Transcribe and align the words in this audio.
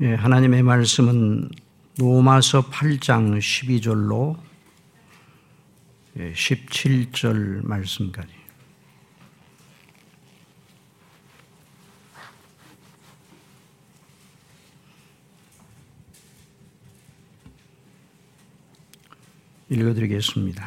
예, 0.00 0.14
하나님의 0.14 0.62
말씀은 0.62 1.48
로마서 1.98 2.70
8장 2.70 3.40
12절로 3.40 4.36
17절 6.16 7.66
말씀까지. 7.66 8.28
읽어드리겠습니다. 19.68 20.64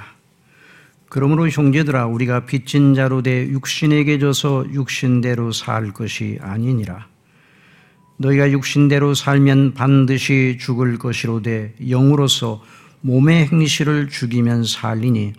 그러므로 1.08 1.48
형제들아 1.48 2.08
우리가 2.08 2.46
빚진 2.46 2.94
자로 2.96 3.22
돼 3.22 3.48
육신에게 3.48 4.20
져서 4.20 4.74
육신대로 4.74 5.54
살 5.54 5.94
것이 5.94 6.38
아니니라. 6.42 7.11
너희가 8.22 8.52
육신대로 8.52 9.16
살면 9.16 9.74
반드시 9.74 10.58
죽을 10.60 11.00
것이로되 11.00 11.74
영으로서 11.90 12.62
몸의 13.02 13.48
행실을 13.48 14.10
죽이면 14.10 14.64
살리니 14.64 15.34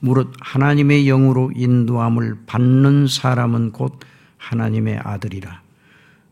무릇 0.00 0.34
하나님의 0.40 1.06
영으로 1.06 1.50
인도함을 1.56 2.40
받는 2.46 3.06
사람은 3.06 3.72
곧 3.72 4.00
하나님의 4.36 5.00
아들이라. 5.02 5.62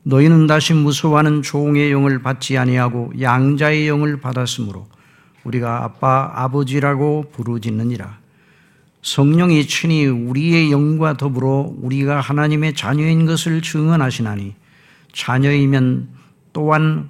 너희는 0.02 0.46
다시 0.46 0.74
무서워하는 0.74 1.40
종의 1.40 1.90
영을 1.90 2.20
받지 2.20 2.58
아니하고 2.58 3.12
양자의 3.18 3.88
영을 3.88 4.20
받았으므로 4.20 4.86
우리가 5.44 5.84
아빠 5.84 6.30
아버지라고 6.34 7.30
부르짖느니라. 7.32 8.18
성령이 9.00 9.66
친히 9.66 10.04
우리의 10.06 10.70
영과 10.70 11.16
더불어 11.16 11.72
우리가 11.80 12.20
하나님의 12.20 12.74
자녀인 12.74 13.24
것을 13.24 13.62
증언하시나니 13.62 14.54
자녀이면 15.14 16.08
또한 16.52 17.08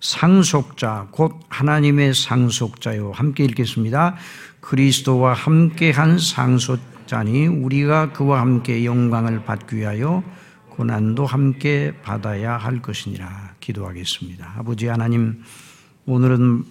상속자 0.00 1.08
곧 1.10 1.34
하나님의 1.48 2.14
상속자요 2.14 3.12
함께 3.12 3.44
읽겠습니다. 3.44 4.16
그리스도와 4.60 5.34
함께한 5.34 6.18
상속자니 6.18 7.46
우리가 7.46 8.12
그와 8.12 8.40
함께 8.40 8.84
영광을 8.84 9.44
받기 9.44 9.76
위하여 9.76 10.22
고난도 10.70 11.26
함께 11.26 11.92
받아야 12.02 12.56
할 12.56 12.80
것이니라 12.80 13.56
기도하겠습니다. 13.60 14.54
아버지 14.56 14.86
하나님 14.86 15.42
오늘은 16.06 16.64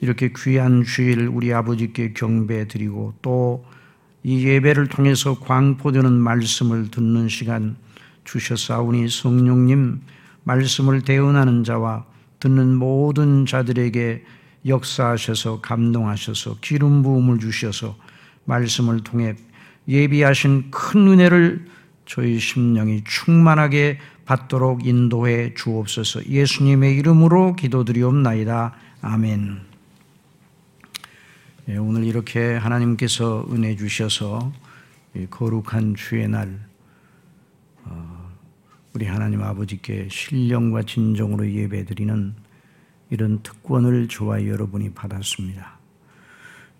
이렇게 0.00 0.32
귀한 0.36 0.84
주일 0.84 1.28
우리 1.28 1.54
아버지께 1.54 2.12
경배 2.12 2.68
드리고 2.68 3.14
또 3.22 3.64
이 4.24 4.46
예배를 4.46 4.86
통해서 4.86 5.38
광포되는 5.40 6.12
말씀을 6.12 6.90
듣는 6.90 7.28
시간 7.28 7.76
주셨사오니 8.24 9.08
성령님 9.08 10.00
말씀을 10.44 11.02
대언하는 11.02 11.64
자와 11.64 12.04
듣는 12.40 12.74
모든 12.74 13.46
자들에게 13.46 14.24
역사하셔서 14.66 15.60
감동하셔서 15.60 16.58
기름 16.60 17.02
부음을 17.02 17.38
주셔서 17.38 17.96
말씀을 18.44 19.02
통해 19.02 19.34
예비하신 19.88 20.70
큰 20.70 21.08
은혜를 21.08 21.66
저희 22.06 22.38
심령이 22.38 23.04
충만하게 23.04 23.98
받도록 24.24 24.86
인도해 24.86 25.54
주옵소서 25.54 26.26
예수님의 26.26 26.96
이름으로 26.96 27.56
기도드리옵나이다. 27.56 28.74
아멘. 29.02 29.60
예, 31.68 31.76
오늘 31.76 32.04
이렇게 32.04 32.54
하나님께서 32.54 33.46
은혜 33.50 33.76
주셔서 33.76 34.52
거룩한 35.30 35.94
주의 35.96 36.28
날 36.28 36.58
우리 38.94 39.06
하나님 39.06 39.42
아버지께 39.42 40.08
신령과 40.10 40.82
진정으로 40.82 41.50
예배드리는 41.50 42.34
이런 43.10 43.42
특권을 43.42 44.08
저와 44.08 44.46
여러분이 44.46 44.92
받았습니다. 44.92 45.78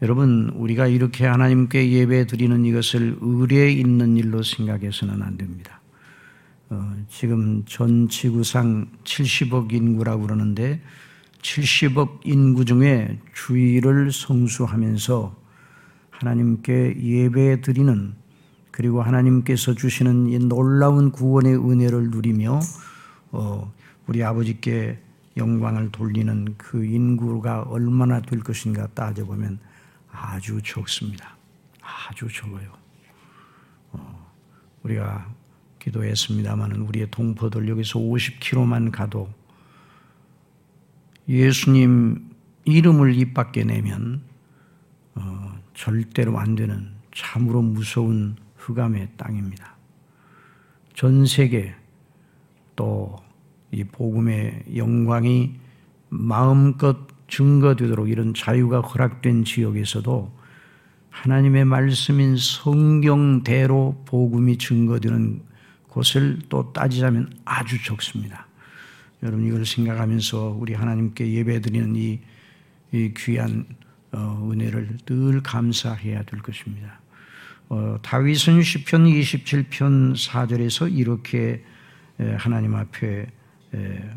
여러분, 0.02 0.50
우리가 0.54 0.88
이렇게 0.88 1.26
하나님께 1.26 1.90
예배 1.90 2.26
드리는 2.26 2.64
이것을 2.64 3.16
의뢰 3.20 3.70
있는 3.70 4.16
일로 4.16 4.42
생각해서는 4.42 5.22
안 5.22 5.38
됩니다. 5.38 5.80
어, 6.70 6.94
지금 7.08 7.64
전 7.66 8.08
지구상 8.08 8.88
70억 9.04 9.72
인구라고 9.72 10.22
그러는데 10.22 10.82
70억 11.40 12.20
인구 12.24 12.64
중에 12.64 13.18
주의를 13.34 14.12
성수하면서 14.12 15.36
하나님께 16.10 16.96
예배 17.00 17.60
드리는 17.62 18.14
그리고 18.72 19.02
하나님께서 19.02 19.74
주시는 19.74 20.28
이 20.28 20.38
놀라운 20.38 21.12
구원의 21.12 21.54
은혜를 21.54 22.10
누리며 22.10 22.58
어, 23.30 23.72
우리 24.06 24.24
아버지께 24.24 24.98
영광을 25.36 25.92
돌리는 25.92 26.54
그 26.56 26.84
인구가 26.84 27.62
얼마나 27.62 28.20
될 28.20 28.40
것인가 28.40 28.88
따져보면 28.88 29.58
아주 30.10 30.60
적습니다. 30.62 31.36
아주 31.80 32.28
적어요. 32.32 32.72
어, 33.92 34.32
우리가 34.82 35.30
기도했습니다마는 35.78 36.80
우리의 36.80 37.10
동포들 37.10 37.68
여기서 37.68 37.98
50km만 37.98 38.90
가도 38.90 39.28
예수님 41.28 42.30
이름을 42.64 43.14
입 43.16 43.34
밖에 43.34 43.64
내면 43.64 44.22
어, 45.14 45.60
절대로 45.74 46.38
안 46.38 46.54
되는 46.54 46.90
참으로 47.14 47.60
무서운 47.60 48.36
흑암의 48.62 49.10
땅입니다. 49.16 49.76
전 50.94 51.26
세계 51.26 51.74
또 52.76 53.22
이 53.72 53.84
복음의 53.84 54.64
영광이 54.76 55.54
마음껏 56.10 57.08
증거되도록 57.28 58.10
이런 58.10 58.34
자유가 58.34 58.80
허락된 58.80 59.44
지역에서도 59.44 60.30
하나님의 61.08 61.64
말씀인 61.64 62.36
성경대로 62.36 64.02
복음이 64.04 64.58
증거되는 64.58 65.42
곳을 65.88 66.38
또 66.50 66.72
따지자면 66.72 67.32
아주 67.46 67.82
적습니다. 67.82 68.46
여러분 69.22 69.46
이걸 69.46 69.64
생각하면서 69.64 70.58
우리 70.60 70.74
하나님께 70.74 71.32
예배드리는 71.32 71.96
이, 71.96 72.20
이 72.92 73.14
귀한 73.16 73.64
어, 74.12 74.50
은혜를 74.50 74.98
늘 75.06 75.42
감사해야 75.42 76.24
될 76.24 76.40
것입니다. 76.40 77.00
어, 77.74 77.96
다윗은 78.02 78.60
시편 78.60 79.06
27편 79.06 80.14
4절에서 80.14 80.94
이렇게 80.94 81.64
하나님 82.36 82.74
앞에 82.74 83.26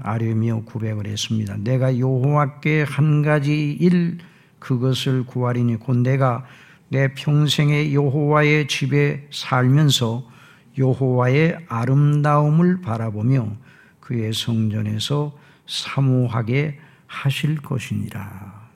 아뢰며 0.01 0.63
구백을 0.65 1.07
했습니다. 1.07 1.55
내가 1.59 1.97
여호와께 1.97 2.83
한 2.83 3.21
가지 3.21 3.71
일 3.71 4.17
그것을 4.59 5.25
구하리니 5.25 5.77
곧 5.77 5.99
내가 5.99 6.45
내 6.89 7.13
평생에 7.13 7.93
여호와의 7.93 8.67
집에 8.67 9.25
살면서 9.31 10.29
여호와의 10.77 11.59
아름다움을 11.69 12.81
바라보며 12.81 13.55
그의 14.01 14.33
성전에서 14.33 15.33
사모하게 15.65 16.77
하실 17.07 17.55
것이니라. 17.61 18.69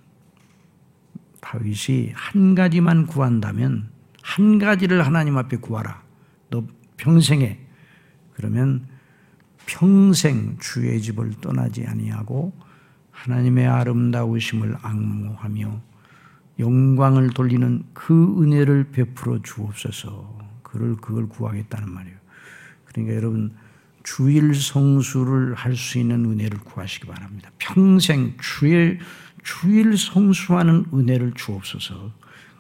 다윗이 1.41 2.13
한 2.13 2.55
가지만 2.55 3.07
구한다면 3.07 3.98
한 4.29 4.59
가지를 4.59 5.03
하나님 5.07 5.37
앞에 5.37 5.57
구하라. 5.57 6.03
너 6.51 6.63
평생에 6.97 7.59
그러면 8.33 8.85
평생 9.65 10.55
주의 10.59 11.01
집을 11.01 11.31
떠나지 11.41 11.87
아니하고 11.87 12.53
하나님의 13.09 13.65
아름다우심을 13.65 14.77
악모하며 14.83 15.81
영광을 16.59 17.31
돌리는 17.31 17.83
그 17.93 18.35
은혜를 18.39 18.91
베풀어 18.91 19.41
주옵소서. 19.41 20.37
그를 20.61 20.95
그걸 20.97 21.27
구하겠다는 21.27 21.91
말이에요. 21.91 22.17
그러니까 22.85 23.15
여러분 23.15 23.55
주일 24.03 24.53
성수를 24.53 25.55
할 25.55 25.75
수 25.75 25.97
있는 25.97 26.23
은혜를 26.25 26.59
구하시기 26.59 27.07
바랍니다. 27.07 27.49
평생 27.57 28.37
주일 28.39 28.99
주일 29.43 29.97
성수하는 29.97 30.85
은혜를 30.93 31.33
주옵소서. 31.33 32.11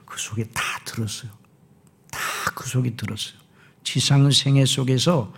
그 0.05 0.17
속에 0.17 0.45
다 0.45 0.63
들었어요. 0.85 1.39
다그 2.49 2.67
속에 2.67 2.95
들었어요. 2.95 3.39
지상 3.83 4.29
생애 4.31 4.65
속에서 4.65 5.31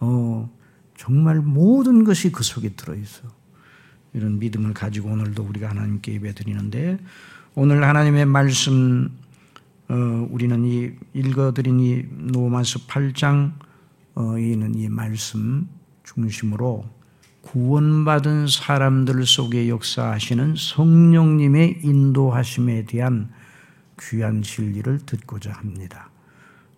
어, 0.00 0.50
정말 0.96 1.40
모든 1.40 2.04
것이 2.04 2.32
그 2.32 2.42
속에 2.42 2.70
들어있어. 2.70 3.28
이런 4.14 4.38
믿음을 4.38 4.74
가지고 4.74 5.10
오늘도 5.10 5.42
우리가 5.42 5.70
하나님께 5.70 6.14
예배 6.14 6.34
드리는데 6.34 6.98
오늘 7.54 7.84
하나님의 7.84 8.26
말씀 8.26 9.10
어, 9.88 10.28
우리는 10.30 10.64
이 10.64 10.92
읽어드린 11.14 11.80
이 11.80 12.04
로마서 12.32 12.80
8장 12.86 13.52
어, 14.14 14.38
이는 14.38 14.74
이 14.74 14.88
말씀 14.88 15.68
중심으로 16.04 16.84
구원받은 17.42 18.46
사람들 18.46 19.26
속에 19.26 19.68
역사하시는 19.68 20.54
성령님의 20.56 21.80
인도하심에 21.82 22.84
대한 22.84 23.30
귀한 23.98 24.42
진리를 24.42 25.00
듣고자 25.06 25.52
합니다. 25.52 26.11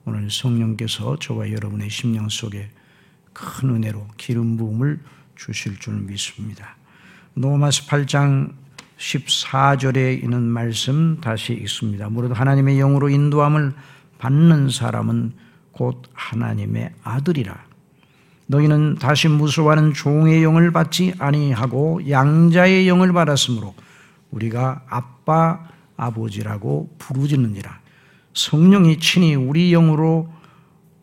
오늘 0.07 0.31
성령께서 0.31 1.19
저와 1.19 1.51
여러분의 1.51 1.89
심령 1.89 2.29
속에 2.29 2.69
큰 3.33 3.71
은혜로 3.71 4.07
기름 4.17 4.57
부음을 4.57 5.01
주실 5.35 5.79
줄 5.79 5.95
믿습니다. 5.95 6.77
로마서 7.35 7.85
8장 7.87 8.53
14절에 8.99 10.23
있는 10.23 10.43
말씀 10.43 11.19
다시 11.21 11.55
읽습니다. 11.55 12.09
무릇 12.09 12.39
하나님의 12.39 12.77
영으로 12.77 13.09
인도함을 13.09 13.73
받는 14.19 14.71
사람은 14.71 15.33
곧 15.73 16.03
하나님의 16.13 16.93
아들이라. 17.03 17.65
너희는 18.47 18.97
다시 18.97 19.29
무서워하는 19.29 19.95
종의 19.95 20.45
영을 20.45 20.71
받지 20.71 21.15
아니하고 21.19 22.09
양자의 22.09 22.87
영을 22.89 23.13
받았으므로 23.13 23.75
우리가 24.31 24.85
아빠 24.89 25.67
아버지라고 25.97 26.95
부르짖느니라. 26.99 27.84
성령이 28.35 28.99
친히 28.99 29.35
우리 29.35 29.71
영으로 29.71 30.29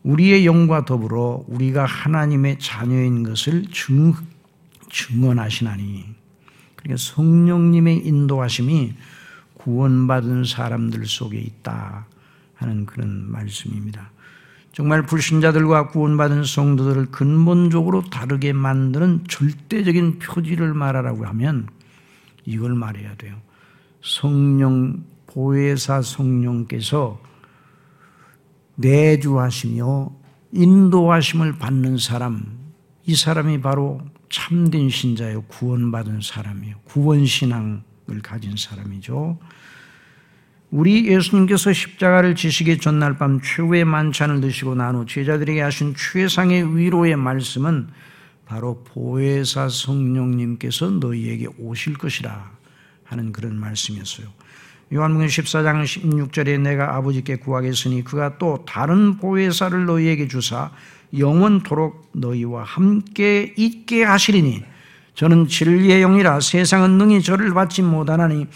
우리의 0.02 0.46
영과 0.46 0.84
더불어 0.84 1.44
우리가 1.46 1.84
하나님의 1.84 2.58
자녀인 2.58 3.22
것을 3.22 3.66
증, 3.72 4.14
증언하시나니. 4.90 6.04
그러니까 6.76 6.96
성령님의 6.96 8.06
인도하심이 8.06 8.94
구원받은 9.54 10.44
사람들 10.44 11.06
속에 11.06 11.38
있다 11.38 12.06
하는 12.54 12.84
그런 12.86 13.30
말씀입니다. 13.30 14.10
정말 14.72 15.04
불신자들과 15.04 15.88
구원받은 15.88 16.44
성도들을 16.44 17.06
근본적으로 17.10 18.02
다르게 18.08 18.52
만드는 18.52 19.24
절대적인 19.28 20.18
표지를 20.18 20.74
말하라고 20.74 21.26
하면 21.26 21.68
이걸 22.44 22.74
말해야 22.74 23.14
돼요. 23.16 23.36
성령, 24.02 25.04
보혜사 25.32 26.02
성령께서 26.02 27.20
내주하시며 28.76 30.12
인도하심을 30.52 31.58
받는 31.58 31.98
사람, 31.98 32.58
이 33.06 33.14
사람이 33.14 33.60
바로 33.60 34.00
참된 34.28 34.90
신자요 34.90 35.42
구원받은 35.42 36.20
사람이에요. 36.22 36.76
구원신앙을 36.84 38.22
가진 38.22 38.56
사람이죠. 38.56 39.38
우리 40.70 41.06
예수님께서 41.06 41.72
십자가를 41.72 42.34
지시기 42.34 42.78
전날 42.78 43.18
밤 43.18 43.40
최후의 43.42 43.84
만찬을 43.84 44.40
드시고 44.40 44.74
난후 44.74 45.04
제자들에게 45.06 45.60
하신 45.60 45.94
최상의 45.94 46.76
위로의 46.76 47.16
말씀은 47.16 47.88
바로 48.46 48.82
보혜사 48.84 49.68
성령님께서 49.68 50.90
너희에게 50.90 51.48
오실 51.58 51.98
것이라 51.98 52.52
하는 53.04 53.32
그런 53.32 53.58
말씀이었어요. 53.58 54.28
요한복음 54.94 55.26
14장 55.26 55.84
16절에 55.84 56.60
내가 56.60 56.96
아버지께 56.96 57.36
구하겠으니 57.36 58.04
그가 58.04 58.36
또 58.36 58.62
다른 58.66 59.16
보혜사를 59.16 59.86
너희에게 59.86 60.28
주사 60.28 60.70
영원토록 61.16 62.10
너희와 62.12 62.62
함께 62.62 63.54
있게 63.56 64.04
하시리니 64.04 64.62
저는 65.14 65.48
진리의 65.48 66.02
영이라 66.02 66.40
세상은 66.40 66.98
능히 66.98 67.22
저를 67.22 67.54
받지 67.54 67.80
못하나니 67.80 68.48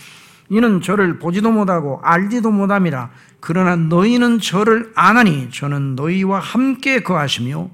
이는 0.50 0.82
저를 0.82 1.18
보지도 1.18 1.50
못하고 1.50 2.00
알지도 2.02 2.50
못함이라 2.50 3.10
그러나 3.40 3.74
너희는 3.76 4.38
저를 4.40 4.92
아나니 4.94 5.48
저는 5.50 5.96
너희와 5.96 6.38
함께 6.38 7.00
거하시며 7.00 7.70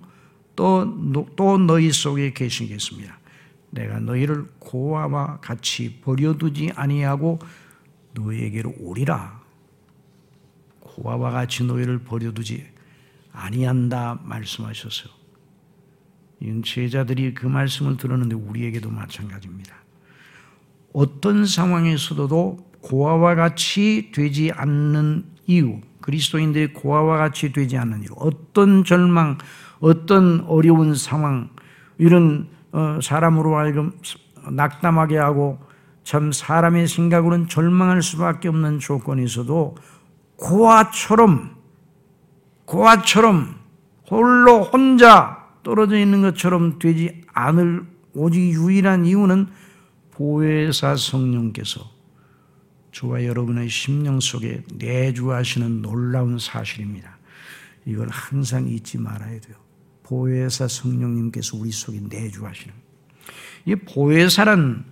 또, 0.54 1.26
또 1.34 1.58
너희 1.58 1.90
속에 1.90 2.32
계시겠습니다. 2.32 3.18
내가 3.70 3.98
너희를 3.98 4.44
고아와 4.60 5.38
같이 5.40 5.98
버려두지 6.04 6.72
아니하고 6.76 7.40
너희에게로 8.14 8.74
오리라. 8.78 9.40
고아와 10.80 11.30
같이 11.30 11.64
너희를 11.64 12.00
버려두지 12.00 12.66
아니한다 13.32 14.20
말씀하셨어요. 14.24 15.12
제자들이 16.64 17.34
그 17.34 17.46
말씀을 17.46 17.96
들었는데 17.96 18.34
우리에게도 18.34 18.90
마찬가지입니다. 18.90 19.74
어떤 20.92 21.46
상황에서도 21.46 22.72
고아와 22.82 23.36
같이 23.36 24.10
되지 24.12 24.50
않는 24.52 25.24
이유, 25.46 25.80
그리스도인들이 26.00 26.72
고아와 26.72 27.16
같이 27.16 27.52
되지 27.52 27.78
않는 27.78 28.02
이유, 28.02 28.08
어떤 28.16 28.84
절망, 28.84 29.38
어떤 29.80 30.40
어려운 30.42 30.94
상황, 30.94 31.50
이런 31.98 32.48
어, 32.72 32.98
사람으로 33.02 33.56
하여금 33.56 33.92
낙담하게 34.50 35.18
하고 35.18 35.58
참 36.04 36.32
사람의 36.32 36.88
생각으로는 36.88 37.48
절망할 37.48 38.02
수밖에 38.02 38.48
없는 38.48 38.78
조건이 38.78 39.24
있어도 39.24 39.76
고아처럼 40.36 41.56
고아처럼 42.64 43.56
홀로 44.10 44.62
혼자 44.64 45.48
떨어져 45.62 45.98
있는 45.98 46.22
것처럼 46.22 46.78
되지 46.78 47.22
않을 47.32 47.86
오직 48.14 48.40
유일한 48.52 49.06
이유는 49.06 49.48
보혜사 50.10 50.96
성령께서 50.96 51.90
저와 52.92 53.24
여러분의 53.24 53.68
심령 53.70 54.20
속에 54.20 54.64
내주하시는 54.74 55.80
놀라운 55.80 56.38
사실입니다. 56.38 57.18
이걸 57.86 58.08
항상 58.10 58.68
잊지 58.68 58.98
말아야 58.98 59.40
돼요. 59.40 59.56
보혜사 60.02 60.68
성령님께서 60.68 61.56
우리 61.56 61.70
속에 61.70 62.00
내주하시는 62.00 62.74
이 63.64 63.74
보혜사란 63.76 64.84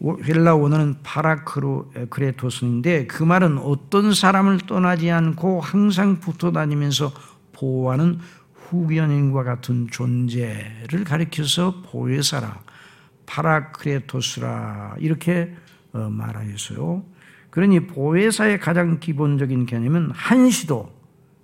헬라 0.00 0.54
원어는 0.54 0.98
파라크레토스인데 1.02 3.08
그 3.08 3.24
말은 3.24 3.58
어떤 3.58 4.14
사람을 4.14 4.60
떠나지 4.60 5.10
않고 5.10 5.60
항상 5.60 6.20
붙어 6.20 6.52
다니면서 6.52 7.12
보호하는 7.52 8.20
후견인과 8.54 9.42
같은 9.42 9.88
존재를 9.90 11.02
가리켜서 11.04 11.82
보혜사라 11.86 12.60
파라크레토스라 13.26 14.96
이렇게 14.98 15.54
어, 15.92 16.08
말하였어요. 16.10 17.02
그러니 17.50 17.86
보혜사의 17.86 18.60
가장 18.60 19.00
기본적인 19.00 19.66
개념은 19.66 20.10
한시도 20.12 20.92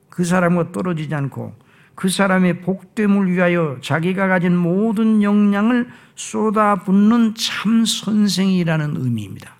그 0.09 0.25
사람과 0.25 0.71
떨어지지 0.71 1.13
않고 1.15 1.55
그 1.95 2.09
사람의 2.09 2.61
복됨을 2.61 3.31
위하여 3.31 3.79
자기가 3.81 4.29
가진 4.29 4.57
모든 4.57 5.23
역량을 5.23 5.89
쏟아붓는 6.15 7.35
참 7.35 7.85
선생이라는 7.85 8.97
의미입니다. 8.97 9.55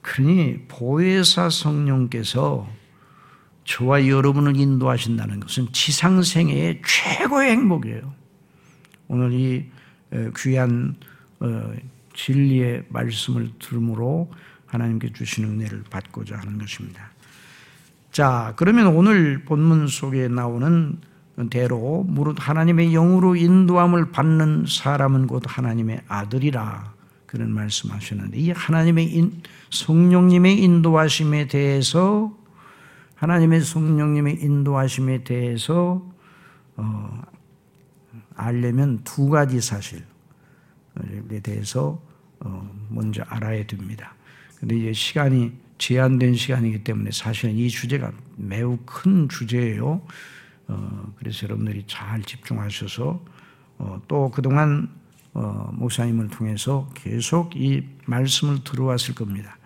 그러니 0.00 0.64
보혜사 0.68 1.50
성령께서 1.50 2.68
저와 3.64 4.08
여러분을 4.08 4.56
인도하신다는 4.56 5.40
것은 5.40 5.68
지상생애의 5.72 6.82
최고의 6.84 7.52
행복이에요. 7.52 8.12
오늘 9.08 9.32
이 9.32 9.66
귀한 10.36 10.96
어, 11.40 11.72
진리의 12.14 12.84
말씀을 12.88 13.50
들음으로 13.58 14.30
하나님께 14.66 15.12
주시는 15.12 15.50
은혜를 15.50 15.84
받고자 15.90 16.36
하는 16.38 16.58
것입니다. 16.58 17.10
자, 18.10 18.52
그러면 18.56 18.88
오늘 18.88 19.44
본문 19.44 19.86
속에 19.86 20.28
나오는 20.28 20.98
대로 21.50 22.04
무릇 22.06 22.36
하나님의 22.38 22.92
영으로 22.92 23.36
인도함을 23.36 24.12
받는 24.12 24.66
사람은 24.68 25.26
곧 25.26 25.42
하나님의 25.46 26.02
아들이라 26.06 26.92
그런 27.26 27.50
말씀하셨는데 27.50 28.38
이 28.38 28.50
하나님의 28.50 29.14
인, 29.14 29.42
성령님의 29.70 30.62
인도하심에 30.62 31.48
대해서 31.48 32.36
하나님의 33.14 33.62
성령님의 33.62 34.42
인도하심에 34.42 35.24
대해서 35.24 36.04
어, 36.76 37.22
알려면 38.34 39.00
두 39.04 39.28
가지 39.28 39.60
사실에 39.60 40.02
대해서 41.42 42.02
어, 42.40 42.70
먼저 42.88 43.22
알아야 43.22 43.66
됩니다. 43.66 44.14
근데 44.58 44.76
이제 44.76 44.92
시간이 44.92 45.52
제한된 45.78 46.34
시간이기 46.34 46.84
때문에 46.84 47.10
사실은 47.12 47.56
이 47.56 47.68
주제가 47.68 48.12
매우 48.36 48.78
큰 48.84 49.28
주제예요. 49.28 50.02
어, 50.68 51.12
그래서 51.16 51.44
여러분들이 51.44 51.84
잘 51.86 52.22
집중하셔서 52.22 53.24
어, 53.78 54.02
또 54.08 54.30
그동안 54.30 54.88
어, 55.34 55.70
목사님을 55.72 56.28
통해서 56.28 56.88
계속 56.94 57.56
이 57.56 57.84
말씀을 58.06 58.64
들어왔을 58.64 59.14
겁니다. 59.14 59.56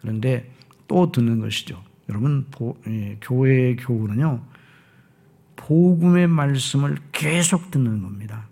그런데 0.00 0.52
또 0.86 1.10
듣는 1.12 1.40
것이죠. 1.40 1.82
여러분 2.08 2.46
보, 2.50 2.76
예, 2.86 3.18
교회의 3.20 3.76
교훈은요 3.76 4.42
복음의 5.56 6.28
말씀을 6.28 6.96
계속 7.12 7.70
듣는 7.70 8.02
겁니다. 8.02 8.46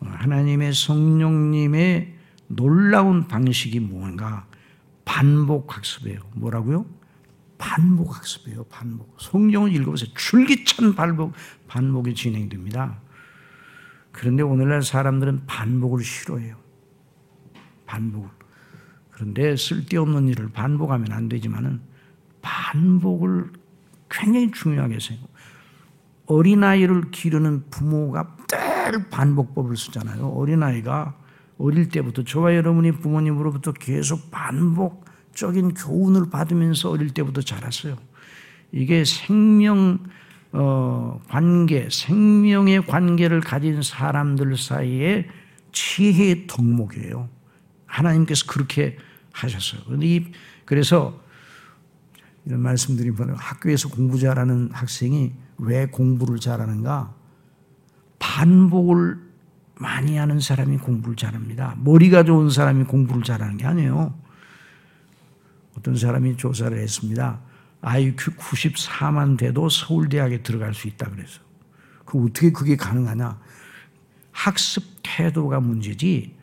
어, 0.00 0.06
하나님의 0.06 0.72
성령님의 0.72 2.16
놀라운 2.48 3.28
방식이 3.28 3.78
뭔가 3.80 4.46
반복 5.04 5.76
학습이에요. 5.76 6.20
뭐라고요? 6.34 6.86
반복 7.60 8.16
학습이에요. 8.16 8.64
반복. 8.64 9.14
성경을 9.20 9.72
읽어보세요. 9.76 10.10
줄기찬 10.14 10.94
반복, 10.94 11.34
반복이 11.68 12.14
진행됩니다. 12.14 12.98
그런데 14.12 14.42
오늘날 14.42 14.82
사람들은 14.82 15.44
반복을 15.46 16.02
싫어해요. 16.02 16.56
반복. 17.84 18.30
그런데 19.10 19.54
쓸데없는 19.56 20.28
일을 20.28 20.48
반복하면 20.48 21.12
안 21.12 21.28
되지만은 21.28 21.82
반복을 22.40 23.52
굉장히 24.08 24.50
중요하게 24.50 24.98
생각. 24.98 25.28
어린아이를 26.26 27.10
기르는 27.10 27.64
부모가 27.70 28.36
늘 28.48 29.10
반복법을 29.10 29.76
쓰잖아요. 29.76 30.28
어린아이가 30.28 31.14
어릴 31.58 31.90
때부터 31.90 32.24
저와 32.24 32.54
여러분이 32.56 32.92
부모님으로부터 32.92 33.72
계속 33.72 34.30
반복 34.30 35.04
적인 35.34 35.74
교훈을 35.74 36.30
받으면서 36.30 36.90
어릴 36.90 37.10
때부터 37.10 37.40
자랐어요. 37.40 37.96
이게 38.72 39.04
생명 39.04 39.98
어, 40.52 41.20
관계, 41.28 41.88
생명의 41.90 42.84
관계를 42.86 43.40
가진 43.40 43.82
사람들 43.82 44.56
사이에 44.56 45.28
지혜의 45.72 46.46
덕목이에요. 46.48 47.28
하나님께서 47.86 48.46
그렇게 48.46 48.96
하셨어요. 49.32 49.82
그래서 50.64 51.20
이런 52.44 52.60
말씀드리면 52.60 53.34
학교에서 53.36 53.88
공부 53.88 54.18
잘하는 54.18 54.70
학생이 54.72 55.32
왜 55.58 55.86
공부를 55.86 56.38
잘하는가? 56.38 57.14
반복을 58.18 59.18
많이 59.76 60.16
하는 60.16 60.40
사람이 60.40 60.78
공부를 60.78 61.16
잘합니다. 61.16 61.76
머리가 61.78 62.24
좋은 62.24 62.50
사람이 62.50 62.84
공부를 62.84 63.22
잘하는 63.22 63.56
게 63.56 63.66
아니에요. 63.66 64.14
어떤 65.76 65.96
사람이 65.96 66.36
조사를 66.36 66.76
했습니다. 66.76 67.40
IQ 67.82 68.36
94만 68.36 69.38
돼도 69.38 69.68
서울대학에 69.68 70.42
들어갈 70.42 70.74
수 70.74 70.88
있다 70.88 71.08
그래서. 71.10 71.40
그 72.04 72.24
어떻게 72.24 72.52
그게 72.52 72.76
가능하냐? 72.76 73.40
학습 74.32 74.84
태도가 75.02 75.60
문제지. 75.60 76.36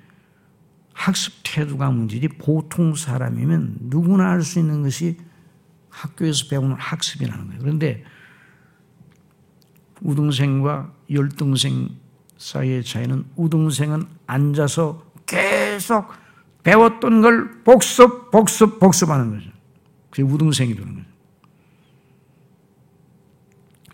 학습 0.93 1.33
태도가 1.43 1.91
문제지. 1.91 2.27
보통 2.27 2.95
사람이면 2.95 3.77
누구나 3.81 4.29
할 4.29 4.41
수 4.41 4.59
있는 4.59 4.83
것이 4.83 5.17
학교에서 5.89 6.47
배우는 6.49 6.75
학습이라는 6.75 7.47
거예요. 7.47 7.59
그런데 7.61 8.03
우등생과 10.01 10.93
열등생 11.11 11.89
사이의 12.37 12.83
차이는 12.83 13.25
우등생은 13.35 14.05
앉아서 14.27 15.03
계속 15.25 16.13
배웠던 16.67 17.21
걸 17.21 17.63
복습, 17.63 18.29
복습, 18.29 18.77
복습하는 18.81 19.31
거죠. 19.31 19.49
그게 20.09 20.21
우등생이 20.21 20.75
되는 20.75 20.95
거죠. 20.95 21.07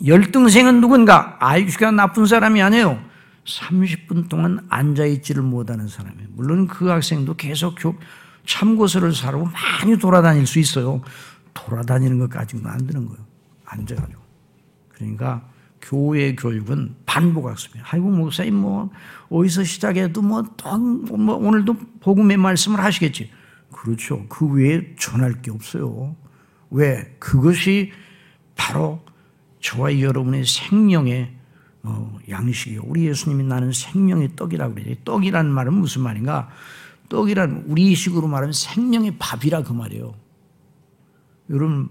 열등생은 0.04 0.82
누군가? 0.82 1.38
IQ가 1.40 1.92
나쁜 1.92 2.26
사람이 2.26 2.64
아니에요. 2.64 3.00
30분 3.46 4.28
동안 4.28 4.66
앉아있지를 4.70 5.44
못하는 5.44 5.88
사람이에요. 5.88 6.30
물론 6.32 6.66
그 6.66 6.88
학생도 6.88 7.36
계속 7.36 7.76
참고서를 8.48 9.14
사라고 9.14 9.46
많이 9.46 10.00
돌아다닐 10.00 10.48
수 10.48 10.58
있어요. 10.58 11.04
돌아다니는 11.54 12.18
것 12.18 12.32
가지고는 12.32 12.72
안 12.72 12.88
되는 12.88 13.06
거예요. 13.06 13.24
앉아가지고. 13.66 14.20
그러니까 14.90 15.48
교회 15.84 16.34
교육은 16.34 16.96
반복학습이에요. 17.06 17.86
아이고 17.90 18.10
목사님 18.10 18.56
뭐 18.56 18.90
어디서 19.30 19.64
시작해도 19.64 20.22
뭐, 20.22 20.44
또, 20.58 20.78
뭐 20.78 21.36
오늘도 21.36 21.76
복음의 22.00 22.38
말씀을 22.38 22.80
하시겠지. 22.80 23.30
그렇죠. 23.72 24.26
그 24.30 24.48
외에 24.48 24.96
전할 24.98 25.42
게 25.42 25.52
없어요. 25.52 26.16
왜? 26.72 27.16
그것이 27.20 27.92
바로 28.56 29.04
저와 29.60 30.00
여러분의 30.00 30.46
생명의 30.46 31.34
어, 31.84 32.18
양식이요. 32.30 32.82
우리 32.86 33.08
예수님이 33.08 33.44
나는 33.44 33.74
생명의 33.74 34.36
떡이라고 34.38 34.76
그래요. 34.76 34.96
떡이라는 35.04 35.52
말은 35.52 35.74
무슨 35.74 36.02
말인가? 36.02 36.50
떡이란 37.10 37.66
우리식으로 37.68 38.28
말하면 38.28 38.54
생명의 38.54 39.18
밥이라 39.20 39.64
그 39.64 39.74
말이에요. 39.74 40.16
여러분 41.50 41.90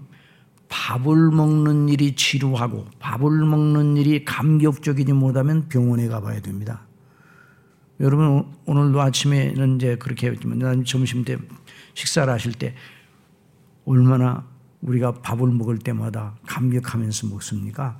밥을 0.73 1.29
먹는 1.29 1.87
일이 1.87 2.15
지루하고 2.15 2.87
밥을 2.97 3.45
먹는 3.45 3.95
일이 3.95 4.25
감격적이지 4.25 5.13
못하면 5.13 5.69
병원에 5.69 6.07
가봐야 6.07 6.41
됩니다. 6.41 6.81
여러분 7.99 8.51
오늘도 8.65 8.99
아침에는 8.99 9.75
이제 9.75 9.97
그렇게 9.97 10.31
했지만 10.31 10.83
점심 10.83 11.23
때 11.23 11.37
식사를 11.93 12.33
하실 12.33 12.53
때 12.53 12.73
얼마나 13.85 14.47
우리가 14.81 15.21
밥을 15.21 15.51
먹을 15.51 15.77
때마다 15.77 16.35
감격하면서 16.47 17.27
먹습니까? 17.27 17.99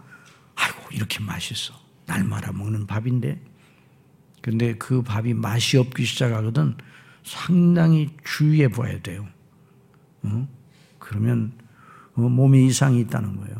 아이고 0.55 0.79
이렇게 0.91 1.23
맛있어. 1.23 1.75
날마다 2.07 2.51
먹는 2.51 2.87
밥인데 2.87 3.39
근데 4.41 4.73
그 4.77 5.03
밥이 5.03 5.35
맛이 5.35 5.77
없기 5.77 6.05
시작하거든 6.05 6.75
상당히 7.23 8.09
주의해 8.25 8.67
봐야 8.69 8.99
돼요. 8.99 9.27
어? 10.23 10.47
그러면 10.97 11.53
어, 11.59 11.62
몸에 12.15 12.61
이상이 12.61 12.99
있다는 13.01 13.37
거예요. 13.37 13.55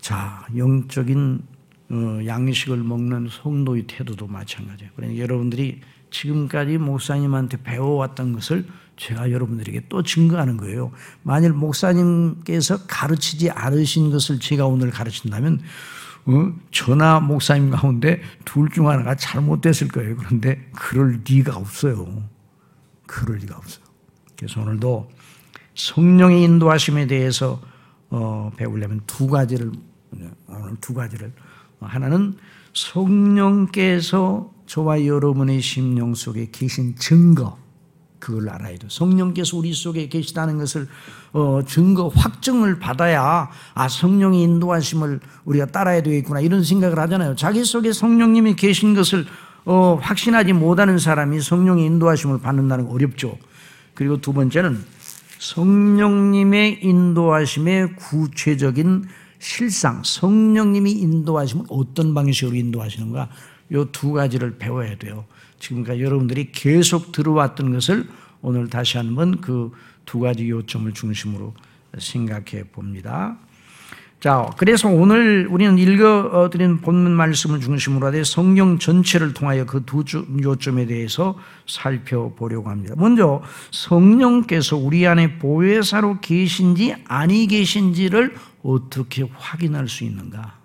자, 0.00 0.46
영적인 0.56 1.42
어, 1.90 2.20
양식을 2.24 2.78
먹는 2.78 3.28
성도의 3.30 3.84
태도도 3.86 4.26
마찬가지예요. 4.26 4.92
그러니까 4.96 5.22
여러분들이 5.22 5.80
지금까지 6.10 6.78
목사님한테 6.78 7.62
배워왔던 7.62 8.32
것을 8.32 8.66
제가 8.96 9.30
여러분들에게 9.30 9.86
또 9.88 10.02
증거하는 10.02 10.56
거예요. 10.56 10.92
만일 11.22 11.52
목사님께서 11.52 12.86
가르치지 12.86 13.50
않으신 13.50 14.10
것을 14.10 14.38
제가 14.38 14.66
오늘 14.66 14.90
가르친다면 14.90 15.60
어? 16.24 16.52
저나 16.70 17.20
목사님 17.20 17.70
가운데 17.70 18.20
둘 18.44 18.68
중 18.70 18.88
하나가 18.88 19.14
잘못됐을 19.16 19.88
거예요. 19.88 20.16
그런데 20.16 20.70
그럴 20.74 21.20
리가 21.24 21.56
없어요. 21.56 22.22
그럴 23.06 23.38
리가 23.38 23.56
없어요. 23.56 23.84
그래서 24.36 24.60
오늘도 24.60 25.10
성령의 25.74 26.42
인도하심에 26.42 27.06
대해서 27.06 27.60
어, 28.10 28.50
배우려면 28.56 29.00
두 29.06 29.26
가지를 29.26 29.72
오늘 30.48 30.76
두 30.80 30.94
가지를 30.94 31.32
하나는 31.80 32.36
성령께서 32.74 34.50
저와 34.66 35.04
여러분의 35.04 35.60
심령 35.60 36.14
속에 36.14 36.48
계신 36.52 36.94
증거 36.96 37.58
그걸 38.18 38.48
알아야 38.50 38.78
돼. 38.78 38.86
성령께서 38.88 39.56
우리 39.56 39.74
속에 39.74 40.08
계시다는 40.08 40.58
것을 40.58 40.86
어, 41.32 41.60
증거 41.66 42.08
확증을 42.08 42.78
받아야 42.78 43.50
아 43.74 43.88
성령의 43.88 44.42
인도하심을 44.42 45.20
우리가 45.44 45.66
따라야 45.66 46.02
되겠구나 46.02 46.40
이런 46.40 46.62
생각을 46.62 46.98
하잖아요. 47.00 47.34
자기 47.34 47.64
속에 47.64 47.92
성령님이 47.92 48.54
계신 48.54 48.94
것을 48.94 49.26
어, 49.64 49.98
확신하지 50.00 50.52
못하는 50.52 50.98
사람이 50.98 51.40
성령의 51.40 51.84
인도하심을 51.86 52.40
받는다는 52.40 52.86
거 52.86 52.94
어렵죠. 52.94 53.36
그리고 53.94 54.20
두 54.20 54.32
번째는 54.32 54.84
성령님의 55.42 56.78
인도하심의 56.82 57.96
구체적인 57.96 59.04
실상, 59.38 60.02
성령님이 60.04 60.92
인도하시면 60.92 61.66
어떤 61.68 62.14
방식으로 62.14 62.54
인도하시는가, 62.54 63.28
이두 63.70 64.12
가지를 64.12 64.58
배워야 64.58 64.96
돼요. 64.96 65.24
지금까지 65.58 66.02
여러분들이 66.02 66.52
계속 66.52 67.12
들어왔던 67.12 67.72
것을 67.72 68.08
오늘 68.40 68.68
다시 68.68 68.98
한번 68.98 69.40
그 69.40 69.72
두 70.04 70.20
가지 70.20 70.48
요점을 70.48 70.92
중심으로 70.92 71.54
생각해 71.98 72.64
봅니다. 72.72 73.38
자, 74.22 74.48
그래서 74.56 74.88
오늘 74.88 75.48
우리는 75.50 75.76
읽어드린 75.76 76.80
본문 76.80 77.10
말씀을 77.10 77.58
중심으로 77.58 78.06
하되 78.06 78.22
성경 78.22 78.78
전체를 78.78 79.34
통하여 79.34 79.66
그 79.66 79.84
두 79.84 80.04
요점에 80.40 80.86
대해서 80.86 81.36
살펴보려고 81.66 82.70
합니다. 82.70 82.94
먼저 82.96 83.42
성령께서 83.72 84.76
우리 84.76 85.08
안에 85.08 85.40
보혜사로 85.40 86.20
계신지 86.20 86.94
아니 87.08 87.48
계신지를 87.48 88.36
어떻게 88.62 89.24
확인할 89.24 89.88
수 89.88 90.04
있는가? 90.04 90.56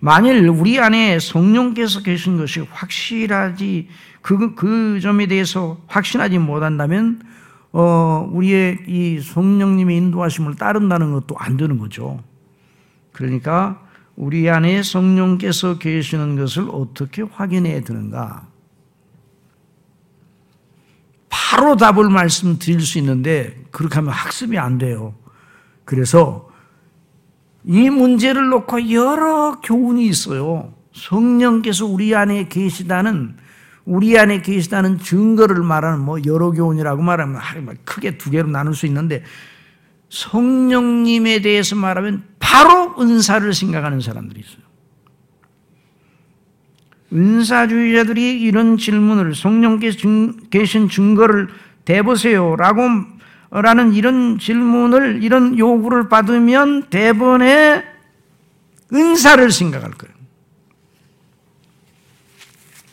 만일 0.00 0.48
우리 0.48 0.80
안에 0.80 1.20
성령께서 1.20 2.02
계신 2.02 2.36
것이 2.36 2.66
확실하지 2.68 3.86
그, 4.22 4.56
그 4.56 4.98
점에 5.00 5.28
대해서 5.28 5.80
확신하지 5.86 6.38
못한다면 6.38 7.27
어, 7.72 8.28
우리의 8.32 8.78
이 8.86 9.20
성령님의 9.20 9.96
인도하심을 9.96 10.56
따른다는 10.56 11.12
것도 11.12 11.36
안 11.38 11.56
되는 11.56 11.78
거죠. 11.78 12.22
그러니까 13.12 13.82
우리 14.16 14.48
안에 14.48 14.82
성령께서 14.82 15.78
계시는 15.78 16.36
것을 16.36 16.68
어떻게 16.70 17.22
확인해야 17.22 17.82
되는가? 17.82 18.48
바로 21.28 21.76
답을 21.76 22.08
말씀드릴 22.10 22.80
수 22.80 22.98
있는데 22.98 23.64
그렇게 23.70 23.96
하면 23.96 24.12
학습이 24.12 24.58
안 24.58 24.78
돼요. 24.78 25.14
그래서 25.84 26.48
이 27.64 27.90
문제를 27.90 28.48
놓고 28.48 28.90
여러 28.90 29.60
교훈이 29.60 30.06
있어요. 30.06 30.72
성령께서 30.92 31.86
우리 31.86 32.14
안에 32.14 32.48
계시다는 32.48 33.36
우리 33.88 34.18
안에 34.18 34.42
계시다는 34.42 34.98
증거를 34.98 35.62
말하는 35.62 36.00
뭐 36.00 36.18
여러 36.26 36.50
교훈이라고 36.50 37.00
말하면 37.00 37.40
크게 37.86 38.18
두 38.18 38.30
개로 38.30 38.46
나눌 38.46 38.74
수 38.74 38.84
있는데 38.84 39.24
성령님에 40.10 41.40
대해서 41.40 41.74
말하면 41.74 42.24
바로 42.38 42.94
은사를 43.00 43.50
생각하는 43.54 44.00
사람들이 44.00 44.40
있어요. 44.40 44.68
은사주의자들이 47.14 48.42
이런 48.42 48.76
질문을 48.76 49.34
성령께서 49.34 49.98
계신 50.50 50.90
증거를 50.90 51.48
대보세요 51.86 52.56
라고 52.56 52.82
라는 53.50 53.94
이런 53.94 54.38
질문을, 54.38 55.22
이런 55.22 55.58
요구를 55.58 56.10
받으면 56.10 56.90
대번에 56.90 57.82
은사를 58.92 59.50
생각할 59.50 59.92
거예요. 59.92 60.17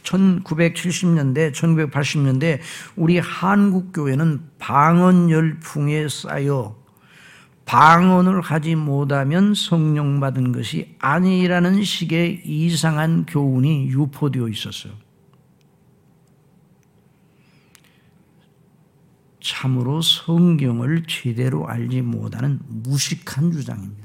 1970년대, 0.05 1.51
1980년대 1.51 2.59
우리 2.95 3.19
한국 3.19 3.91
교회는 3.91 4.41
방언 4.59 5.29
열풍에 5.29 6.07
쌓여 6.07 6.75
방언을 7.65 8.41
하지 8.41 8.75
못하면 8.75 9.55
성령 9.55 10.19
받은 10.19 10.51
것이 10.51 10.95
아니라는 10.99 11.83
식의 11.83 12.43
이상한 12.45 13.25
교훈이 13.25 13.87
유포되어 13.87 14.47
있었어요. 14.47 14.93
참으로 19.41 20.01
성경을 20.01 21.03
제대로 21.07 21.67
알지 21.67 22.01
못하는 22.01 22.59
무식한 22.67 23.51
주장입니다. 23.51 24.04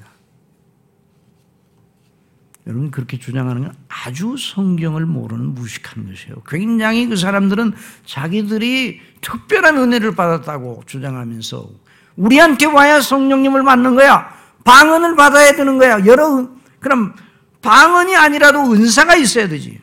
여러분 2.71 2.93
그렇게 2.93 3.19
주장하는 3.19 3.62
건 3.62 3.73
아주 3.89 4.37
성경을 4.39 5.05
모르는 5.05 5.55
무식한 5.55 6.07
것이에요. 6.07 6.37
굉장히 6.47 7.09
그 7.09 7.17
사람들은 7.17 7.75
자기들이 8.07 9.00
특별한 9.21 9.77
은혜를 9.77 10.15
받았다고 10.15 10.85
주장하면서 10.87 11.69
우리한테 12.15 12.67
와야 12.67 13.00
성령님을 13.00 13.65
받는 13.65 13.97
거야. 13.97 14.33
방언을 14.65 15.17
받아야 15.17 15.53
되는 15.53 15.79
거야. 15.79 16.07
여러 16.07 16.49
그럼 16.79 17.12
방언이 17.61 18.15
아니라도 18.15 18.73
은사가 18.73 19.17
있어야 19.17 19.49
되지. 19.49 19.81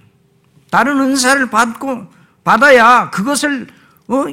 다른 0.71 0.97
은사를 0.99 1.49
받고 1.49 2.07
받아야 2.45 3.09
그것을 3.09 3.67
어, 4.07 4.25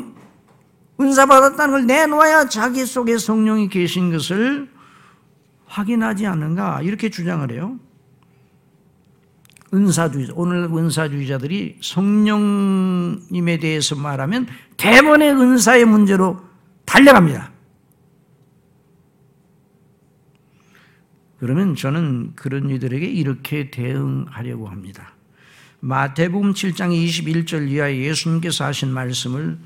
은사 1.00 1.26
받았다는 1.26 1.70
걸 1.73 1.87
내놓아야 1.87 2.49
자기 2.49 2.87
속에 2.87 3.18
성령이 3.18 3.68
계신 3.68 4.12
것을 4.12 4.70
확인하지 5.66 6.28
않는가 6.28 6.82
이렇게 6.82 7.11
주장을 7.11 7.50
해요. 7.50 7.80
은사주의 9.74 10.28
오늘 10.34 10.64
은사주의자들이 10.64 11.78
성령님에 11.80 13.58
대해서 13.58 13.96
말하면 13.96 14.46
대번의 14.76 15.30
은사의 15.32 15.84
문제로 15.84 16.40
달려갑니다. 16.86 17.50
그러면 21.38 21.74
저는 21.74 22.32
그런 22.36 22.70
이들에게 22.70 23.04
이렇게 23.06 23.70
대응하려고 23.70 24.68
합니다. 24.68 25.12
마태복음 25.80 26.52
7장 26.54 26.90
21절 26.94 27.68
이하에 27.68 27.98
예수님께서 27.98 28.64
하신 28.64 28.90
말씀을 28.90 29.58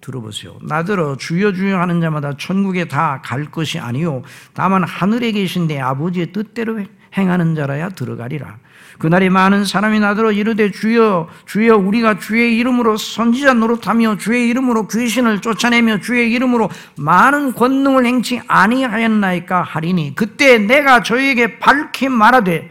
들어보세요. 0.00 0.58
나더러 0.62 1.16
주여 1.16 1.52
주여 1.52 1.78
하는 1.78 2.00
자마다 2.00 2.36
천국에 2.36 2.88
다 2.88 3.20
갈 3.22 3.44
것이 3.44 3.78
아니요 3.78 4.22
다만 4.54 4.82
하늘에 4.82 5.30
계신 5.30 5.66
내 5.66 5.78
아버지의 5.78 6.32
뜻대로 6.32 6.84
행하는 7.16 7.54
자라야 7.54 7.90
들어가리라. 7.90 8.58
그날에 8.98 9.28
많은 9.30 9.64
사람이 9.64 9.98
나더러 9.98 10.30
이르되 10.30 10.70
주여 10.70 11.28
주여 11.46 11.76
우리가 11.76 12.18
주의 12.18 12.58
이름으로 12.58 12.96
선지자 12.96 13.54
노릇하며 13.54 14.18
주의 14.18 14.48
이름으로 14.50 14.86
귀신을 14.88 15.40
쫓아내며 15.40 16.00
주의 16.00 16.30
이름으로 16.32 16.68
많은 16.98 17.54
권능을 17.54 18.04
행치 18.04 18.40
아니하였나이까 18.46 19.62
하리니 19.62 20.14
그때 20.14 20.58
내가 20.58 21.02
저에게 21.02 21.58
밝히 21.58 22.08
말하되 22.08 22.70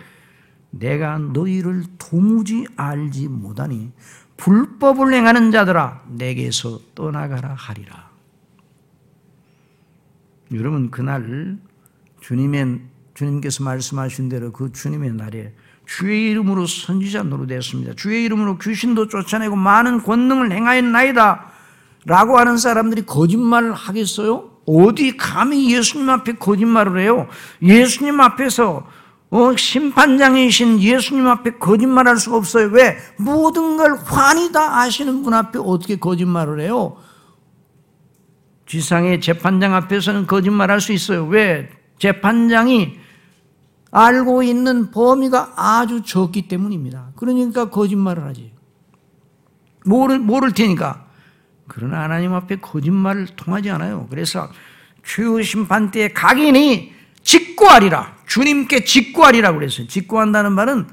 내가 0.69 1.17
너희를 1.17 1.83
도무지 1.97 2.65
알지 2.75 3.27
못하니 3.27 3.91
불법을 4.37 5.13
행하는 5.13 5.51
자들아 5.51 6.03
내게서 6.07 6.79
떠나가라 6.95 7.55
하리라. 7.55 8.09
여러분 10.53 10.89
그날 10.89 11.57
주님의 12.21 12.79
주님께서 13.19 13.65
말씀하신 13.65 14.29
대로 14.29 14.51
그 14.53 14.71
주님의 14.71 15.11
날에 15.13 15.53
주의 15.85 16.31
이름으로 16.31 16.65
선지자 16.65 17.23
노릇했습니다. 17.23 17.93
주의 17.95 18.23
이름으로 18.23 18.57
귀신도 18.57 19.09
쫓아내고 19.09 19.57
많은 19.57 20.03
권능을 20.03 20.53
행하였나이다. 20.53 21.51
라고 22.05 22.37
하는 22.37 22.57
사람들이 22.57 23.05
거짓말을 23.05 23.73
하겠어요? 23.73 24.51
어디 24.65 25.17
감히 25.17 25.75
예수님 25.75 26.09
앞에 26.09 26.33
거짓말을 26.33 27.01
해요? 27.01 27.27
예수님 27.61 28.21
앞에서 28.21 28.87
어, 29.31 29.55
심판장이신 29.55 30.79
예수님 30.79 31.27
앞에 31.27 31.57
거짓말할 31.57 32.17
수가 32.17 32.37
없어요. 32.37 32.67
왜? 32.67 32.97
모든 33.17 33.75
걸 33.75 33.95
환히 33.97 34.51
다 34.51 34.79
아시는 34.79 35.23
분 35.23 35.33
앞에 35.33 35.59
어떻게 35.59 35.97
거짓말을 35.97 36.61
해요? 36.61 36.95
지상의 38.65 39.19
재판장 39.19 39.75
앞에서는 39.75 40.25
거짓말할 40.25 40.79
수 40.79 40.93
있어요. 40.93 41.25
왜? 41.25 41.69
재판장이 41.99 43.08
알고 43.91 44.43
있는 44.43 44.91
범위가 44.91 45.53
아주 45.55 46.03
적기 46.03 46.47
때문입니다. 46.47 47.11
그러니까 47.15 47.69
거짓말을 47.69 48.23
하지. 48.23 48.51
모를, 49.85 50.19
모를 50.19 50.51
테니까. 50.53 51.07
그러나 51.67 52.01
하나님 52.01 52.33
앞에 52.33 52.57
거짓말을 52.57 53.27
통하지 53.35 53.69
않아요. 53.71 54.07
그래서 54.09 54.49
최후 55.03 55.41
심판 55.41 55.91
때 55.91 56.13
각인이 56.13 56.93
직구하리라. 57.23 58.17
주님께 58.27 58.83
직구하리라 58.83 59.53
그랬어요. 59.53 59.87
직구한다는 59.87 60.53
말은 60.53 60.87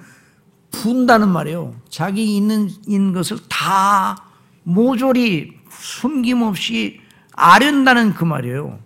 푼다는 0.71 1.29
말이에요. 1.29 1.75
자기 1.89 2.37
있는, 2.37 2.69
있는 2.87 3.13
것을 3.13 3.39
다 3.49 4.17
모조리 4.63 5.57
숨김없이 5.71 7.01
아련다는 7.33 8.15
그 8.15 8.25
말이에요. 8.25 8.79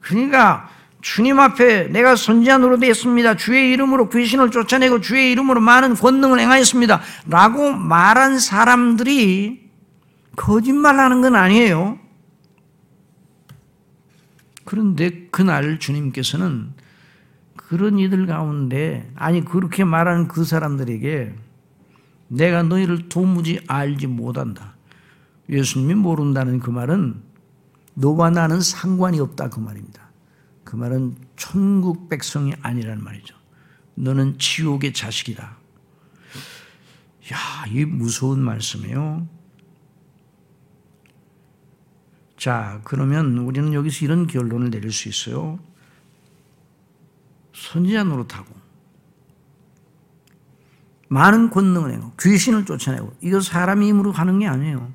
그러니까 0.00 0.68
주님 1.04 1.38
앞에 1.38 1.88
내가 1.88 2.16
선지자 2.16 2.56
노릇했습니다. 2.56 3.36
주의 3.36 3.70
이름으로 3.72 4.08
귀신을 4.08 4.50
쫓아내고 4.50 5.02
주의 5.02 5.32
이름으로 5.32 5.60
많은 5.60 5.96
권능을 5.96 6.40
행하였습니다. 6.40 7.02
라고 7.26 7.72
말한 7.72 8.38
사람들이 8.38 9.70
거짓말하는 10.34 11.20
건 11.20 11.36
아니에요. 11.36 11.98
그런데 14.64 15.28
그날 15.30 15.78
주님께서는 15.78 16.72
그런 17.54 17.98
이들 17.98 18.26
가운데 18.26 19.12
아니 19.14 19.44
그렇게 19.44 19.84
말하는 19.84 20.26
그 20.26 20.44
사람들에게 20.46 21.34
내가 22.28 22.62
너희를 22.62 23.10
도무지 23.10 23.60
알지 23.68 24.06
못한다. 24.06 24.72
예수님이 25.50 25.96
모른다는 25.96 26.60
그 26.60 26.70
말은 26.70 27.20
너와 27.92 28.30
나는 28.30 28.62
상관이 28.62 29.20
없다 29.20 29.50
그 29.50 29.60
말입니다. 29.60 30.03
그 30.74 30.76
말은 30.76 31.14
천국 31.36 32.08
백성이 32.08 32.52
아니란 32.60 33.04
말이죠. 33.04 33.36
너는 33.94 34.40
지옥의 34.40 34.92
자식이다. 34.92 35.56
야, 37.32 37.66
이 37.68 37.84
무서운 37.84 38.40
말씀이에요. 38.40 39.28
자, 42.36 42.80
그러면 42.82 43.38
우리는 43.38 43.72
여기서 43.72 44.04
이런 44.04 44.26
결론을 44.26 44.70
내릴 44.70 44.90
수 44.90 45.08
있어요. 45.08 45.60
선지자 47.54 48.02
노릇하고, 48.02 48.52
많은 51.06 51.50
권능을 51.50 51.92
해고 51.92 52.14
귀신을 52.20 52.64
쫓아내고, 52.64 53.16
이거 53.20 53.38
사람이 53.38 53.86
힘으로 53.86 54.10
하는 54.10 54.40
게 54.40 54.48
아니에요. 54.48 54.92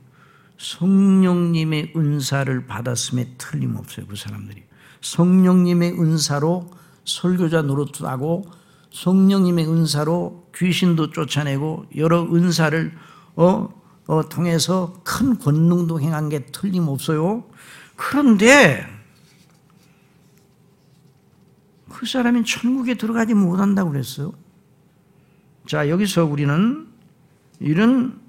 성령님의 0.58 1.94
은사를 1.96 2.68
받았음에 2.68 3.36
틀림없어요, 3.38 4.08
그 4.08 4.18
사람들이. 4.18 4.68
성령님의 5.02 6.00
은사로 6.00 6.70
설교자 7.06 7.64
노릇하고 7.64 8.46
성령님의 8.92 9.68
은사로 9.68 10.50
귀신도 10.56 11.12
쫓아내고 11.12 11.86
여러 11.96 12.24
은사를 12.24 12.92
어, 13.36 13.70
어, 14.08 14.30
통해서 14.30 15.02
큰 15.04 15.38
권능도 15.38 16.02
행한 16.02 16.30
게 16.30 16.46
틀림없어요. 16.48 17.44
그런데 17.96 18.86
그 21.90 22.06
사람이 22.06 22.44
천국에 22.46 22.96
들어가지 22.96 23.34
못한다고 23.34 23.92
그랬어요. 23.92 24.34
자, 25.68 25.90
여기서 25.90 26.26
우리는 26.26 26.88
이런 27.60 28.20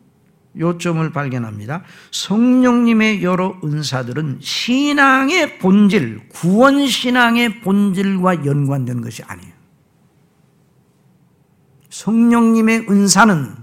요점을 0.59 1.13
발견합니다. 1.13 1.85
성령님의 2.11 3.23
여러 3.23 3.57
은사들은 3.63 4.39
신앙의 4.41 5.59
본질, 5.59 6.29
구원 6.29 6.87
신앙의 6.87 7.61
본질과 7.61 8.45
연관된 8.45 9.01
것이 9.01 9.23
아니에요. 9.23 9.53
성령님의 11.91 12.87
은사는 12.89 13.55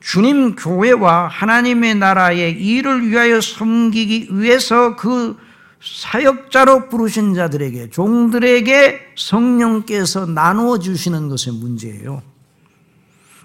주님 0.00 0.54
교회와 0.54 1.26
하나님의 1.26 1.96
나라의 1.96 2.52
일을 2.52 3.08
위하여 3.08 3.40
섬기기 3.40 4.28
위해서 4.30 4.94
그 4.96 5.36
사역자로 5.80 6.88
부르신 6.88 7.34
자들에게, 7.34 7.90
종들에게 7.90 9.00
성령께서 9.16 10.26
나누어 10.26 10.78
주시는 10.78 11.28
것의 11.28 11.56
문제예요. 11.58 12.22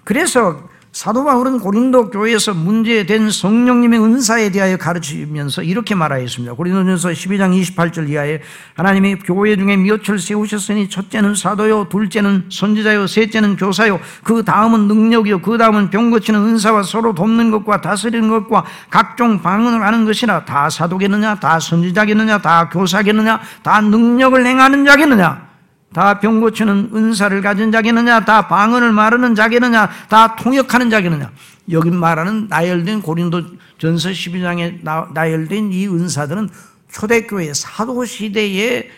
그래서 0.04 0.68
사도 0.92 1.24
바울은 1.24 1.58
고린도 1.58 2.10
교회에서 2.10 2.52
문제된 2.52 3.30
성령님의 3.30 3.98
은사에 3.98 4.50
대하여 4.50 4.76
가르치면서 4.76 5.62
이렇게 5.62 5.94
말하였습니다. 5.94 6.52
고린도전서 6.52 7.08
12장 7.08 7.58
28절 7.58 8.10
이하에 8.10 8.40
하나님이 8.74 9.16
교회 9.20 9.56
중에 9.56 9.78
몇을 9.78 10.18
세우셨으니 10.18 10.90
첫째는 10.90 11.34
사도요, 11.34 11.88
둘째는 11.88 12.50
선지자요, 12.50 13.06
셋째는 13.06 13.56
교사요, 13.56 14.00
그 14.22 14.44
다음은 14.44 14.86
능력이요, 14.86 15.40
그 15.40 15.56
다음은 15.56 15.88
병 15.88 16.10
고치는 16.10 16.38
은사와 16.38 16.82
서로 16.82 17.14
돕는 17.14 17.50
것과 17.50 17.80
다스리는 17.80 18.28
것과 18.28 18.66
각종 18.90 19.40
방언을 19.40 19.82
하는 19.82 20.04
것이나 20.04 20.44
다 20.44 20.68
사도겠느냐, 20.68 21.36
다 21.36 21.58
선지자겠느냐, 21.58 22.42
다 22.42 22.68
교사겠느냐, 22.68 23.40
다 23.62 23.80
능력을 23.80 24.44
행하는 24.44 24.84
자겠느냐. 24.84 25.51
다 25.92 26.20
병 26.20 26.40
고치는 26.40 26.90
은사를 26.94 27.40
가진 27.42 27.70
자겠느냐? 27.72 28.24
다 28.24 28.48
방언을 28.48 28.92
말하는 28.92 29.34
자겠느냐? 29.34 29.90
다 30.08 30.36
통역하는 30.36 30.90
자겠느냐? 30.90 31.30
여기 31.70 31.90
말하는 31.90 32.48
나열된 32.48 33.02
고린도 33.02 33.42
전서 33.78 34.10
12장에 34.10 34.82
나열된 35.12 35.72
이 35.72 35.86
은사들은 35.86 36.48
초대교회 36.90 37.52
사도시대에 37.54 38.90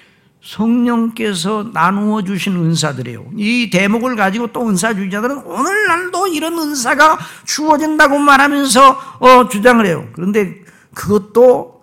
성령께서 0.43 1.71
나누어 1.73 2.23
주신 2.23 2.57
은사들이에요. 2.57 3.31
이 3.37 3.71
대목을 3.71 4.15
가지고 4.15 4.49
또 4.49 4.69
은사주의자들은 4.69 5.39
오늘날도 5.39 6.27
이런 6.29 6.59
은사가 6.59 7.19
주어진다고 7.45 8.19
말하면서 8.19 9.01
어, 9.21 9.49
주장을 9.49 9.85
해요. 9.87 10.07
그런데 10.13 10.55
그것도 10.93 11.83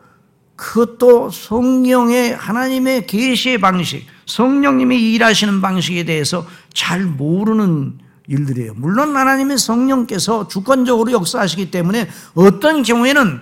그것도 0.55 1.31
성령의 1.31 2.35
하나님의 2.35 3.07
계시의 3.07 3.57
방식, 3.59 4.05
성령님이 4.25 5.13
일하시는 5.13 5.61
방식에 5.61 6.03
대해서 6.05 6.47
잘 6.73 7.01
모르는 7.01 7.99
일들이에요. 8.27 8.73
물론 8.75 9.15
하나님의 9.15 9.57
성령께서 9.57 10.47
주권적으로 10.47 11.11
역사하시기 11.11 11.71
때문에 11.71 12.09
어떤 12.33 12.83
경우에는 12.83 13.41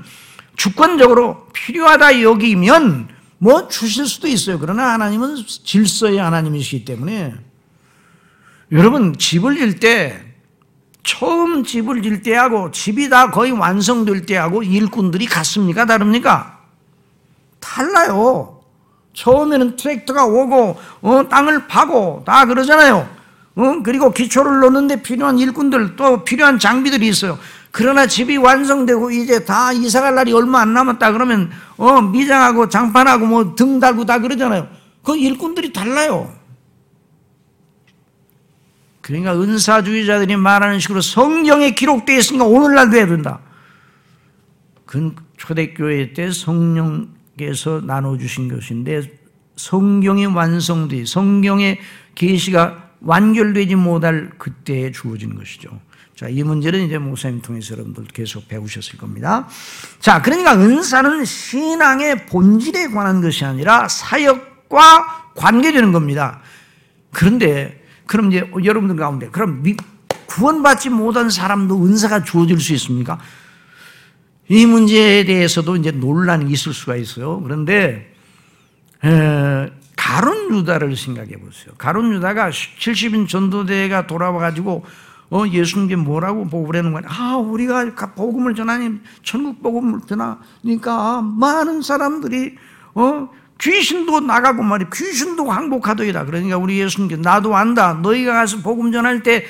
주권적으로 0.56 1.48
필요하다 1.54 2.22
여기면 2.22 3.08
뭐 3.38 3.68
주실 3.68 4.08
수도 4.08 4.28
있어요. 4.28 4.60
그러나 4.60 4.94
하나님은 4.94 5.38
질서의 5.64 6.18
하나님이시기 6.18 6.86
때문에 6.86 7.34
여러분 8.72 9.18
집을 9.18 9.58
질 9.58 9.80
때 9.80 10.26
처음 11.04 11.64
집을 11.64 12.02
질 12.02 12.22
때 12.22 12.36
하고 12.36 12.72
집이 12.72 13.10
다 13.10 13.32
거의 13.32 13.52
완성될 13.52 14.26
때 14.26 14.36
하고 14.36 14.62
일꾼들이 14.62 15.26
같습니까? 15.26 15.86
다릅니까? 15.86 16.60
달라요. 17.60 18.59
처음에는 19.20 19.76
트랙터가 19.76 20.26
오고 20.26 20.80
어, 21.02 21.30
땅을 21.30 21.68
파고 21.68 22.24
다 22.26 22.46
그러잖아요. 22.46 23.10
어? 23.56 23.82
그리고 23.84 24.12
기초를 24.12 24.62
놓는데 24.62 25.02
필요한 25.02 25.38
일꾼들 25.38 25.98
또 25.98 26.24
필요한 26.24 26.58
장비들이 26.58 27.06
있어요. 27.10 27.38
그러나 27.72 28.08
집이 28.08 28.38
완성되고 28.38 29.12
이제 29.12 29.44
다 29.44 29.74
이사갈 29.74 30.16
날이 30.16 30.32
얼마 30.32 30.62
안 30.62 30.74
남았다 30.74 31.12
그러면 31.12 31.52
어, 31.76 32.02
미장하고 32.02 32.70
장판하고 32.70 33.26
뭐 33.26 33.56
등 33.56 33.80
달고 33.80 34.06
다 34.06 34.20
그러잖아요. 34.20 34.68
그 35.04 35.18
일꾼들이 35.18 35.74
달라요. 35.74 36.34
그러니까 39.02 39.34
은사주의자들이 39.34 40.38
말하는 40.38 40.80
식으로 40.80 41.02
성경에 41.02 41.72
기록되어 41.72 42.18
있으니까 42.18 42.46
오늘날도 42.46 42.96
해야 42.96 43.08
된다. 43.08 43.40
그 44.86 45.14
초대교회 45.38 46.14
때 46.14 46.32
성령 46.32 47.19
께서 47.40 47.82
나눠주신 47.84 48.54
것인데 48.54 49.02
성경이 49.56 50.26
완성돼 50.26 51.06
성경의 51.06 51.80
계시가 52.16 52.90
완결되지 53.00 53.76
못할 53.76 54.30
그때에 54.38 54.92
주어진 54.92 55.36
것이죠. 55.36 55.70
자, 56.16 56.28
이 56.28 56.44
문제는 56.44 56.86
이제 56.86 56.98
목사님 56.98 57.42
통해서 57.42 57.76
여러분들 57.76 58.04
계속 58.12 58.50
배우셨을 58.50 58.98
겁니다. 58.98 59.48
자, 60.02 60.22
그러니까 60.22 60.54
은사는 60.54 61.24
신앙의 61.24 62.26
본질에 62.26 62.88
관한 62.90 63.22
것이 63.22 63.46
아니라 63.46 63.88
사역과 63.88 65.32
관계되는 65.36 65.94
겁니다. 65.94 66.42
그런데, 67.12 67.82
그럼 68.06 68.34
이제 68.34 68.52
여러분들 68.66 68.98
가운데, 68.98 69.30
그럼 69.30 69.64
구원받지 70.26 70.90
못한 70.90 71.30
사람도 71.30 71.86
은사가 71.86 72.26
주어질 72.26 72.60
수 72.60 72.74
있습니까? 72.74 73.18
이 74.50 74.66
문제에 74.66 75.24
대해서도 75.26 75.76
이제 75.76 75.92
논란이 75.92 76.52
있을 76.52 76.74
수가 76.74 76.96
있어요. 76.96 77.40
그런데 77.42 78.14
에, 79.04 79.72
가론 79.96 80.58
유다를 80.58 80.96
생각해 80.96 81.32
보세요. 81.38 81.74
가론 81.78 82.14
유다가 82.14 82.50
70인 82.50 83.28
전도대가 83.28 84.08
돌아와 84.08 84.40
가지고 84.40 84.84
어, 85.30 85.46
예수님께 85.48 85.96
뭐라고 85.96 86.46
하는 86.74 86.92
거야? 86.92 87.04
아, 87.06 87.38
우리가 87.38 87.94
복음을 88.16 88.56
전하니 88.56 89.00
천국 89.22 89.62
복음을 89.62 90.00
전하니까 90.08 91.22
많은 91.22 91.84
사람들이 91.84 92.56
어, 92.96 93.30
귀신도 93.62 94.22
나가고 94.22 94.64
말이 94.64 94.86
귀신도 94.92 95.52
항복하더이다. 95.52 96.26
그러니까 96.26 96.58
우리 96.58 96.80
예수님께 96.80 97.18
나도 97.18 97.56
안다. 97.56 97.94
너희가 97.94 98.34
가서 98.34 98.58
복음 98.58 98.92
전할 98.92 99.24
때 99.24 99.46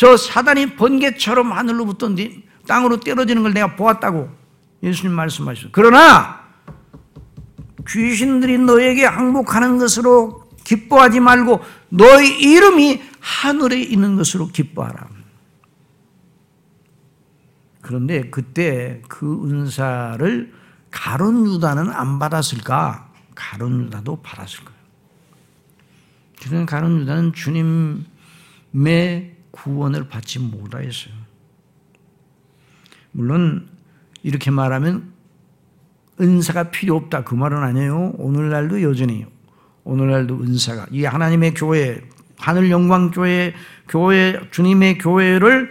저 0.00 0.16
사단이 0.16 0.76
번개처럼 0.76 1.52
하늘로부터 1.52 2.08
땅으로 2.66 3.00
떨어지는 3.00 3.42
걸 3.42 3.52
내가 3.52 3.76
보았다고. 3.76 4.30
예수님 4.82 5.12
말씀하셨어요. 5.14 5.70
그러나 5.72 6.40
귀신들이 7.86 8.58
너에게 8.58 9.04
항복하는 9.04 9.78
것으로 9.78 10.48
기뻐하지 10.64 11.20
말고 11.20 11.60
너의 11.88 12.40
이름이 12.40 13.02
하늘에 13.20 13.80
있는 13.80 14.16
것으로 14.16 14.48
기뻐하라. 14.48 15.08
그런데 17.82 18.30
그때 18.30 19.02
그 19.08 19.48
은사를 19.48 20.54
가론 20.90 21.46
유다는 21.46 21.90
안 21.90 22.18
받았을까? 22.18 23.10
가론 23.34 23.86
유다도 23.86 24.22
받았을 24.22 24.64
거예요. 24.64 24.80
그러나 26.42 26.66
가론 26.66 27.00
유다는 27.00 27.32
주님의 27.32 28.06
구원을 29.50 30.08
받지 30.08 30.38
못하였어요. 30.38 31.14
물론 33.12 33.68
이렇게 34.22 34.50
말하면 34.50 35.12
은사가 36.20 36.70
필요 36.70 36.96
없다. 36.96 37.24
그 37.24 37.34
말은 37.34 37.58
아니에요. 37.58 38.12
오늘날도 38.18 38.82
여전히 38.82 39.24
오늘날도 39.84 40.42
은사가. 40.42 40.86
이 40.90 41.04
하나님의 41.04 41.54
교회 41.54 42.00
하늘 42.38 42.70
영광 42.70 43.10
교회 43.10 43.54
교회 43.88 44.38
주님의 44.50 44.98
교회를 44.98 45.70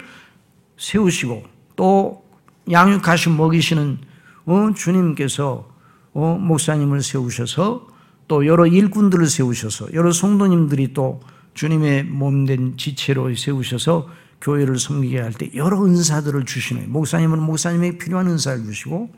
세우시고 0.77 1.43
또 1.75 2.23
양육하시 2.71 3.29
먹이시는 3.31 3.97
어, 4.45 4.73
주님께서 4.75 5.67
어, 6.13 6.37
목사님을 6.39 7.01
세우셔서 7.01 7.87
또 8.27 8.45
여러 8.45 8.65
일꾼들을 8.67 9.25
세우셔서 9.25 9.93
여러 9.93 10.11
성도님들이 10.11 10.93
또 10.93 11.21
주님의 11.53 12.03
몸된 12.05 12.77
지체로 12.77 13.33
세우셔서 13.35 14.07
교회를 14.41 14.77
섬기게 14.79 15.19
할 15.19 15.33
때 15.33 15.51
여러 15.55 15.83
은사들을 15.83 16.45
주시는 16.45 16.91
목사님은 16.91 17.41
목사님에게 17.41 17.97
필요한 17.97 18.27
은사를 18.27 18.63
주시고 18.63 19.09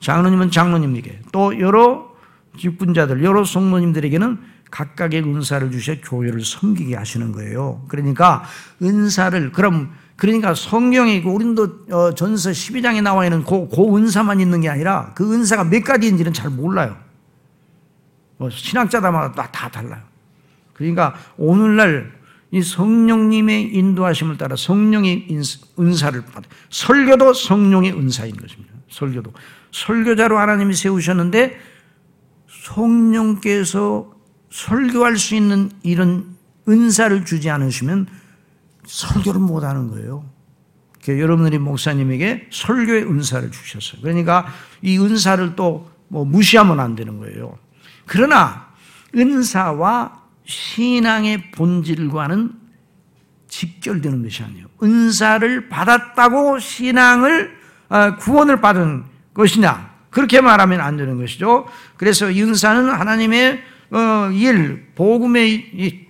장로님은 0.00 0.50
장로님에게 0.50 1.20
또 1.32 1.58
여러 1.60 2.08
직분자들 2.58 3.22
여러 3.22 3.44
성도님들에게는 3.44 4.38
각각의 4.70 5.22
은사를 5.22 5.70
주셔 5.70 5.94
교회를 6.02 6.44
섬기게 6.44 6.94
하시는 6.96 7.32
거예요. 7.32 7.84
그러니까 7.88 8.44
은사를 8.82 9.52
그럼 9.52 9.92
그러니까 10.16 10.54
성경에 10.54 11.22
우린도 11.22 11.86
어, 11.90 12.14
전서 12.14 12.50
12장에 12.50 13.02
나와 13.02 13.24
있는 13.24 13.44
그, 13.44 13.68
그 13.68 13.96
은사만 13.96 14.40
있는 14.40 14.60
게 14.60 14.68
아니라 14.68 15.12
그 15.14 15.32
은사가 15.32 15.64
몇 15.64 15.84
가지인지는 15.84 16.32
잘 16.32 16.50
몰라요. 16.50 16.96
뭐 18.36 18.50
신학자마다 18.50 19.50
다 19.50 19.68
달라요. 19.68 20.02
그러니까 20.74 21.14
오늘날 21.36 22.17
이 22.50 22.62
성령님의 22.62 23.74
인도하심을 23.74 24.38
따라 24.38 24.56
성령의 24.56 25.28
은사를 25.78 26.24
받아. 26.26 26.48
설교도 26.70 27.34
성령의 27.34 27.92
은사인 27.92 28.36
것입니다. 28.36 28.72
설교도. 28.90 29.32
설교자로 29.72 30.38
하나님이 30.38 30.74
세우셨는데 30.74 31.58
성령께서 32.64 34.12
설교할 34.50 35.18
수 35.18 35.34
있는 35.34 35.70
이런 35.82 36.36
은사를 36.68 37.24
주지 37.24 37.50
않으시면 37.50 38.06
설교를 38.84 39.40
못 39.40 39.62
하는 39.62 39.88
거예요. 39.88 40.24
여러분들이 41.06 41.58
목사님에게 41.58 42.48
설교의 42.50 43.04
은사를 43.04 43.50
주셨어요. 43.50 44.02
그러니까 44.02 44.46
이 44.82 44.98
은사를 44.98 45.54
또 45.56 45.98
뭐 46.08 46.24
무시하면 46.24 46.80
안 46.80 46.96
되는 46.96 47.18
거예요. 47.18 47.58
그러나 48.06 48.68
은사와 49.14 50.27
신앙의 50.48 51.50
본질과는 51.52 52.52
직결되는 53.48 54.22
것이 54.22 54.42
아니에요. 54.42 54.66
은사를 54.82 55.68
받았다고 55.68 56.58
신앙을 56.58 57.56
아, 57.90 58.16
구원을 58.16 58.60
받은 58.60 59.04
것이냐 59.34 59.90
그렇게 60.10 60.40
말하면 60.40 60.80
안 60.80 60.96
되는 60.96 61.18
것이죠. 61.18 61.66
그래서 61.96 62.26
은사는 62.26 62.90
하나님의 62.90 63.62
어, 63.90 64.30
일, 64.32 64.88
복음의 64.94 66.06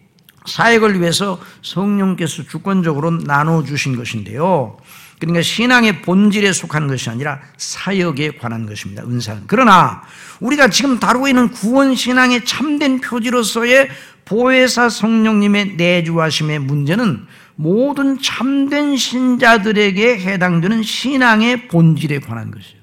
사역을 0.47 1.01
위해서 1.01 1.41
성령께서 1.63 2.45
주권적으로 2.45 3.19
나눠 3.19 3.63
주신 3.65 3.97
것인데요. 3.97 4.79
그러니까 5.21 5.43
신앙의 5.43 6.03
본질에 6.03 6.53
속한 6.53 6.87
것이 6.87 7.11
아니라 7.11 7.41
사역에 7.57 8.39
관한 8.39 8.67
것입니다. 8.67 9.03
은사는. 9.03 9.45
그러나 9.47 10.03
우리가 10.41 10.71
지금 10.71 10.99
다루고 11.01 11.29
있는 11.29 11.51
구원 11.51 11.95
신앙의 11.95 12.45
참된 12.45 13.01
표지로서의 13.01 13.89
보혜사 14.29 14.91
성령님의 14.91 15.77
내주하심의 15.77 16.59
문제는 16.59 17.27
모든 17.57 18.21
참된 18.21 18.97
신자들에게 18.97 20.21
해당되는 20.21 20.83
신앙의 20.83 21.69
본질에 21.69 22.21
관한 22.21 22.51
것이에요. 22.51 22.79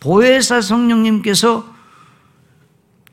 보혜사 0.00 0.62
성령님께서 0.62 1.64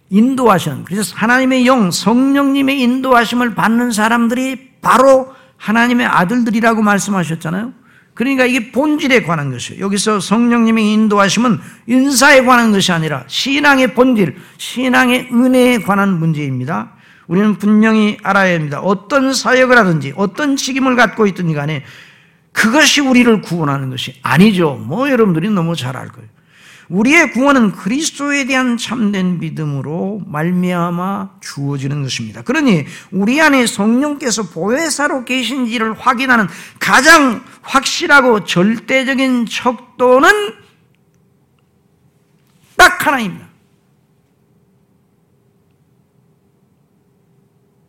인도하시는 0.09 0.85
그래서 0.85 1.15
하나님의 1.15 1.67
영 1.67 1.91
성령님의 1.91 2.81
인도하심을 2.81 3.53
받는 3.53 3.91
사람들이 3.91 4.71
바로 4.81 5.33
하나님의 5.57 6.07
아들들이라고 6.07 6.81
말씀하셨잖아요. 6.81 7.73
그러니까 8.17 8.45
이게 8.45 8.71
본질에 8.71 9.21
관한 9.21 9.51
것이에요. 9.51 9.79
여기서 9.79 10.19
성령님의 10.19 10.91
인도하심은 10.91 11.59
인사에 11.85 12.43
관한 12.45 12.71
것이 12.71 12.91
아니라 12.91 13.23
신앙의 13.27 13.93
본질, 13.93 14.37
신앙의 14.57 15.29
은혜에 15.31 15.81
관한 15.81 16.17
문제입니다. 16.17 16.93
우리는 17.27 17.59
분명히 17.59 18.17
알아야 18.23 18.55
합니다. 18.55 18.79
어떤 18.79 19.35
사역을 19.35 19.77
하든지 19.77 20.13
어떤 20.15 20.55
책임을 20.55 20.95
갖고 20.95 21.27
있든지 21.27 21.53
간에 21.53 21.85
그것이 22.53 23.01
우리를 23.01 23.41
구원하는 23.41 23.91
것이 23.91 24.15
아니죠. 24.23 24.81
뭐 24.83 25.11
여러분들이 25.11 25.51
너무 25.51 25.75
잘 25.75 25.95
알 25.95 26.07
거예요. 26.07 26.27
우리의 26.89 27.31
구원은 27.31 27.73
그리스도에 27.73 28.45
대한 28.45 28.77
참된 28.77 29.39
믿음으로 29.39 30.21
말미암아 30.25 31.39
주어지는 31.41 32.03
것입니다. 32.03 32.41
그러니 32.43 32.85
우리 33.11 33.41
안에 33.41 33.65
성령께서 33.65 34.43
보혜사로 34.43 35.25
계신지를 35.25 35.93
확인하는 35.93 36.47
가장 36.79 37.43
확실하고 37.61 38.45
절대적인 38.45 39.47
척도는 39.47 40.29
딱 42.77 43.05
하나입니다. 43.05 43.47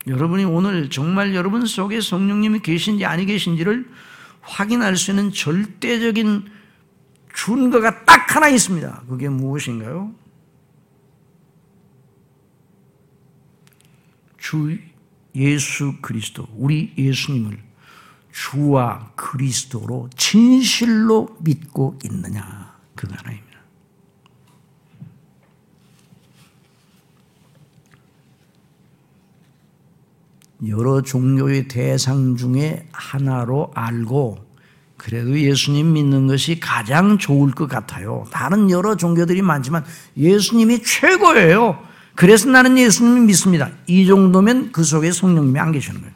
여러분이 0.09 0.45
오늘 0.45 0.89
정말 0.89 1.35
여러분 1.35 1.67
속에 1.67 2.01
성령님이 2.01 2.61
계신지 2.61 3.05
아니 3.05 3.27
계신지를 3.27 3.87
확인할 4.41 4.97
수 4.97 5.11
있는 5.11 5.31
절대적인 5.31 6.59
준거가 7.35 7.98
딱 8.29 8.37
하나 8.37 8.49
있습니다. 8.49 9.05
그게 9.09 9.31
무엇인가요? 9.31 10.15
주 14.37 14.79
예수 15.35 15.95
그리스도, 16.03 16.47
우리 16.55 16.93
예수님을 16.97 17.59
주와 18.31 19.13
그리스도로 19.17 20.11
진실로 20.15 21.37
믿고 21.41 21.99
있느냐. 22.05 22.79
그거 22.95 23.15
하나입니다. 23.17 23.49
여러 30.67 31.01
종교의 31.01 31.69
대상 31.69 32.37
중에 32.37 32.89
하나로 32.93 33.71
알고 33.75 34.48
그래도 34.99 35.39
예수님 35.39 35.95
믿는 35.95 36.27
것이 36.27 36.61
가장 36.61 37.17
좋을 37.17 37.53
것 37.53 37.69
같아요. 37.69 38.27
다른 38.31 38.69
여러 38.71 38.97
종교들이 38.97 39.41
많지만 39.41 39.85
예수님이 40.17 40.83
최고예요. 40.83 41.83
그래서 42.17 42.51
나는 42.51 42.77
예수님을 42.77 43.21
믿습니다. 43.23 43.71
이 43.87 44.07
정도면 44.07 44.73
그 44.73 44.83
속에 44.83 45.13
성령님이 45.13 45.59
안 45.61 45.73
계시는 45.73 46.01
거예요. 46.01 46.15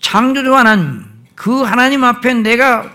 창조주 0.00 0.54
하나님, 0.54 1.04
그 1.34 1.62
하나님 1.62 2.02
앞에 2.02 2.34
내가 2.34 2.90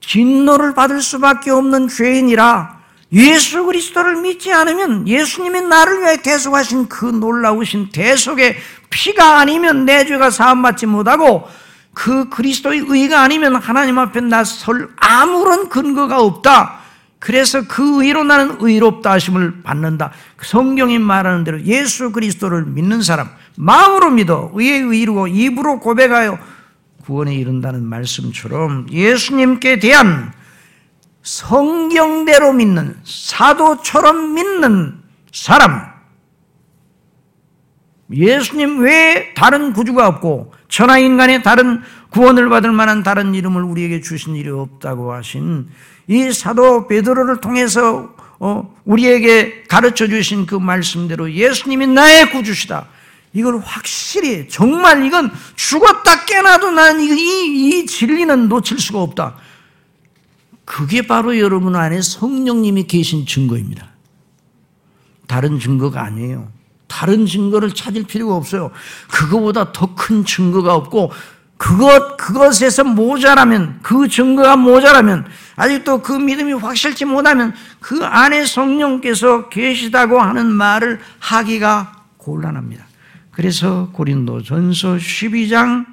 진노를 0.00 0.74
받을 0.74 1.02
수밖에 1.02 1.50
없는 1.50 1.88
죄인이라 1.88 2.76
예수 3.12 3.64
그리스도를 3.64 4.16
믿지 4.20 4.52
않으면 4.52 5.06
예수님이 5.06 5.62
나를 5.62 6.02
위해 6.02 6.22
대속하신 6.22 6.88
그 6.88 7.04
놀라우신 7.04 7.90
대속의 7.90 8.56
피가 8.96 9.40
아니면 9.40 9.84
내 9.84 10.06
죄가 10.06 10.30
사함받지 10.30 10.86
못하고 10.86 11.46
그 11.92 12.30
그리스도의 12.30 12.86
의가 12.88 13.20
아니면 13.22 13.56
하나님 13.56 13.98
앞에 13.98 14.22
나 14.22 14.42
설 14.42 14.88
아무런 14.96 15.68
근거가 15.68 16.18
없다. 16.22 16.80
그래서 17.18 17.66
그 17.66 18.02
의로 18.04 18.24
나는 18.24 18.56
의롭다 18.58 19.12
하심을 19.12 19.62
받는다. 19.62 20.12
성경이 20.40 20.98
말하는 20.98 21.44
대로 21.44 21.60
예수 21.62 22.10
그리스도를 22.12 22.64
믿는 22.64 23.02
사람, 23.02 23.28
마음으로 23.56 24.10
믿어 24.10 24.50
의에 24.54 24.78
의이루고 24.78 25.28
입으로 25.28 25.80
고백하여 25.80 26.38
구원에 27.04 27.34
이른다는 27.34 27.84
말씀처럼 27.84 28.86
예수님께 28.90 29.78
대한 29.78 30.32
성경대로 31.22 32.52
믿는 32.54 32.96
사도처럼 33.04 34.34
믿는 34.34 35.02
사람 35.32 35.95
예수님 38.12 38.80
외에 38.80 39.34
다른 39.34 39.72
구주가 39.72 40.06
없고 40.06 40.52
천하 40.68 40.98
인간의 40.98 41.42
다른 41.42 41.82
구원을 42.10 42.48
받을 42.48 42.72
만한 42.72 43.02
다른 43.02 43.34
이름을 43.34 43.62
우리에게 43.62 44.00
주신 44.00 44.36
일이 44.36 44.48
없다고 44.48 45.12
하신 45.12 45.68
이 46.08 46.32
사도 46.32 46.86
베드로를 46.86 47.40
통해서 47.40 48.14
어, 48.38 48.74
우리에게 48.84 49.64
가르쳐 49.68 50.06
주신 50.06 50.46
그 50.46 50.54
말씀대로 50.54 51.32
예수님이 51.32 51.86
나의 51.88 52.30
구주시다. 52.30 52.86
이걸 53.32 53.58
확실히 53.58 54.48
정말 54.48 55.04
이건 55.04 55.30
죽었다 55.56 56.24
깨나도 56.24 56.70
나는 56.70 57.00
이, 57.00 57.80
이 57.80 57.86
진리는 57.86 58.48
놓칠 58.48 58.78
수가 58.78 59.02
없다. 59.02 59.36
그게 60.64 61.02
바로 61.02 61.38
여러분 61.38 61.76
안에 61.76 62.00
성령님이 62.02 62.86
계신 62.86 63.26
증거입니다. 63.26 63.88
다른 65.26 65.58
증거가 65.58 66.02
아니에요. 66.04 66.55
다른 66.86 67.26
증거를 67.26 67.72
찾을 67.74 68.04
필요가 68.04 68.36
없어요. 68.36 68.70
그거보다 69.08 69.72
더 69.72 69.94
큰 69.94 70.24
증거가 70.24 70.74
없고 70.74 71.12
그것 71.56 72.16
그것에서 72.16 72.84
모자라면 72.84 73.80
그 73.82 74.08
증거가 74.08 74.56
모자라면 74.56 75.26
아직도 75.56 76.02
그 76.02 76.12
믿음이 76.12 76.52
확실치 76.52 77.06
못하면 77.06 77.54
그 77.80 78.04
안에 78.04 78.44
성령께서 78.44 79.48
계시다고 79.48 80.20
하는 80.20 80.46
말을 80.46 81.00
하기가 81.18 82.04
곤란합니다. 82.18 82.84
그래서 83.30 83.90
고린도전서 83.92 84.96
12장 84.96 85.86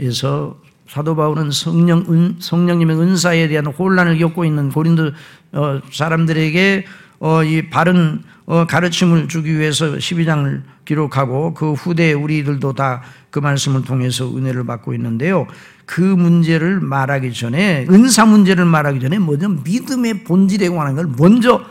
에서 0.00 0.60
사도 0.88 1.14
바울은 1.14 1.50
성령 1.52 2.04
은, 2.08 2.36
성령님의 2.38 2.96
은사에 2.96 3.48
대한 3.48 3.66
혼란을 3.66 4.18
겪고 4.18 4.44
있는 4.44 4.70
고린도 4.70 5.12
어, 5.52 5.80
사람들에게 5.90 6.84
어, 7.22 7.42
이 7.44 7.70
바른 7.70 8.22
어, 8.44 8.66
가르침을 8.66 9.28
주기 9.28 9.58
위해서 9.58 9.92
12장을 9.92 10.62
기록하고 10.84 11.54
그 11.54 11.72
후대 11.72 12.12
우리들도 12.12 12.72
다 12.74 13.02
그 13.32 13.38
말씀을 13.38 13.82
통해서 13.82 14.28
은혜를 14.36 14.64
받고 14.66 14.92
있는데요. 14.94 15.46
그 15.86 16.02
문제를 16.02 16.80
말하기 16.80 17.32
전에 17.32 17.86
은사 17.90 18.26
문제를 18.26 18.66
말하기 18.66 19.00
전에 19.00 19.18
먼저 19.18 19.48
믿음의 19.48 20.24
본질에 20.24 20.68
관한 20.68 20.94
걸 20.94 21.06
먼저 21.16 21.64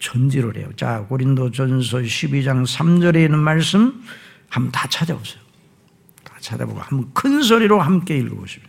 전지를 0.00 0.56
해요. 0.56 0.68
자, 0.76 1.06
고린도전서 1.08 1.98
12장 1.98 2.66
3절에 2.66 3.24
있는 3.24 3.38
말씀 3.38 4.02
한번 4.50 4.72
다 4.72 4.88
찾아보세요. 4.88 5.40
찾아보고 6.40 6.80
한번 6.80 7.10
큰 7.14 7.42
소리로 7.42 7.80
함께 7.80 8.18
읽어보십시오. 8.18 8.67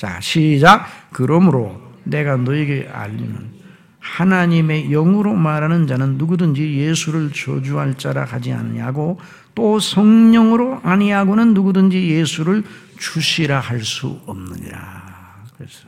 자, 0.00 0.18
시작. 0.22 0.86
그러므로 1.12 1.78
내가 2.04 2.38
너에게 2.38 2.88
알리는 2.90 3.52
하나님의 3.98 4.88
영으로 4.88 5.34
말하는 5.34 5.86
자는 5.86 6.16
누구든지 6.16 6.78
예수를 6.78 7.32
저주할 7.34 7.98
자라 7.98 8.24
하지 8.24 8.50
않냐고 8.50 9.20
또 9.54 9.78
성령으로 9.78 10.80
아니하고는 10.82 11.52
누구든지 11.52 12.12
예수를 12.12 12.64
주시라 12.98 13.60
할 13.60 13.82
수 13.82 14.18
없느니라. 14.24 15.44
그래서 15.58 15.86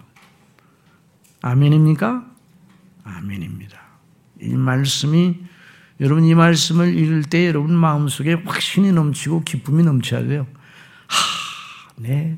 아멘입니까? 1.40 2.26
아멘입니다. 3.04 3.80
이 4.42 4.48
말씀이 4.50 5.38
여러분 6.00 6.24
이 6.24 6.34
말씀을 6.34 6.98
읽을 6.98 7.22
때 7.22 7.46
여러분 7.46 7.74
마음속에 7.74 8.34
확신이 8.44 8.92
넘치고 8.92 9.44
기쁨이 9.44 9.82
넘쳐야 9.82 10.26
돼요. 10.26 10.46
하, 11.06 11.94
네. 11.96 12.36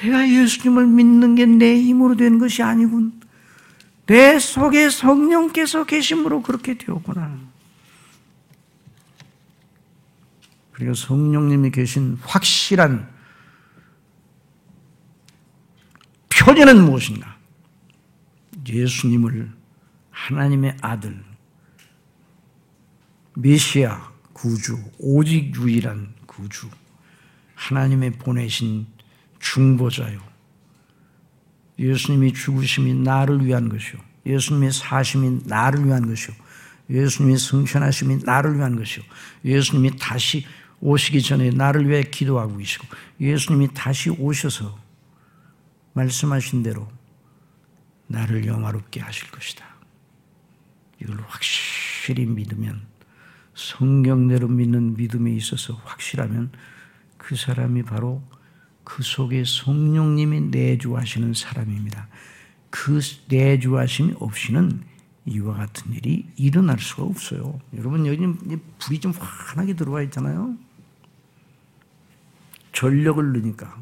내가 0.00 0.28
예수님을 0.28 0.86
믿는 0.86 1.34
게 1.34 1.46
내 1.46 1.80
힘으로 1.80 2.16
된 2.16 2.38
것이 2.38 2.62
아니군. 2.62 3.20
내 4.06 4.38
속에 4.38 4.90
성령께서 4.90 5.84
계심으로 5.84 6.42
그렇게 6.42 6.76
되었구나. 6.76 7.38
그리고 10.72 10.94
성령님이 10.94 11.70
계신 11.70 12.18
확실한 12.22 13.08
표현은 16.28 16.84
무엇인가? 16.84 17.36
예수님을 18.68 19.52
하나님의 20.10 20.76
아들, 20.80 21.22
메시아, 23.34 24.12
구주, 24.32 24.78
오직 24.98 25.54
유일한 25.54 26.14
구주, 26.26 26.68
하나님의 27.54 28.12
보내신 28.12 28.86
중보자요. 29.42 30.20
예수님이 31.78 32.32
죽으심이 32.32 32.94
나를 32.94 33.44
위한 33.44 33.68
것이요. 33.68 34.00
예수님의 34.24 34.72
사심이 34.72 35.42
나를 35.46 35.84
위한 35.84 36.06
것이요. 36.06 36.34
예수님의 36.88 37.38
승천하심이 37.38 38.18
나를 38.24 38.56
위한 38.56 38.76
것이요. 38.76 39.04
예수님이 39.44 39.96
다시 39.98 40.46
오시기 40.80 41.22
전에 41.22 41.50
나를 41.50 41.88
위해 41.88 42.02
기도하고 42.02 42.56
계시고 42.56 42.86
예수님이 43.20 43.68
다시 43.74 44.10
오셔서 44.10 44.78
말씀하신 45.94 46.62
대로 46.62 46.88
나를 48.06 48.46
영화롭게 48.46 49.00
하실 49.00 49.30
것이다. 49.30 49.64
이걸 51.00 51.20
확실히 51.26 52.26
믿으면 52.26 52.86
성경대로 53.54 54.48
믿는 54.48 54.94
믿음에 54.94 55.32
있어서 55.32 55.74
확실하면 55.84 56.52
그 57.16 57.36
사람이 57.36 57.82
바로 57.82 58.22
그 58.84 59.02
속에 59.02 59.44
성령님이 59.46 60.40
내주하시는 60.50 61.34
사람입니다. 61.34 62.08
그 62.70 63.00
내주하심이 63.28 64.14
없이는 64.18 64.82
이와 65.26 65.54
같은 65.54 65.92
일이 65.92 66.26
일어날 66.36 66.78
수가 66.80 67.04
없어요. 67.04 67.60
여러분 67.76 68.06
여기 68.06 68.26
불이 68.78 68.98
좀 69.00 69.12
환하게 69.12 69.74
들어와 69.74 70.02
있잖아요. 70.02 70.56
전력을 72.72 73.32
넣으니까 73.32 73.78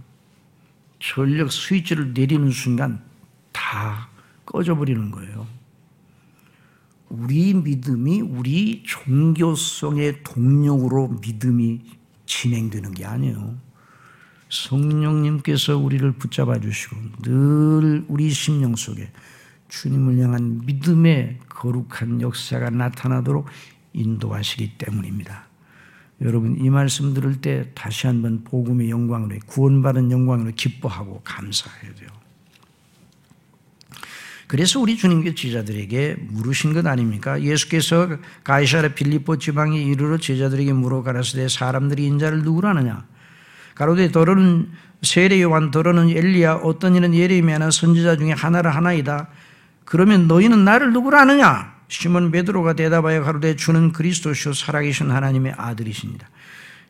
전력 0.99 1.51
스위치를 1.51 2.13
내리는 2.13 2.51
순간 2.51 3.03
다 3.53 4.09
꺼져버리는 4.45 5.11
거예요. 5.11 5.47
우리 7.09 7.55
믿음이 7.55 8.21
우리 8.21 8.83
종교성의 8.85 10.23
동력으로 10.23 11.09
믿음이 11.09 11.81
진행되는 12.27 12.95
게 12.95 13.05
아니에요. 13.05 13.70
성령님께서 14.51 15.79
우리를 15.79 16.11
붙잡아 16.13 16.61
주시고 16.61 16.97
늘 17.23 18.05
우리 18.09 18.31
심령 18.31 18.77
속에 18.77 19.11
주님을 19.69 20.19
향한 20.19 20.61
믿음의 20.67 21.39
거룩한 21.49 22.21
역사가 22.21 22.71
나타나도록 22.71 23.47
인도하시기 23.93 24.79
때문입니다. 24.79 25.47
여러분 26.23 26.59
이 26.61 26.69
말씀 26.69 27.15
들을 27.15 27.41
때 27.41 27.71
다시 27.75 28.07
한번 28.07 28.45
복음의 28.45 28.91
영광으로 28.91 29.37
구원받은 29.47 30.11
영광으로 30.11 30.53
기뻐하고 30.55 31.23
감사해야 31.25 31.95
돼요. 31.95 32.09
그래서 34.49 34.81
우리 34.81 34.97
주님께 34.97 35.37
제자들에게 35.37 36.17
물으신 36.29 36.75
것 36.75 36.85
아닙니까? 36.85 37.41
예수께서 37.41 38.19
가이사라 38.43 38.95
빌립보 38.95 39.39
지방에 39.39 39.81
이르러 39.81 40.19
제자들에게 40.19 40.73
물어 40.73 41.05
가라사대 41.05 41.47
사람들이 41.49 42.05
인자를 42.07 42.43
누구라느냐? 42.43 43.07
가로되 43.81 44.13
더러는 44.13 44.69
세례 45.01 45.41
요한 45.41 45.71
더러는 45.71 46.11
엘리야 46.11 46.57
어떤 46.57 46.97
이는 46.97 47.15
예레미야나 47.15 47.71
선지자 47.71 48.19
중에 48.19 48.33
하나를 48.33 48.75
하나이다. 48.77 49.29
그러면 49.87 50.29
너희는 50.29 50.67
나를 50.67 50.93
누구라느냐? 50.93 51.73
시몬 51.89 52.31
베드로가 52.31 52.75
대답하여 52.75 53.23
가로되 53.23 53.57
주는 53.57 53.91
그리스도시요 53.91 54.53
살아계신 54.53 55.11
하나님의 55.11 55.55
아들이십니다. 55.57 56.29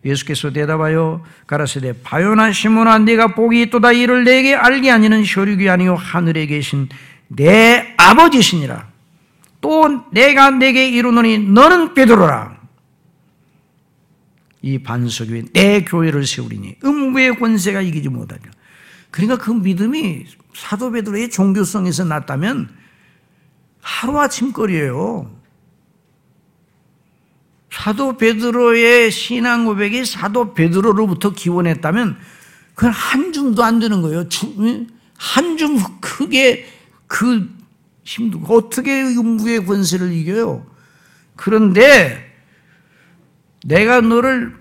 예수께서 0.04 0.50
대답하여 0.50 1.24
가라사대 1.46 2.02
바요나 2.02 2.50
시몬아 2.50 2.98
네가 2.98 3.36
복이 3.36 3.62
있도다 3.62 3.92
이를 3.92 4.24
내게 4.24 4.56
알게 4.56 4.90
아니는 4.90 5.22
혈육이 5.24 5.70
아니요 5.70 5.94
하늘에 5.94 6.46
계신 6.46 6.88
내 7.28 7.94
아버지시니라. 7.98 8.88
또 9.60 10.06
내가 10.10 10.50
내게 10.50 10.88
이루노니 10.88 11.38
너는 11.38 11.94
베드로라. 11.94 12.59
이 14.62 14.78
반석 14.82 15.28
위에 15.28 15.44
내 15.52 15.84
교회를 15.84 16.26
세우리니 16.26 16.76
음부의 16.84 17.38
권세가 17.38 17.80
이기지 17.80 18.08
못하리라. 18.08 18.50
그러니까 19.10 19.38
그 19.38 19.50
믿음이 19.50 20.26
사도 20.54 20.90
베드로의 20.90 21.30
종교성에서 21.30 22.04
났다면 22.04 22.68
하루아침거리예요. 23.80 25.38
사도 27.72 28.16
베드로의 28.16 29.10
신앙 29.10 29.64
고백이 29.64 30.04
사도 30.04 30.54
베드로로부터 30.54 31.30
기원했다면 31.30 32.18
그건 32.74 32.92
한 32.92 33.32
줌도 33.32 33.62
안 33.62 33.78
되는 33.78 34.02
거예요. 34.02 34.26
한 35.16 35.56
줌 35.56 35.78
크게 36.00 36.66
그 37.06 37.48
힘도 38.04 38.38
어떻게 38.48 39.02
음부의 39.02 39.66
권세를 39.66 40.12
이겨요? 40.12 40.66
그런데 41.36 42.29
내가 43.64 44.00
너를 44.00 44.58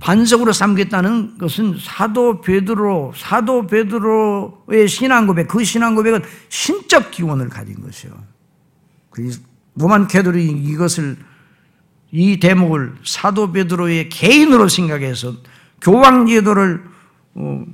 반석으로 0.00 0.52
삼겠다는 0.52 1.38
것은 1.38 1.78
사도 1.80 2.40
베드로, 2.40 3.12
사도 3.16 3.66
베드로의 3.66 4.86
신앙 4.86 5.26
고백, 5.26 5.48
그 5.48 5.64
신앙 5.64 5.94
고백은 5.94 6.22
신적 6.48 7.10
기원을 7.10 7.48
가진 7.48 7.82
것이요. 7.82 8.12
로만 9.74 10.06
캐돌이 10.06 10.46
이것을 10.46 11.16
이 12.10 12.38
대목을 12.38 12.94
사도 13.04 13.52
베드로의 13.52 14.08
개인으로 14.08 14.68
생각해서 14.68 15.34
교황 15.80 16.26
제도를 16.26 16.84
어, 17.34 17.64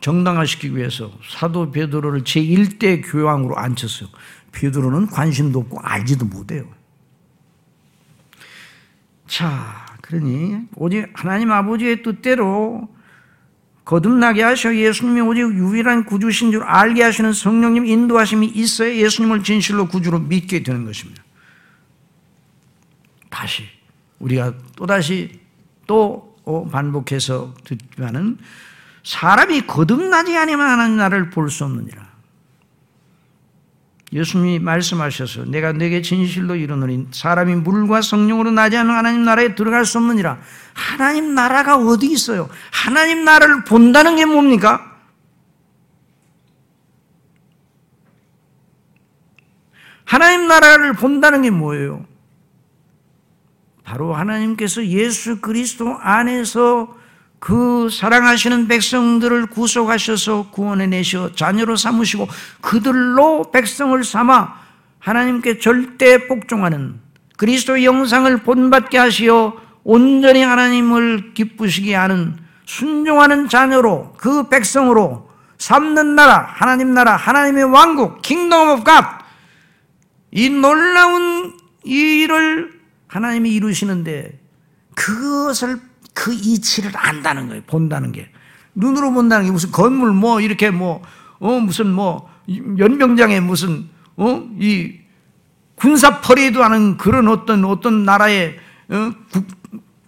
정당화시키기 0.00 0.76
위해서 0.76 1.10
사도 1.28 1.70
베드로를 1.70 2.22
제1대 2.22 3.02
교황으로 3.10 3.56
앉혔어요. 3.56 4.08
베드로는 4.52 5.08
관심도 5.08 5.60
없고 5.60 5.80
알지도 5.80 6.26
못해요. 6.26 6.66
자, 9.26 9.86
그러니 10.02 10.60
오직 10.76 11.08
하나님 11.14 11.50
아버지의 11.50 12.02
뜻대로 12.02 12.88
거듭나게 13.84 14.42
하셔 14.42 14.74
예수님이 14.74 15.20
오직 15.20 15.40
유일한 15.42 16.04
구주신 16.04 16.52
줄 16.52 16.62
알게 16.62 17.02
하시는 17.02 17.32
성령님 17.32 17.84
인도하심이 17.86 18.46
있어야 18.46 18.94
예수님을 18.94 19.42
진실로 19.42 19.88
구주로 19.88 20.18
믿게 20.18 20.62
되는 20.62 20.84
것입니다. 20.84 21.22
다시 23.28 23.64
우리가 24.20 24.54
또다시 24.76 25.40
또 25.86 26.36
어, 26.44 26.66
반복해서 26.68 27.54
듣지만은 27.64 28.38
사람이 29.02 29.66
거듭나지 29.66 30.36
아니면 30.36 30.66
하나님 30.68 30.96
나를 30.96 31.30
볼 31.30 31.50
수 31.50 31.64
없느니라. 31.64 32.13
예수님이 34.14 34.60
말씀하셔서 34.60 35.46
내가 35.46 35.72
내게 35.72 36.00
진실로 36.00 36.54
이르노니 36.54 37.08
사람이 37.10 37.56
물과 37.56 38.00
성령으로 38.00 38.52
나지 38.52 38.76
않는 38.76 38.94
하나님 38.94 39.24
나라에 39.24 39.56
들어갈 39.56 39.84
수 39.84 39.98
없느니라. 39.98 40.38
하나님 40.72 41.34
나라가 41.34 41.76
어디 41.76 42.06
있어요? 42.12 42.48
하나님 42.70 43.24
나라를 43.24 43.64
본다는 43.64 44.14
게 44.14 44.24
뭡니까? 44.24 44.92
하나님 50.04 50.46
나라를 50.46 50.92
본다는 50.92 51.42
게 51.42 51.50
뭐예요? 51.50 52.06
바로 53.82 54.14
하나님께서 54.14 54.86
예수 54.86 55.40
그리스도 55.40 55.98
안에서 55.98 56.96
그 57.44 57.90
사랑하시는 57.90 58.68
백성들을 58.68 59.48
구속하셔서 59.48 60.48
구원해 60.50 60.86
내셔 60.86 61.30
자녀로 61.34 61.76
삼으시고 61.76 62.26
그들로 62.62 63.50
백성을 63.50 64.02
삼아 64.02 64.54
하나님께 64.98 65.58
절대 65.58 66.26
복종하는 66.26 66.98
그리스도의 67.36 67.84
형상을 67.84 68.34
본받게 68.38 68.96
하시어 68.96 69.60
온전히 69.82 70.42
하나님을 70.42 71.34
기쁘시게 71.34 71.94
하는 71.94 72.38
순종하는 72.64 73.50
자녀로 73.50 74.14
그 74.16 74.48
백성으로 74.48 75.28
삼는 75.58 76.14
나라 76.14 76.38
하나님 76.48 76.94
나라 76.94 77.14
하나님의 77.14 77.64
왕국 77.64 78.22
Kingdom 78.22 78.70
of 78.70 78.84
God이 78.84 80.48
놀라운 80.48 81.58
일을 81.84 82.72
하나님이 83.06 83.50
이루시는데 83.50 84.40
그것을 84.94 85.78
그 86.14 86.32
이치를 86.32 86.92
안다는 86.94 87.48
거예요. 87.48 87.62
본다는 87.66 88.12
게. 88.12 88.30
눈으로 88.74 89.12
본다는 89.12 89.46
게 89.46 89.52
무슨 89.52 89.70
건물 89.70 90.12
뭐 90.12 90.40
이렇게 90.40 90.70
뭐, 90.70 91.02
어, 91.40 91.60
무슨 91.60 91.90
뭐, 91.90 92.30
연병장에 92.48 93.40
무슨, 93.40 93.88
어, 94.16 94.48
이 94.58 94.94
군사 95.74 96.20
퍼레이드 96.20 96.58
하는 96.58 96.96
그런 96.96 97.28
어떤, 97.28 97.64
어떤 97.64 98.04
나라의, 98.04 98.56
어, 98.88 99.12
국, 99.32 99.46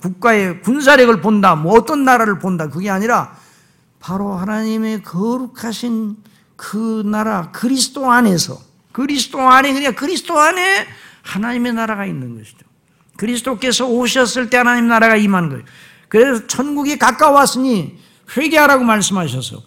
국가의 0.01 0.63
군사력을 0.63 1.21
본다, 1.21 1.55
뭐 1.57 1.75
어떤 1.75 2.05
나라를 2.05 2.39
본다, 2.39 2.69
그게 2.69 2.89
아니라 2.89 3.37
바로 3.99 4.35
하나님의 4.35 5.03
거룩하신 5.03 6.17
그 6.55 7.03
나라, 7.05 7.51
그리스도 7.51 8.11
안에서, 8.11 8.59
그리스도 8.93 9.41
안에, 9.41 9.73
그냥 9.73 9.95
그리스도 9.95 10.39
안에 10.39 10.87
하나님의 11.23 11.75
나라가 11.75 12.07
있는 12.07 12.39
것이죠. 12.39 12.65
그리스도께서 13.17 13.87
오셨을 13.87 14.51
때 14.51 14.59
하나님 14.59 14.89
나라가 14.89 15.17
임한 15.17 15.49
거예요. 15.49 15.65
그래서 16.09 16.47
천국이 16.47 16.99
가까웠으니 16.99 17.99
회개하라고 18.37 18.85
말씀하셔서 18.85 19.63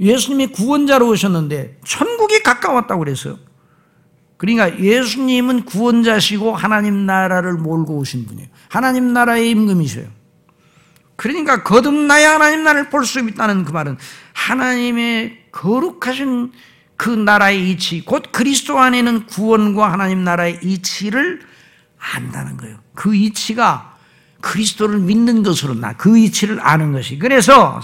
예수님이 0.00 0.48
구원자로 0.48 1.08
오셨는데 1.08 1.80
천국이 1.84 2.42
가까웠다고 2.42 3.00
그랬어요. 3.00 3.38
그러니까 4.36 4.78
예수님은 4.80 5.64
구원자시고 5.64 6.56
하나님 6.56 7.06
나라를 7.06 7.54
몰고 7.54 7.96
오신 7.98 8.26
분이에요. 8.26 8.48
하나님 8.68 9.12
나라의 9.12 9.50
임금이셔요. 9.50 10.06
그러니까 11.16 11.62
거듭나야 11.62 12.34
하나님 12.34 12.64
나라를 12.64 12.90
볼 12.90 13.04
수 13.04 13.20
있다는 13.20 13.64
그 13.64 13.70
말은 13.70 13.96
하나님의 14.32 15.46
거룩하신 15.52 16.52
그 16.96 17.10
나라의 17.10 17.70
이치, 17.70 18.04
곧 18.04 18.24
그리스도 18.32 18.78
안에는 18.78 19.26
구원과 19.26 19.92
하나님 19.92 20.24
나라의 20.24 20.58
이치를 20.62 21.40
안다는 22.14 22.56
거예요. 22.56 22.78
그 22.94 23.14
이치가 23.14 23.91
그리스도를 24.42 24.98
믿는 24.98 25.42
것으로 25.42 25.74
나, 25.74 25.94
그 25.94 26.18
이치를 26.18 26.58
아는 26.60 26.92
것이. 26.92 27.18
그래서 27.18 27.80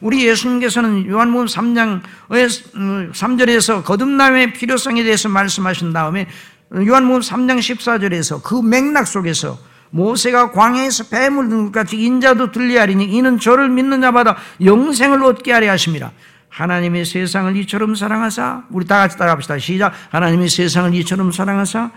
우리 0.00 0.28
예수님께서는 0.28 1.08
요한복음 1.08 1.46
3장 1.46 2.02
3절에서 2.30 3.82
거듭남의 3.82 4.52
필요성에 4.52 5.02
대해서 5.02 5.28
말씀하신 5.28 5.92
다음에 5.92 6.28
요한복음 6.74 7.20
3장 7.20 7.58
14절에서 7.58 8.42
그 8.42 8.60
맥락 8.62 9.06
속에서 9.08 9.58
모세가 9.90 10.52
광야에서 10.52 11.04
뱀을 11.08 11.48
든 11.48 11.64
것 11.66 11.72
같이 11.72 11.98
인자도 11.98 12.52
들리하리니 12.52 13.04
이는 13.06 13.38
저를 13.38 13.68
믿는 13.68 14.00
자마다 14.00 14.36
영생을 14.62 15.22
얻게 15.24 15.52
하려 15.52 15.70
하심이라. 15.72 16.12
하나님의 16.48 17.06
세상을 17.06 17.56
이처럼 17.56 17.94
사랑하사 17.94 18.64
우리 18.70 18.86
다 18.86 18.98
같이 18.98 19.16
따라합시다. 19.16 19.58
시작. 19.58 19.92
하나님의 20.10 20.50
세상을 20.50 20.94
이처럼 20.96 21.32
사랑하사 21.32 21.90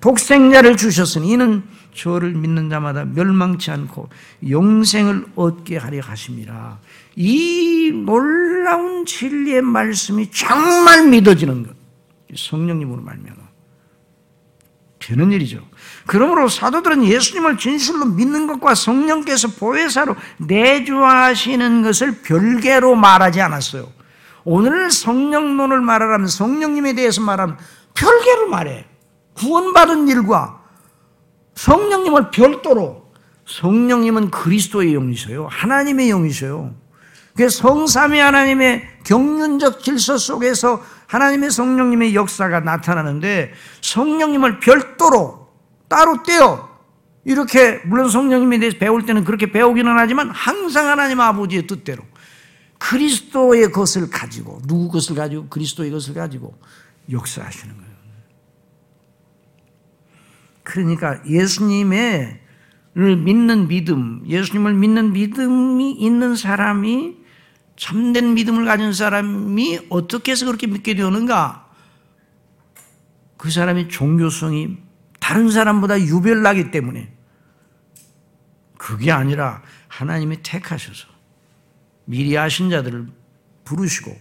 독생자를 0.00 0.76
주셨으니 0.76 1.30
이는 1.32 1.62
저를 1.94 2.32
믿는 2.32 2.68
자마다 2.68 3.04
멸망치 3.04 3.70
않고 3.70 4.08
영생을 4.48 5.26
얻게 5.36 5.76
하려 5.76 6.00
하심이라. 6.00 6.78
이 7.16 7.92
놀라운 8.04 9.06
진리의 9.06 9.62
말씀이 9.62 10.30
정말 10.30 11.08
믿어지는 11.08 11.62
것. 11.66 11.74
성령님으로 12.36 13.00
말미암아 13.02 13.44
되는 14.98 15.32
일이죠. 15.32 15.60
그러므로 16.06 16.48
사도들은 16.48 17.04
예수님을 17.04 17.58
진실로 17.58 18.06
믿는 18.06 18.46
것과 18.46 18.74
성령께서 18.74 19.48
보혜사로 19.48 20.16
내주하시는 20.38 21.82
것을 21.82 22.22
별개로 22.22 22.94
말하지 22.94 23.40
않았어요. 23.40 23.92
오늘 24.44 24.90
성령론을 24.90 25.80
말하라면 25.80 26.26
성령님에 26.26 26.94
대해서 26.94 27.20
말하면 27.20 27.58
별개로 27.94 28.48
말해. 28.48 28.86
구원받은 29.34 30.08
일과 30.08 30.63
성령님을 31.54 32.30
별도로 32.30 33.12
성령님은 33.46 34.30
그리스도의 34.30 34.92
영이셔요. 34.92 35.48
하나님의 35.50 36.08
영이셔요. 36.08 36.74
그 37.36 37.48
성삼위 37.48 38.18
하나님의 38.18 38.88
경륜적 39.04 39.82
질서 39.82 40.16
속에서 40.16 40.82
하나님의 41.06 41.50
성령님의 41.50 42.14
역사가 42.14 42.60
나타나는데 42.60 43.52
성령님을 43.82 44.60
별도로 44.60 45.48
따로 45.88 46.22
떼어 46.22 46.74
이렇게 47.24 47.80
물론 47.84 48.08
성령님에 48.08 48.58
대해서 48.58 48.78
배울 48.78 49.04
때는 49.04 49.24
그렇게 49.24 49.50
배우기는 49.50 49.92
하지만 49.96 50.30
항상 50.30 50.88
하나님 50.88 51.20
아버지의 51.20 51.66
뜻대로 51.66 52.02
그리스도의 52.78 53.72
것을 53.72 54.10
가지고 54.10 54.60
누구 54.66 54.88
것을 54.88 55.14
가지고 55.14 55.48
그리스도의 55.48 55.90
것을 55.90 56.14
가지고 56.14 56.58
역사하시는 57.10 57.76
거예요. 57.76 57.93
그러니까 60.64 61.24
예수님의 61.26 62.40
믿는 62.94 63.68
믿음, 63.68 64.22
예수님을 64.26 64.74
믿는 64.74 65.12
믿음이 65.12 65.92
있는 65.92 66.34
사람이 66.34 67.16
참된 67.76 68.34
믿음을 68.34 68.64
가진 68.64 68.92
사람이 68.92 69.86
어떻게 69.90 70.32
해서 70.32 70.46
그렇게 70.46 70.66
믿게 70.66 70.94
되었는가? 70.94 71.68
그 73.36 73.50
사람의 73.50 73.88
종교성이 73.88 74.78
다른 75.20 75.50
사람보다 75.50 76.00
유별나기 76.00 76.70
때문에 76.70 77.12
그게 78.78 79.10
아니라 79.10 79.62
하나님이 79.88 80.42
택하셔서 80.42 81.08
미리 82.04 82.36
아신 82.38 82.70
자들을 82.70 83.08
부르시고 83.64 84.16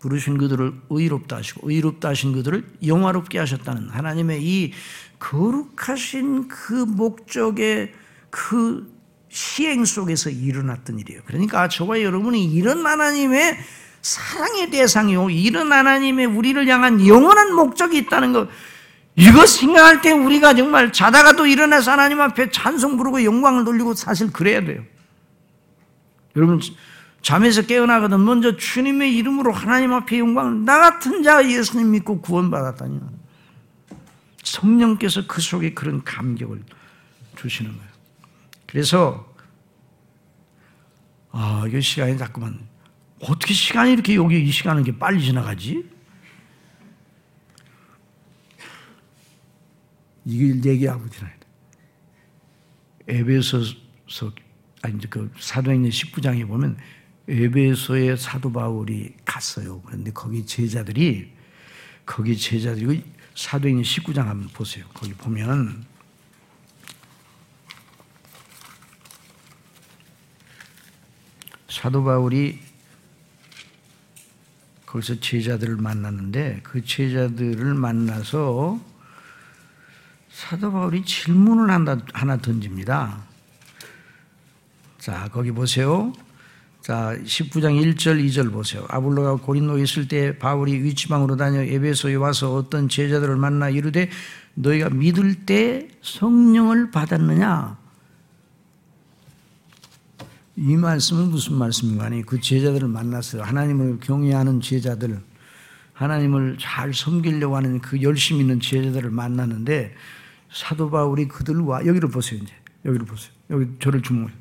부르신 0.00 0.38
그들을 0.38 0.72
의롭다 0.88 1.36
하시고 1.36 1.70
의롭다 1.70 2.08
하신 2.10 2.32
그들을 2.32 2.64
영화롭게 2.86 3.38
하셨다는 3.38 3.90
하나님의 3.90 4.42
이 4.42 4.72
거룩하신 5.18 6.48
그 6.48 6.72
목적의 6.72 7.92
그 8.30 8.90
시행 9.28 9.84
속에서 9.84 10.30
일어났던 10.30 10.98
일이에요. 10.98 11.20
그러니까 11.26 11.68
저와 11.68 12.02
여러분이 12.02 12.44
이런 12.44 12.84
하나님의 12.84 13.58
사랑의 14.02 14.70
대상이요. 14.70 15.30
이런 15.30 15.72
하나님의 15.72 16.26
우리를 16.26 16.66
향한 16.68 17.06
영원한 17.06 17.54
목적이 17.54 17.98
있다는 17.98 18.32
것. 18.32 18.48
이거 19.16 19.44
생각할 19.44 20.00
때 20.00 20.12
우리가 20.12 20.54
정말 20.54 20.92
자다가도 20.92 21.46
일어나서 21.46 21.92
하나님 21.92 22.20
앞에 22.20 22.50
찬송 22.50 22.96
부르고 22.96 23.22
영광을 23.24 23.64
돌리고 23.64 23.94
사실 23.94 24.32
그래야 24.32 24.64
돼요. 24.64 24.82
여러분, 26.36 26.60
잠에서 27.22 27.62
깨어나거든 27.62 28.24
먼저 28.24 28.56
주님의 28.56 29.14
이름으로 29.16 29.52
하나님 29.52 29.92
앞에 29.92 30.18
영광을 30.18 30.64
나 30.64 30.78
같은 30.78 31.22
자 31.22 31.46
예수님 31.46 31.90
믿고 31.90 32.20
구원받았다니 32.20 33.00
성령께서 34.42 35.26
그 35.26 35.40
속에 35.40 35.74
그런 35.74 36.02
감격을 36.02 36.62
주시는 37.36 37.76
거예요. 37.76 37.90
그래서 38.66 39.34
아 41.30 41.64
이게 41.66 41.80
시간이 41.80 42.16
자꾸만 42.18 42.58
어떻게 43.20 43.52
시간이 43.52 43.92
이렇게 43.92 44.14
여기 44.14 44.42
이 44.42 44.50
시간은 44.50 44.84
이렇게 44.84 44.98
빨리 44.98 45.22
지나가지? 45.22 45.88
이걸 50.24 50.64
얘기하고 50.64 51.08
지나야 51.10 51.32
돼. 51.32 51.40
에베소서 53.08 53.74
아니 54.82 54.98
그 55.10 55.30
사도행전 55.38 55.90
19장에 55.90 56.46
보면 56.46 56.78
에베소에 57.30 58.16
사도 58.16 58.52
바울이 58.52 59.14
갔어요. 59.24 59.80
그런데 59.86 60.10
거기 60.10 60.44
제자들이 60.44 61.32
거기 62.04 62.36
제자들이 62.36 63.04
사도행전 63.36 63.84
19장 63.84 64.24
한번 64.24 64.48
보세요. 64.48 64.84
거기 64.92 65.14
보면 65.14 65.86
사도 71.68 72.02
바울이 72.02 72.58
거기서 74.84 75.20
제자들을 75.20 75.76
만났는데 75.76 76.60
그 76.64 76.84
제자들을 76.84 77.74
만나서 77.74 78.80
사도 80.32 80.72
바울이 80.72 81.04
질문을 81.04 81.70
하나 82.12 82.36
던집니다. 82.38 83.22
자, 84.98 85.28
거기 85.32 85.52
보세요. 85.52 86.12
자, 86.82 87.14
19장 87.22 87.78
1절, 87.78 88.24
2절 88.26 88.52
보세요. 88.52 88.86
아블로가 88.88 89.44
고린도에 89.44 89.82
있을 89.82 90.08
때 90.08 90.38
바울이 90.38 90.82
위치방으로 90.82 91.36
다녀 91.36 91.60
에베소에 91.60 92.14
와서 92.14 92.54
어떤 92.54 92.88
제자들을 92.88 93.36
만나 93.36 93.68
이르되 93.68 94.08
너희가 94.54 94.88
믿을 94.90 95.44
때 95.44 95.88
성령을 96.02 96.90
받았느냐? 96.90 97.78
이 100.56 100.76
말씀은 100.76 101.30
무슨 101.30 101.54
말씀인가? 101.56 102.06
아니, 102.06 102.22
그 102.22 102.40
제자들을 102.40 102.88
만났어요. 102.88 103.42
하나님을 103.42 104.00
경외하는 104.00 104.60
제자들, 104.60 105.20
하나님을 105.92 106.56
잘 106.58 106.94
섬기려고 106.94 107.56
하는 107.56 107.80
그 107.80 108.00
열심 108.02 108.40
있는 108.40 108.58
제자들을 108.58 109.10
만났는데 109.10 109.94
사도 110.52 110.90
바울이 110.90 111.28
그들과 111.28 111.86
여기를 111.86 112.08
보세요, 112.10 112.40
이제. 112.42 112.52
여기를 112.86 113.06
보세요. 113.06 113.32
여기 113.50 113.66
저를 113.78 114.02
주목해. 114.02 114.32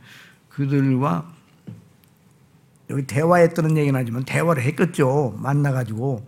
그들과 0.50 1.39
여기 2.90 3.06
대화했다는 3.06 3.78
얘기는 3.78 4.00
하지만 4.00 4.24
대화를 4.24 4.64
했겠죠. 4.64 5.36
만나가지고. 5.38 6.28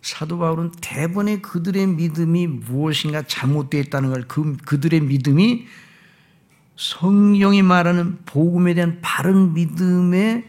사도 0.00 0.38
바울은 0.38 0.72
대번에 0.82 1.40
그들의 1.40 1.86
믿음이 1.86 2.46
무엇인가 2.46 3.22
잘못되어 3.22 3.80
있다는 3.80 4.12
걸 4.12 4.24
그, 4.28 4.56
그들의 4.58 5.00
믿음이 5.00 5.66
성령이 6.76 7.62
말하는 7.62 8.18
복음에 8.26 8.74
대한 8.74 8.98
바른 9.00 9.54
믿음의 9.54 10.44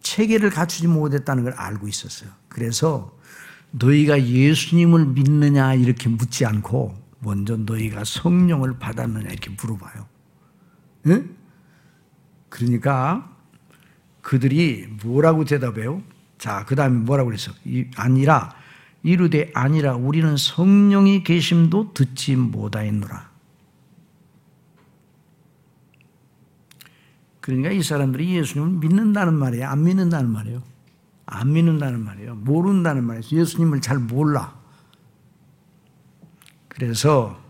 체계를 0.00 0.50
갖추지 0.50 0.86
못했다는 0.86 1.44
걸 1.44 1.52
알고 1.54 1.88
있었어요. 1.88 2.30
그래서 2.48 3.16
너희가 3.72 4.24
예수님을 4.24 5.06
믿느냐 5.06 5.74
이렇게 5.74 6.08
묻지 6.08 6.44
않고 6.46 6.94
먼저 7.20 7.56
너희가 7.56 8.04
성령을 8.04 8.78
받았느냐 8.78 9.30
이렇게 9.30 9.50
물어봐요. 9.60 10.06
네? 11.04 11.24
그러니까 12.48 13.31
그들이 14.22 14.86
뭐라고 15.02 15.44
대답해요? 15.44 16.02
자, 16.38 16.64
그 16.64 16.74
다음에 16.74 16.96
뭐라고 16.98 17.28
그랬어? 17.28 17.52
아니라, 17.96 18.54
이르되 19.02 19.50
아니라 19.54 19.94
우리는 19.94 20.36
성령이 20.36 21.24
계심도 21.24 21.92
듣지 21.92 22.36
못하였노라. 22.36 23.30
그러니까 27.40 27.72
이 27.72 27.82
사람들이 27.82 28.36
예수님을 28.36 28.78
믿는다는 28.78 29.34
말이에요. 29.34 29.66
안 29.66 29.82
믿는다는 29.82 30.30
말이에요. 30.30 30.62
안 31.26 31.52
믿는다는 31.52 32.04
말이에요. 32.04 32.36
모른다는 32.36 33.04
말이에요. 33.04 33.40
예수님을 33.40 33.80
잘 33.80 33.98
몰라. 33.98 34.56
그래서 36.68 37.40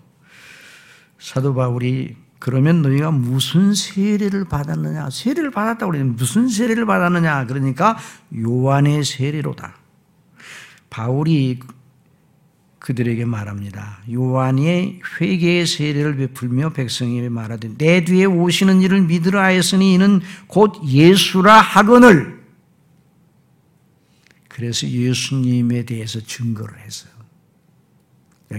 사도 1.18 1.54
바울이 1.54 2.16
그러면 2.43 2.82
너희가 2.82 3.12
무슨 3.12 3.72
세례를 3.72 4.47
받았느냐? 4.47 5.11
세례를 5.11 5.53
받았다고 5.53 5.93
그러면 5.93 6.16
무슨 6.16 6.49
세례를 6.49 6.86
받았느냐? 6.86 7.47
그러니까 7.47 7.97
요한의 8.36 9.05
세례로다. 9.05 9.76
바울이 10.90 11.61
그들에게 12.80 13.26
말합니다. 13.26 14.01
요한이 14.12 15.03
회개의 15.20 15.68
세례를 15.68 16.16
베풀며 16.16 16.70
백성에게 16.70 17.28
말하되 17.28 17.76
내 17.78 18.05
뒤에 18.05 18.24
오시는 18.24 18.82
이를 18.82 19.03
믿으라 19.03 19.40
하였으니 19.40 19.95
이는 19.95 20.20
곧 20.49 20.80
예수라 20.84 21.61
하거늘 21.61 22.43
그래서 24.49 24.88
예수님에 24.88 25.84
대해서 25.84 26.18
증거를 26.18 26.76
했어요. 26.80 27.12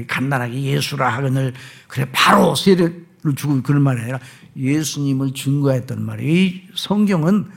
간단하게 0.08 0.62
예수라 0.62 1.10
하거늘 1.10 1.54
그래 1.90 2.08
바로 2.14 2.56
세례 2.56 3.04
를 3.24 3.36
주고 3.36 3.62
그런 3.62 3.82
말이 3.82 4.02
아니라 4.02 4.20
예수님을 4.58 5.34
증거했던 5.34 6.04
말이에요. 6.04 6.34
이 6.34 6.62
성경은 6.76 7.48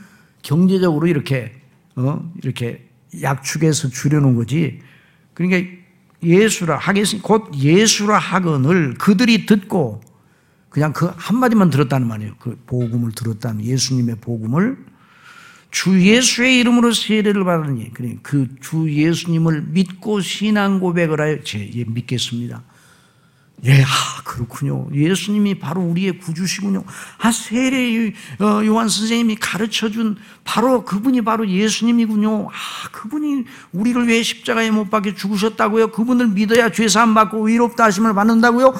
경제적으로 0.41 1.07
이렇게 1.07 1.59
어 1.97 2.31
이렇게 2.41 2.87
약축해서 3.21 3.89
줄여놓은 3.89 4.35
거지. 4.35 4.79
그러니까 5.33 5.69
예수라 6.23 6.77
하겠으니 6.77 7.21
곧 7.21 7.51
예수라 7.53 8.17
하거늘 8.17 8.93
그들이 8.93 9.45
듣고 9.45 10.01
그냥 10.69 10.93
그 10.93 11.11
한마디만 11.17 11.69
들었다는 11.69 12.07
말이에요. 12.07 12.35
그 12.39 12.57
복음을 12.65 13.11
들었다는 13.11 13.65
예수님의 13.65 14.17
복음을 14.21 14.77
주 15.69 16.01
예수의 16.01 16.59
이름으로 16.59 16.93
세례를 16.93 17.43
받으니 17.43 17.91
그주 18.23 18.89
예수님을 18.89 19.63
믿고 19.69 20.21
신앙 20.21 20.79
고백을 20.79 21.19
하여 21.19 21.43
제 21.43 21.69
예, 21.73 21.83
믿겠습니다. 21.83 22.63
예, 23.65 23.81
아, 23.81 24.21
그렇군요. 24.23 24.87
예수님이 24.93 25.57
바로 25.57 25.81
우리의 25.81 26.19
구주시군요. 26.19 26.83
아, 27.17 27.31
세례 27.31 28.13
어, 28.39 28.63
요한 28.65 28.87
선생님이 28.87 29.37
가르쳐 29.37 29.89
준 29.89 30.15
바로 30.43 30.85
그분이 30.85 31.23
바로 31.23 31.47
예수님이군요. 31.49 32.49
아, 32.49 32.89
그분이 32.91 33.45
우리를 33.71 34.07
왜 34.07 34.21
십자가에 34.21 34.69
못 34.69 34.91
박혀 34.91 35.15
죽으셨다고요? 35.15 35.91
그분을 35.91 36.27
믿어야 36.29 36.71
죄사함 36.71 37.15
받고 37.15 37.49
의롭다 37.49 37.85
하심을 37.85 38.13
받는다고요? 38.13 38.75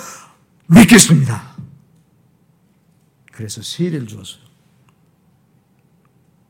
믿겠습니다. 0.67 1.57
그래서 3.31 3.63
세례를 3.63 4.05
주었어요. 4.05 4.41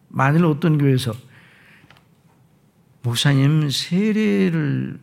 만일 0.09 0.43
어떤 0.45 0.77
교회에서 0.77 1.13
목사님 3.03 3.69
세례를 3.69 4.99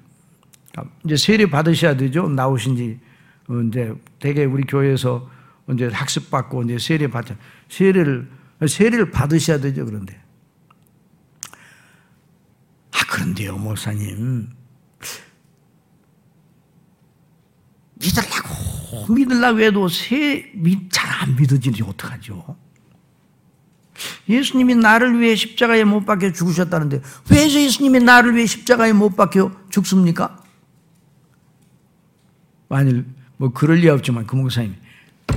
이제 1.05 1.17
세례 1.17 1.47
받으셔야 1.47 1.97
되죠. 1.97 2.29
나오신 2.29 2.77
지 2.77 2.99
어, 3.01 3.04
이제 3.69 3.95
대개 4.19 4.45
우리 4.45 4.65
교회에서 4.65 5.31
이제 5.73 5.89
학습 5.89 6.31
받고 6.31 6.63
이제 6.65 6.79
세례 6.79 7.09
받자 7.09 7.37
세례를 7.69 8.31
세례를 8.67 9.11
받으셔야 9.11 9.61
되죠. 9.61 9.85
그런데 9.85 10.21
아 12.93 12.99
그런데요, 13.11 13.59
목사님 13.59 14.49
믿으려고 17.95 19.13
믿으려고 19.13 19.61
해도 19.61 19.89
세 19.89 20.53
잘안 20.91 21.37
믿어지니 21.37 21.83
어떡하죠? 21.83 22.57
예수님이 24.29 24.75
나를 24.75 25.21
위해 25.21 25.37
십자가에 25.37 25.85
못 25.85 26.05
박혀 26.05 26.33
죽으셨다는데 26.33 27.01
왜 27.31 27.49
예수님이 27.49 28.01
나를 28.01 28.35
위해 28.35 28.47
십자가에 28.47 28.93
못 28.93 29.17
박혀 29.17 29.53
죽습니까? 29.71 30.43
만일 32.69 33.07
뭐 33.37 33.51
그럴 33.51 33.79
리 33.79 33.89
없지만 33.89 34.27
그 34.27 34.37
목사님 34.37 34.75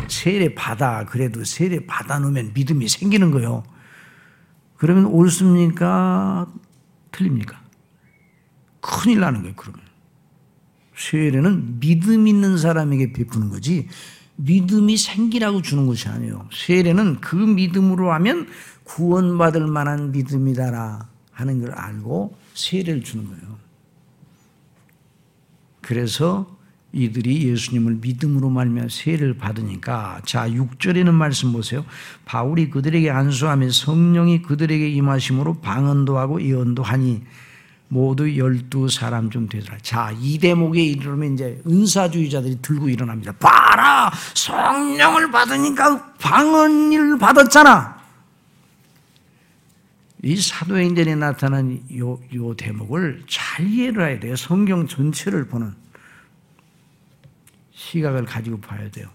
세례 0.07 0.53
받아 0.53 1.05
그래도 1.05 1.43
세례 1.43 1.85
받아 1.85 2.19
놓으면 2.19 2.51
믿음이 2.53 2.87
생기는 2.87 3.31
거요. 3.31 3.63
그러면 4.75 5.05
옳습니까? 5.05 6.47
틀립니까? 7.11 7.59
큰일 8.79 9.19
나는 9.21 9.41
거예요. 9.41 9.55
그러면 9.55 9.81
세례는 10.95 11.79
믿음 11.79 12.27
있는 12.27 12.57
사람에게 12.57 13.13
베푸는 13.13 13.49
거지 13.49 13.87
믿음이 14.37 14.97
생기라고 14.97 15.61
주는 15.61 15.87
것이 15.87 16.07
아니에요. 16.09 16.47
세례는 16.53 17.21
그 17.21 17.35
믿음으로 17.35 18.11
하면 18.13 18.47
구원받을 18.83 19.67
만한 19.67 20.11
믿음이다라 20.11 21.09
하는 21.31 21.61
걸 21.61 21.71
알고 21.71 22.37
세례를 22.53 23.03
주는 23.03 23.25
거예요. 23.25 23.57
그래서 25.81 26.56
이들이 26.97 27.49
예수님을 27.49 27.99
믿음으로 28.01 28.49
말며 28.49 28.89
세례를 28.89 29.37
받으니까 29.37 30.21
자 30.25 30.49
6절에는 30.49 31.11
말씀 31.11 31.53
보세요. 31.53 31.85
바울이 32.25 32.69
그들에게 32.69 33.09
안수하며 33.09 33.69
성령이 33.69 34.41
그들에게 34.41 34.89
임하심으로 34.89 35.61
방언도 35.61 36.17
하고 36.17 36.41
예언도 36.41 36.83
하니 36.83 37.21
모두 37.89 38.37
열두 38.37 38.89
사람 38.89 39.29
좀 39.29 39.47
되더라. 39.47 39.77
자, 39.81 40.13
이 40.19 40.37
대목에 40.37 40.81
이르면 40.81 41.35
이제 41.35 41.61
은사주의자들이 41.65 42.59
들고 42.61 42.89
일어납니다. 42.89 43.31
봐라! 43.39 44.11
성령을 44.33 45.31
받으니까 45.31 46.13
방언을 46.19 47.17
받았잖아! 47.17 47.97
이 50.23 50.35
사도행전에 50.35 51.15
나타난 51.15 51.79
요, 51.97 52.19
요 52.33 52.53
대목을 52.55 53.23
잘 53.29 53.67
이해를 53.67 54.09
해야 54.09 54.19
돼요. 54.19 54.35
성경 54.35 54.87
전체를 54.87 55.47
보는. 55.47 55.73
시각을 57.77 58.25
가지고 58.25 58.59
봐야 58.59 58.89
돼요. 58.89 59.07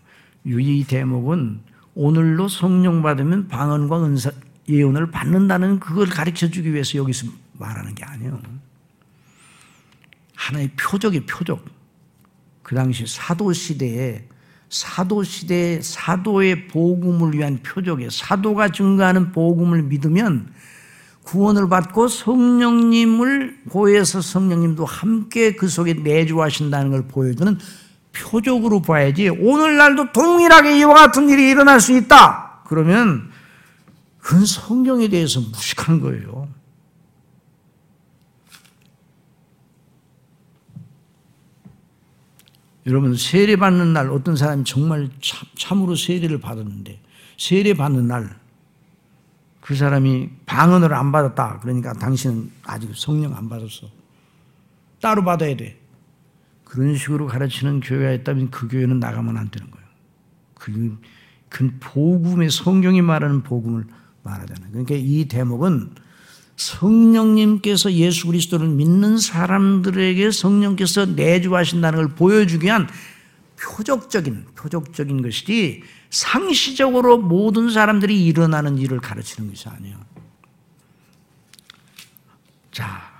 이 0.44 0.84
대목은 0.86 1.60
오늘로 1.94 2.48
성령 2.48 3.02
받으면 3.02 3.48
방언과 3.48 4.04
은사, 4.04 4.30
예언을 4.68 5.10
받는다는 5.10 5.80
그걸 5.80 6.06
가르쳐 6.06 6.48
주기 6.48 6.72
위해서 6.72 6.96
여기서 6.98 7.26
말하는 7.54 7.94
게 7.94 8.04
아니에요. 8.04 8.40
하나의 10.34 10.70
표적이 10.78 11.26
표적. 11.26 11.64
그 12.62 12.74
당시 12.74 13.04
사도 13.06 13.52
시대에 13.52 14.26
사도 14.68 15.22
시대에 15.22 15.82
사도의 15.82 16.68
복음을 16.68 17.34
위한 17.34 17.58
표적에 17.62 18.08
사도가 18.10 18.70
증가하는 18.70 19.32
복음을 19.32 19.82
믿으면 19.82 20.52
구원을 21.24 21.68
받고 21.68 22.08
성령님을 22.08 23.64
고해서 23.68 24.20
성령님도 24.20 24.84
함께 24.84 25.54
그 25.54 25.68
속에 25.68 25.94
내주하신다는 25.94 26.90
걸 26.90 27.06
보여주는 27.06 27.58
표적으로 28.12 28.82
봐야지 28.82 29.28
오늘날도 29.28 30.12
동일하게 30.12 30.78
이와 30.78 30.94
같은 30.94 31.28
일이 31.28 31.50
일어날 31.50 31.80
수 31.80 31.96
있다. 31.96 32.62
그러면 32.66 33.30
그건 34.18 34.44
성경에 34.46 35.08
대해서 35.08 35.40
무식한 35.40 36.00
거예요. 36.00 36.48
여러분 42.86 43.16
세례 43.16 43.56
받는 43.56 43.92
날 43.92 44.10
어떤 44.10 44.34
사람이 44.36 44.64
정말 44.64 45.08
참, 45.56 45.82
으로 45.82 45.94
세례를 45.94 46.40
받았는데 46.40 47.00
세례 47.38 47.74
받는 47.74 48.06
날 48.08 48.42
그 49.62 49.76
사람이 49.76 50.28
방언을 50.44 50.92
안 50.92 51.12
받았다. 51.12 51.60
그러니까 51.60 51.92
당신은 51.94 52.50
아직 52.64 52.90
성령 52.94 53.34
안 53.36 53.48
받았어. 53.48 53.86
따로 55.00 55.24
받아야 55.24 55.56
돼. 55.56 55.80
그런 56.72 56.96
식으로 56.96 57.26
가르치는 57.26 57.80
교회가 57.80 58.12
있다면 58.12 58.50
그 58.50 58.66
교회는 58.66 58.98
나가면 58.98 59.36
안 59.36 59.50
되는 59.50 59.70
거예요. 59.70 59.86
그, 60.54 60.98
그 61.50 61.70
복음의 61.80 62.50
성경이 62.50 63.02
말하는 63.02 63.42
복음을 63.42 63.84
말하잖아요. 64.22 64.70
그러니까 64.70 64.94
이 64.96 65.26
대목은 65.26 65.90
성령님께서 66.56 67.92
예수 67.92 68.26
그리스도를 68.28 68.68
믿는 68.68 69.18
사람들에게 69.18 70.30
성령께서 70.30 71.04
내주하신다는 71.04 71.98
걸 71.98 72.08
보여주기 72.14 72.64
위한 72.64 72.88
표적적인 73.60 74.46
표적적인 74.54 75.20
것이지 75.20 75.82
상시적으로 76.08 77.18
모든 77.18 77.68
사람들이 77.68 78.24
일어나는 78.24 78.78
일을 78.78 78.98
가르치는 78.98 79.50
것이 79.50 79.68
아니에요. 79.68 79.98
자, 82.70 83.11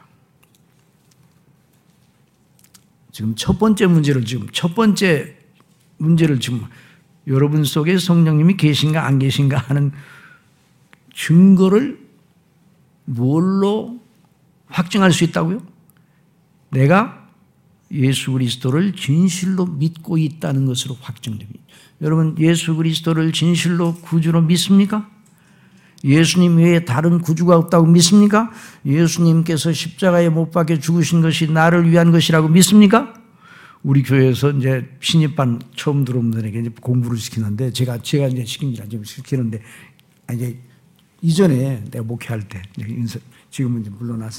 지금 3.12 3.34
첫 3.36 3.58
번째 3.58 3.86
문제를 3.86 4.24
지금 4.24 4.48
첫 4.52 4.74
번째 4.74 5.36
문제를 5.98 6.40
지금 6.40 6.64
여러분 7.26 7.62
속에 7.62 7.98
성령님이 7.98 8.56
계신가 8.56 9.06
안 9.06 9.18
계신가 9.18 9.56
하는 9.58 9.92
증거를 11.14 12.00
뭘로 13.04 14.00
확증할 14.66 15.12
수 15.12 15.24
있다고요? 15.24 15.62
내가 16.70 17.28
예수 17.92 18.32
그리스도를 18.32 18.94
진실로 18.96 19.66
믿고 19.66 20.16
있다는 20.16 20.64
것으로 20.64 20.96
확정됩니다. 21.00 21.60
여러분 22.00 22.34
예수 22.38 22.74
그리스도를 22.74 23.32
진실로 23.32 23.94
구주로 23.96 24.40
믿습니까? 24.40 25.08
예수님 26.04 26.56
외에 26.56 26.84
다른 26.84 27.20
구주가 27.20 27.56
없다고 27.56 27.86
믿습니까? 27.86 28.50
예수님께서 28.84 29.72
십자가에 29.72 30.28
못 30.28 30.50
박혀 30.50 30.78
죽으신 30.78 31.20
것이 31.22 31.50
나를 31.50 31.90
위한 31.90 32.10
것이라고 32.10 32.48
믿습니까? 32.48 33.14
우리 33.82 34.02
교회에서 34.02 34.50
이제 34.52 34.88
신입반 35.00 35.60
처음 35.76 36.04
들어온 36.04 36.30
분들에게 36.30 36.60
이제 36.60 36.70
공부를 36.80 37.18
시키는데 37.18 37.72
제가 37.72 37.98
제가 37.98 38.28
이제 38.28 38.44
시킵니다. 38.44 38.88
지금 38.88 39.04
시키는데 39.04 39.60
이제 40.34 40.58
이전에 41.20 41.84
내가 41.90 42.04
목회할 42.04 42.48
때 42.48 42.62
지금은 43.50 43.82
이제 43.82 43.90
물러났 43.90 44.32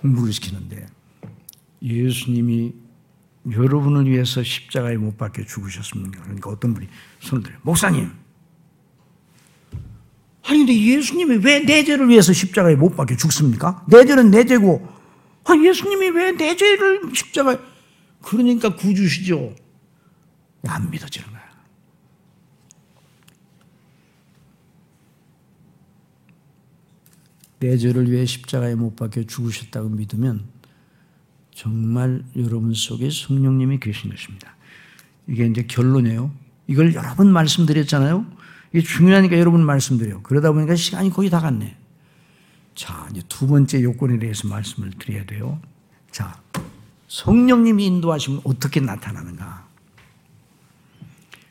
공부를 0.00 0.32
시키는데 0.32 0.86
예수님이 1.82 2.72
여러분을 3.50 4.08
위해서 4.08 4.42
십자가에 4.42 4.96
못 4.96 5.16
박혀 5.16 5.44
죽으셨습니까? 5.44 6.22
그러니까 6.22 6.50
어떤 6.50 6.74
분이 6.74 6.86
들어요. 7.20 7.58
목사님. 7.62 8.21
아니 10.44 10.58
근데 10.58 10.74
예수님이 10.76 11.36
왜 11.44 11.64
내 11.64 11.84
죄를 11.84 12.08
위해서 12.08 12.32
십자가에 12.32 12.74
못 12.76 12.96
박혀 12.96 13.16
죽습니까? 13.16 13.84
내 13.88 14.04
죄는 14.04 14.30
내 14.30 14.44
죄고 14.44 14.86
아, 15.44 15.54
예수님이 15.56 16.10
왜 16.10 16.32
내 16.32 16.56
죄를 16.56 17.00
십자가에 17.14 17.56
그러니까 18.22 18.74
구주시죠. 18.76 19.54
안 20.66 20.90
믿어지는 20.90 21.28
거야. 21.28 21.42
내 27.60 27.76
죄를 27.76 28.10
위해 28.10 28.26
십자가에 28.26 28.74
못 28.74 28.96
박혀 28.96 29.22
죽으셨다고 29.22 29.88
믿으면 29.90 30.44
정말 31.54 32.24
여러분 32.36 32.74
속에 32.74 33.08
성령님이 33.10 33.78
계신 33.78 34.10
것입니다. 34.10 34.56
이게 35.28 35.46
이제 35.46 35.62
결론이에요. 35.66 36.32
이걸 36.66 36.94
여러 36.94 37.14
번 37.14 37.32
말씀드렸잖아요. 37.32 38.26
이게 38.72 38.80
중요하니까 38.80 39.38
여러분 39.38 39.64
말씀드려요. 39.64 40.22
그러다 40.22 40.52
보니까 40.52 40.74
시간이 40.74 41.10
거의 41.10 41.28
다 41.28 41.40
갔네. 41.40 41.76
자, 42.74 43.06
이제 43.10 43.22
두 43.28 43.46
번째 43.46 43.82
요건에 43.82 44.18
대해서 44.18 44.48
말씀을 44.48 44.90
드려야 44.98 45.26
돼요. 45.26 45.60
자, 46.10 46.40
성령님이 47.08 47.86
인도하시면 47.86 48.40
어떻게 48.44 48.80
나타나는가? 48.80 49.66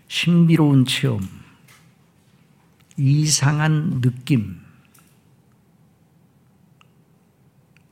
신비로운 0.08 0.86
체험, 0.86 1.22
이상한 2.98 4.02
느낌, 4.02 4.60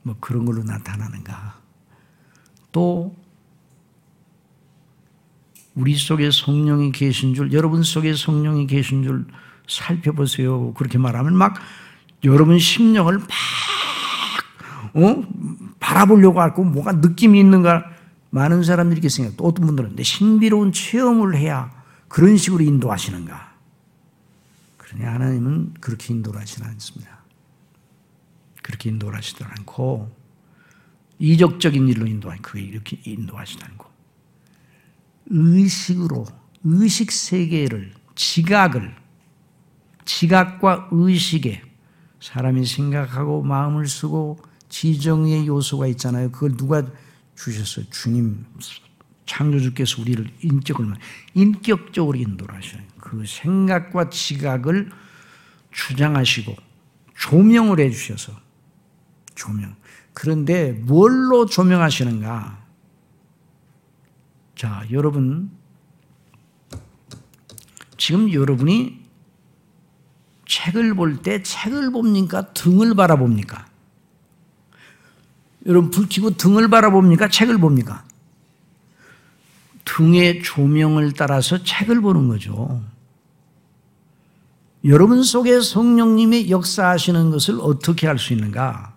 뭐 0.02 0.16
그런 0.20 0.44
걸로 0.44 0.64
나타나는가? 0.64 1.60
또 2.72 3.16
우리 5.74 5.94
속에 5.94 6.30
성령이 6.30 6.92
계신 6.92 7.34
줄, 7.34 7.52
여러분 7.52 7.82
속에 7.82 8.14
성령이 8.14 8.66
계신 8.66 9.02
줄 9.02 9.26
살펴보세요. 9.68 10.74
그렇게 10.74 10.98
말하면 10.98 11.34
막 11.34 11.54
여러분 12.24 12.58
심령을 12.58 13.18
막, 13.18 13.28
어? 14.94 15.22
바라보려고 15.78 16.40
하고 16.40 16.64
뭐가 16.64 16.92
느낌이 16.92 17.38
있는가 17.38 17.84
많은 18.30 18.62
사람들이 18.62 18.98
이렇게 18.98 19.08
생각. 19.08 19.36
또 19.36 19.44
어떤 19.44 19.66
분들은 19.66 19.96
내 19.96 20.02
신비로운 20.02 20.72
체험을 20.72 21.36
해야 21.36 21.70
그런 22.08 22.36
식으로 22.36 22.62
인도하시는가. 22.62 23.50
그러니 24.76 25.04
하나님은 25.04 25.74
그렇게 25.80 26.12
인도를 26.14 26.40
하시지 26.40 26.62
않습니다. 26.62 27.20
그렇게 28.62 28.90
인도를 28.90 29.16
하시지 29.16 29.42
않고 29.42 30.14
이적적인 31.18 31.88
일로 31.88 32.06
인도하니 32.06 32.42
그게 32.42 32.62
이렇게 32.62 32.98
인도하시지 33.04 33.62
않고 33.64 33.89
의식으로 35.30 36.26
의식 36.64 37.12
세계를 37.12 37.92
지각을 38.14 38.94
지각과 40.04 40.88
의식에 40.90 41.62
사람이 42.20 42.66
생각하고 42.66 43.42
마음을 43.42 43.86
쓰고 43.86 44.38
지정의 44.68 45.46
요소가 45.46 45.86
있잖아요. 45.88 46.30
그걸 46.30 46.56
누가 46.56 46.84
주셨어요? 47.34 47.86
주님 47.90 48.44
창조주께서 49.24 50.02
우리를 50.02 50.30
인격을 50.42 50.94
인격적으로 51.34 52.18
인도를 52.18 52.54
하셔요. 52.54 52.82
그 52.98 53.24
생각과 53.26 54.10
지각을 54.10 54.90
주장하시고 55.70 56.56
조명을 57.16 57.80
해 57.80 57.90
주셔서 57.90 58.32
조명. 59.34 59.74
그런데 60.12 60.72
뭘로 60.72 61.46
조명하시는가? 61.46 62.59
자, 64.60 64.84
여러분 64.90 65.50
지금 67.96 68.30
여러분이 68.30 69.00
책을 70.46 70.92
볼 70.92 71.22
때 71.22 71.42
책을 71.42 71.90
봅니까? 71.92 72.52
등을 72.52 72.94
바라봅니까? 72.94 73.66
여러분 75.64 75.90
불 75.90 76.10
켜고 76.10 76.36
등을 76.36 76.68
바라봅니까? 76.68 77.28
책을 77.30 77.56
봅니까? 77.56 78.04
등의 79.86 80.42
조명을 80.42 81.14
따라서 81.14 81.64
책을 81.64 82.02
보는 82.02 82.28
거죠. 82.28 82.84
여러분 84.84 85.22
속에 85.22 85.62
성령님의 85.62 86.50
역사하시는 86.50 87.30
것을 87.30 87.60
어떻게 87.62 88.06
할 88.06 88.18
수 88.18 88.34
있는가? 88.34 88.94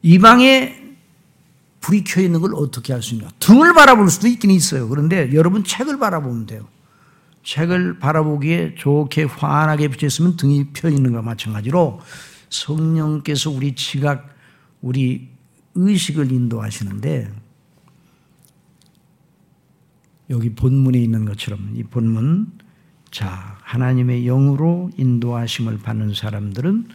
이 0.00 0.18
방에 0.18 0.79
불이 1.80 2.04
켜 2.04 2.20
있는 2.20 2.40
걸 2.40 2.54
어떻게 2.54 2.92
할 2.92 3.02
수 3.02 3.14
있는가? 3.14 3.34
등을 3.38 3.74
바라볼 3.74 4.10
수도 4.10 4.28
있긴 4.28 4.50
있어요. 4.50 4.88
그런데 4.88 5.32
여러분 5.32 5.64
책을 5.64 5.98
바라보면 5.98 6.46
돼요. 6.46 6.68
책을 7.42 7.98
바라보기에 7.98 8.74
좋게 8.76 9.24
환하게 9.24 9.88
비쳤으면 9.88 10.36
등이 10.36 10.68
펴 10.72 10.88
있는 10.90 11.12
것과 11.12 11.22
마찬가지로 11.22 12.00
성령께서 12.50 13.50
우리 13.50 13.74
지각, 13.74 14.28
우리 14.82 15.30
의식을 15.74 16.30
인도하시는데 16.32 17.30
여기 20.30 20.54
본문에 20.54 20.98
있는 20.98 21.24
것처럼 21.24 21.72
이 21.74 21.82
본문 21.82 22.52
자 23.10 23.58
하나님의 23.62 24.24
영으로 24.24 24.90
인도하심을 24.96 25.78
받는 25.78 26.14
사람들은 26.14 26.88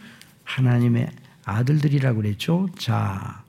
하나님의 0.44 1.10
아들들이라고 1.44 2.22
그랬죠. 2.22 2.68
자 2.78 3.44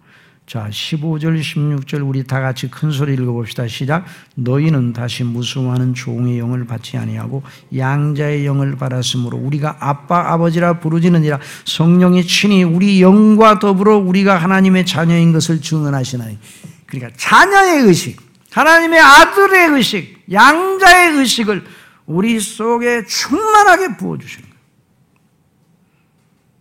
자, 0.48 0.70
15절, 0.70 1.42
16절 1.42 2.08
우리 2.08 2.24
다 2.24 2.40
같이 2.40 2.72
큰 2.72 2.90
소리 2.90 3.16
읽어 3.16 3.34
봅시다. 3.34 3.68
시작. 3.68 4.06
너희는 4.36 4.94
다시 4.94 5.26
무수하는 5.26 5.94
종의 5.94 6.40
영을 6.40 6.66
받지 6.66 6.98
아니하고 6.98 7.44
양자의 7.76 8.46
영을 8.46 8.78
받았으므로 8.78 9.38
우리가 9.38 9.76
아빠, 9.82 10.32
아버지라 10.32 10.80
부르지느니라 10.80 11.42
성령이 11.66 12.26
친히 12.26 12.64
우리 12.64 13.02
영과 13.02 13.60
더불어 13.60 13.98
우리가 13.98 14.38
하나님의 14.38 14.86
자녀인 14.86 15.34
것을 15.34 15.60
증언하시나니. 15.60 16.40
그러니까 16.86 17.12
자녀의 17.18 17.82
의식, 17.82 18.22
하나님의 18.50 19.02
아들의 19.02 19.68
의식, 19.72 20.24
양자의 20.32 21.18
의식을 21.18 21.66
우리 22.06 22.40
속에 22.40 23.04
충만하게 23.04 23.98
부어 23.98 24.18
주시는 24.18 24.48
거예요. 24.48 24.62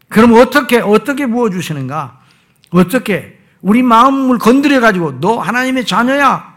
그럼 0.08 0.32
어떻게, 0.40 0.80
어떻게 0.80 1.28
부어 1.28 1.50
주시는가? 1.50 2.18
어떻게? 2.70 3.35
우리 3.66 3.82
마음을 3.82 4.38
건드려 4.38 4.78
가지고 4.78 5.18
너 5.18 5.40
하나님의 5.40 5.86
자녀야. 5.86 6.54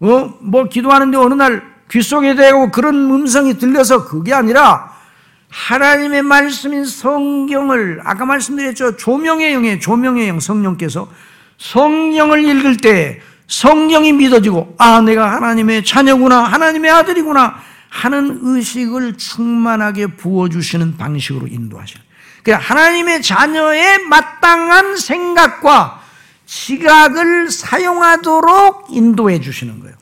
어? 0.00 0.34
뭐 0.40 0.64
기도하는데 0.68 1.16
어느 1.16 1.32
날 1.32 1.62
귓속에 1.90 2.34
대고 2.34 2.70
그런 2.70 2.94
음성이 2.94 3.56
들려서 3.56 4.04
그게 4.04 4.34
아니라 4.34 4.92
하나님의 5.48 6.22
말씀인 6.22 6.84
성경을 6.84 8.02
아까 8.04 8.26
말씀드렸죠. 8.26 8.98
조명의 8.98 9.54
영에 9.54 9.78
조명의 9.78 10.28
영 10.28 10.40
성령께서 10.40 11.08
성령을 11.56 12.44
읽을 12.44 12.76
때 12.76 13.22
성령이 13.46 14.12
믿어지고 14.12 14.74
아 14.78 15.00
내가 15.00 15.32
하나님의 15.32 15.86
자녀구나 15.86 16.44
하나님의 16.44 16.90
아들이구나 16.90 17.54
하는 17.88 18.40
의식을 18.42 19.16
충만하게 19.16 20.08
부어주시는 20.16 20.98
방식으로 20.98 21.46
인도하시는 21.46 22.02
그러니까 22.42 22.68
하나님의 22.68 23.22
자녀의 23.22 24.00
마땅한 24.04 24.96
생각과 24.98 26.01
시각을 26.46 27.50
사용하도록 27.50 28.86
인도해 28.90 29.40
주시는 29.40 29.80
거예요. 29.80 29.94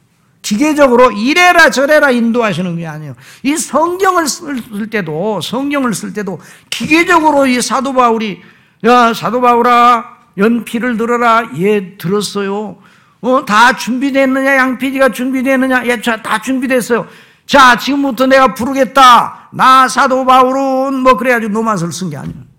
기계적으로 0.43 1.12
이래라 1.12 1.70
저래라 1.70 2.11
인도하시는 2.11 2.76
게 2.76 2.86
아니에요. 2.86 3.14
이 3.43 3.57
성경을 3.57 4.26
쓸 4.26 4.91
때도 4.91 5.41
성경을 5.43 5.95
쓸 5.95 6.12
때도 6.12 6.41
기계적으로 6.70 7.47
이 7.47 7.61
사도 7.61 7.93
바울이 7.93 8.41
야 8.84 9.12
사도 9.12 9.41
바울아 9.41 10.05
연필을 10.38 10.97
들어라 10.97 11.51
예 11.57 11.97
들었어요. 11.99 12.78
어, 13.20 13.45
다 13.45 13.76
준비됐느냐 13.76 14.57
양피디가 14.57 15.12
준비됐느냐 15.12 15.86
예다 15.86 16.41
준비됐어요. 16.41 17.07
자 17.47 17.76
지금부터 17.76 18.26
내가 18.26 18.55
부르겠다. 18.55 19.51
나 19.53 19.88
사도 19.88 20.24
바울은 20.24 21.01
뭐 21.01 21.16
그래가지고 21.16 21.53
노마서를 21.53 21.93
쓴 21.93 22.09
게 22.09 22.16
아니에요. 22.16 22.49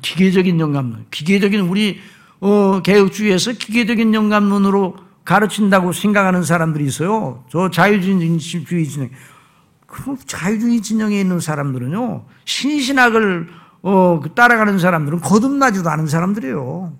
기계적인 0.00 0.60
영감론, 0.60 1.06
기계적인 1.10 1.60
우리 1.60 2.00
어, 2.40 2.80
개혁주의에서 2.82 3.52
기계적인 3.52 4.14
영감론으로 4.14 4.96
가르친다고 5.24 5.92
생각하는 5.92 6.42
사람들이 6.42 6.84
있어요. 6.86 7.44
저 7.50 7.70
자유주의주의 7.70 9.10
그 9.86 10.16
자유주의 10.24 10.80
진영에 10.80 11.20
있는 11.20 11.40
사람들은요, 11.40 12.24
신신학을 12.44 13.48
어, 13.82 14.20
그 14.22 14.34
따라가는 14.34 14.78
사람들은 14.78 15.20
거듭나지도 15.20 15.88
않은 15.88 16.06
사람들이에요. 16.06 16.96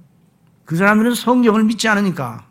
그 0.64 0.76
사람들은 0.76 1.14
성경을 1.14 1.64
믿지 1.64 1.88
않으니까. 1.88 2.46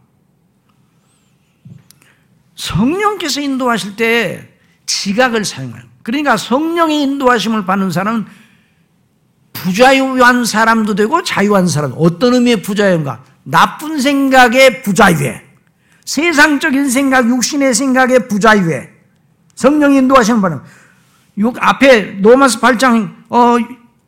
성령께서 2.55 3.41
인도하실 3.41 3.95
때 3.95 4.49
지각을 4.85 5.45
사용해요. 5.45 5.83
그러니까 6.03 6.35
성령의 6.35 7.01
인도하심을 7.03 7.65
받는 7.65 7.91
사람은 7.91 8.25
부자유한 9.63 10.45
사람도 10.45 10.95
되고 10.95 11.21
자유한 11.23 11.67
사람. 11.67 11.93
어떤 11.97 12.33
의미의 12.33 12.61
부자유인가? 12.61 13.23
나쁜 13.43 13.99
생각의 13.99 14.83
부자유에, 14.83 15.41
세상적인 16.05 16.89
생각, 16.89 17.27
육신의 17.27 17.73
생각의 17.73 18.27
부자유에, 18.27 18.89
성령 19.55 19.93
인도하시는 19.93 20.41
바는 20.41 20.59
육 21.37 21.55
앞에 21.59 22.19
로마스 22.21 22.59
8장 22.59 23.13
어 23.29 23.57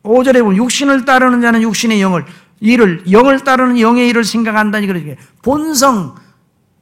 5절에 0.02 0.40
보면 0.40 0.56
육신을 0.56 1.04
따르는 1.04 1.40
자는 1.40 1.62
육신의 1.62 2.00
영을 2.00 2.24
일을 2.60 3.04
영을 3.10 3.40
따르는 3.40 3.78
영의 3.78 4.08
일을 4.08 4.24
생각한다니 4.24 4.86
그러지 4.86 5.16
본성 5.42 6.14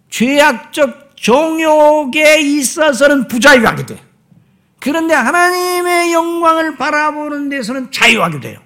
죄악적 0.09 1.17
종욕에 1.17 2.41
있어서는 2.41 3.29
부자유하게 3.29 3.87
돼. 3.87 4.10
그런데 4.81 5.15
하나님의 5.15 6.13
영광을 6.13 6.77
바라보는 6.77 7.51
데서는 7.51 7.93
자유하게 7.93 8.41
돼요. 8.41 8.61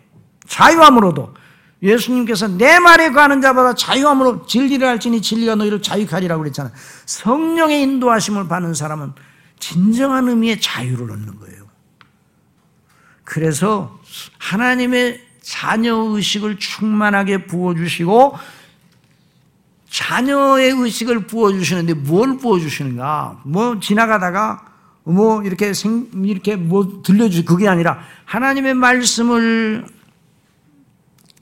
자유함으로도 0.46 1.34
예수님께서 1.82 2.48
내 2.48 2.78
말에 2.78 3.10
가는 3.10 3.40
자마다 3.40 3.74
자유함으로 3.74 4.46
진리를 4.46 4.86
할지니 4.86 5.20
진리가 5.20 5.56
너희를 5.56 5.82
자유케 5.82 6.10
하리라고 6.12 6.42
그랬잖아요. 6.42 6.72
성령의 7.04 7.82
인도하심을 7.82 8.48
받는 8.48 8.74
사람은 8.74 9.12
진정한 9.58 10.28
의미의 10.28 10.60
자유를 10.60 11.10
얻는 11.10 11.38
거예요. 11.40 11.64
그래서 13.24 13.98
하나님의 14.38 15.20
자녀 15.42 15.94
의식을 15.94 16.58
충만하게 16.58 17.46
부어 17.46 17.74
주시고 17.74 18.38
자녀의 19.90 20.70
의식을 20.70 21.26
부어 21.26 21.52
주시는데 21.52 21.94
뭘 21.94 22.38
부어 22.38 22.58
주시는가? 22.58 23.42
뭐 23.44 23.78
지나가다가 23.80 24.73
뭐 25.04 25.42
이렇게 25.42 25.74
생, 25.74 26.08
이렇게 26.24 26.56
뭐 26.56 27.02
들려주 27.02 27.44
그게 27.44 27.68
아니라 27.68 28.00
하나님의 28.24 28.74
말씀을 28.74 29.86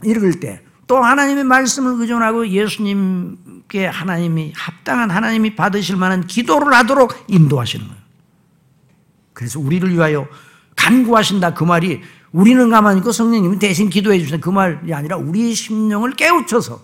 읽을 0.04 0.40
때 0.40 0.62
또 0.92 1.02
하나님의 1.02 1.44
말씀을 1.44 2.02
의존하고 2.02 2.48
예수님께 2.48 3.86
하나님이 3.86 4.52
합당한 4.54 5.10
하나님이 5.10 5.54
받으실 5.54 5.96
만한 5.96 6.26
기도를 6.26 6.74
하도록 6.74 7.14
인도하시는 7.28 7.86
거예요. 7.86 8.02
그래서 9.32 9.58
우리를 9.58 9.90
위하여 9.90 10.28
간구하신다. 10.76 11.54
그 11.54 11.64
말이 11.64 12.02
우리는 12.30 12.68
가만히 12.68 12.98
있고 12.98 13.10
성령님이 13.10 13.58
대신 13.58 13.88
기도해 13.88 14.18
주시는 14.18 14.42
그 14.42 14.50
말이 14.50 14.92
아니라 14.92 15.16
우리의 15.16 15.54
심령을 15.54 16.12
깨우쳐서 16.12 16.78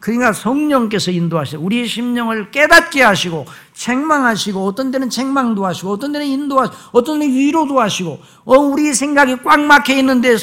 그러니까 0.00 0.32
성령께서 0.32 1.10
인도하시고 1.10 1.62
우리의 1.62 1.88
심령을 1.88 2.50
깨닫게 2.50 3.02
하시고 3.02 3.46
책망하시고 3.74 4.64
어떤 4.64 4.90
때는 4.90 5.10
책망도 5.10 5.66
하시고 5.66 5.90
어떤 5.90 6.12
때는 6.12 6.26
인도하시고 6.26 6.76
어떤 6.92 7.18
때는 7.18 7.34
위로도 7.34 7.80
하시고 7.80 8.20
어, 8.44 8.56
우리 8.58 8.94
생각이 8.94 9.38
꽉 9.42 9.60
막혀 9.60 9.94
있는데 9.94 10.36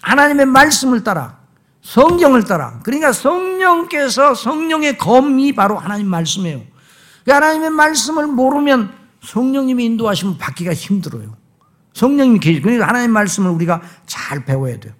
하나님의 0.00 0.46
말씀을 0.46 1.04
따라 1.04 1.38
성경을 1.82 2.44
따라 2.44 2.80
그러니까 2.82 3.12
성령께서 3.12 4.34
성령의 4.34 4.96
검이 4.96 5.54
바로 5.54 5.78
하나님 5.78 6.08
말씀이에요. 6.08 6.62
그 7.24 7.30
하나님의 7.30 7.70
말씀을 7.70 8.26
모르면 8.26 8.92
성령님이 9.22 9.84
인도하시면 9.84 10.38
받기가 10.38 10.72
힘들어요. 10.72 11.36
성령님이 11.92 12.40
계시 12.40 12.60
그러니까 12.60 12.88
하나님 12.88 13.10
말씀을 13.10 13.50
우리가 13.50 13.82
잘 14.06 14.44
배워야 14.44 14.78
돼요. 14.80 14.94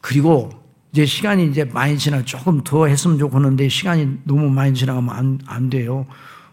그리고 0.00 0.61
이제 0.92 1.06
시간이 1.06 1.46
이제 1.46 1.64
많이 1.64 1.96
지나 1.96 2.22
조금 2.24 2.62
더 2.62 2.86
했으면 2.86 3.18
좋겠는데 3.18 3.68
시간이 3.68 4.18
너무 4.24 4.50
많이 4.50 4.74
지나가면 4.74 5.14
안, 5.14 5.38
안 5.46 5.70
돼요. 5.70 6.06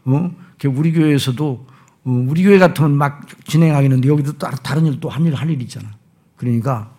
어? 0.05 0.31
우리 0.65 0.93
교회에서도 0.93 1.67
어, 2.05 2.25
우리 2.29 2.43
교회 2.43 2.57
같으면 2.57 2.95
막 2.95 3.27
진행하겠는데 3.45 4.07
여기도 4.07 4.37
다른 4.37 4.85
일 4.85 4.99
또 4.99 5.09
한 5.09 5.25
일 5.25 5.35
할 5.35 5.49
일 5.49 5.61
있잖아. 5.61 5.89
그러니까 6.37 6.89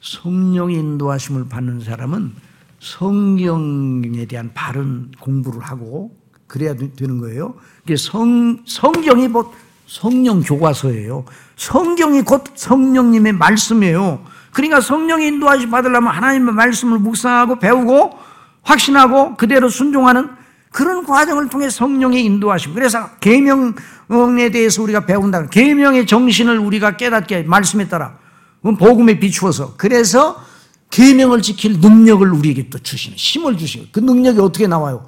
성령의 0.00 0.76
인도하심을 0.78 1.48
받는 1.48 1.80
사람은 1.80 2.34
성경에 2.80 4.26
대한 4.26 4.52
바른 4.52 5.12
공부를 5.20 5.60
하고 5.62 6.14
그래야 6.46 6.74
되는 6.74 7.18
거예요. 7.18 7.54
성, 7.96 8.62
성경이 8.66 9.28
곧 9.28 9.52
성령 9.94 10.40
교과서예요. 10.40 11.24
성경이 11.54 12.22
곧 12.22 12.42
성령님의 12.56 13.32
말씀이에요. 13.34 14.24
그러니까 14.50 14.80
성령의 14.80 15.28
인도하심 15.28 15.70
받으려면 15.70 16.12
하나님의 16.12 16.52
말씀을 16.52 16.98
묵상하고 16.98 17.60
배우고 17.60 18.18
확신하고 18.62 19.36
그대로 19.36 19.68
순종하는 19.68 20.30
그런 20.72 21.06
과정을 21.06 21.48
통해 21.48 21.70
성령의 21.70 22.24
인도하심. 22.24 22.74
그래서 22.74 23.08
계명에 23.20 24.50
대해서 24.50 24.82
우리가 24.82 25.06
배운다. 25.06 25.46
계명의 25.46 26.08
정신을 26.08 26.58
우리가 26.58 26.96
깨닫게 26.96 27.44
말씀에 27.44 27.86
따라 27.86 28.18
복음에 28.62 29.20
비추어서 29.20 29.76
그래서 29.76 30.42
계명을 30.90 31.40
지킬 31.40 31.78
능력을 31.78 32.32
우리에게 32.32 32.68
또 32.68 32.80
주시는 32.80 33.16
힘을 33.16 33.56
주시는 33.58 33.88
그 33.92 34.00
능력이 34.00 34.40
어떻게 34.40 34.66
나와요? 34.66 35.04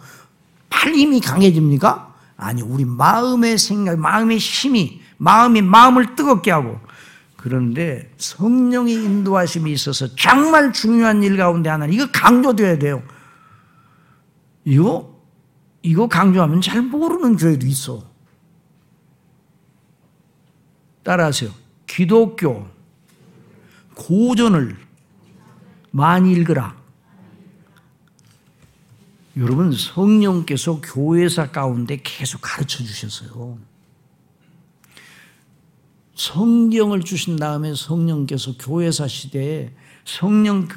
팔 0.71 0.95
힘이 0.95 1.21
강해집니까? 1.21 2.06
아니, 2.37 2.63
우리 2.63 2.85
마음의 2.85 3.59
생각, 3.59 3.99
마음의 3.99 4.39
힘이, 4.39 5.01
마음이 5.17 5.63
마음을 5.63 6.15
뜨겁게 6.15 6.51
하고, 6.51 6.79
그런데 7.37 8.13
성령의 8.19 8.95
인도하심이 8.95 9.71
있어서 9.73 10.15
정말 10.17 10.73
중요한 10.73 11.23
일 11.23 11.37
가운데 11.37 11.71
하나는 11.71 11.95
이거 11.95 12.11
강조돼야 12.11 12.79
돼요. 12.79 13.03
이거, 14.65 15.17
이거 15.83 16.09
강조하면 16.09 16.61
잘 16.61 16.83
모르는 16.83 17.37
교회도 17.37 17.67
있어. 17.67 18.03
따라하세요. 21.05 21.51
기독교 21.87 22.67
고전을 23.95 24.77
많이 25.93 26.33
읽으라. 26.33 26.77
여러분 29.39 29.71
성령께서 29.71 30.81
교회사 30.81 31.51
가운데 31.51 32.01
계속 32.03 32.41
가르쳐 32.41 32.83
주셨어요. 32.83 33.59
성경을 36.15 37.03
주신 37.03 37.37
다음에 37.37 37.75
성령께서 37.75 38.55
교회사 38.59 39.07
시대에 39.07 39.73
성령 40.07 40.69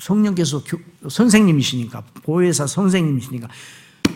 성령께서 0.00 0.62
교, 0.64 0.78
선생님이시니까 1.08 2.02
교회사 2.24 2.66
선생님이시니까 2.66 3.48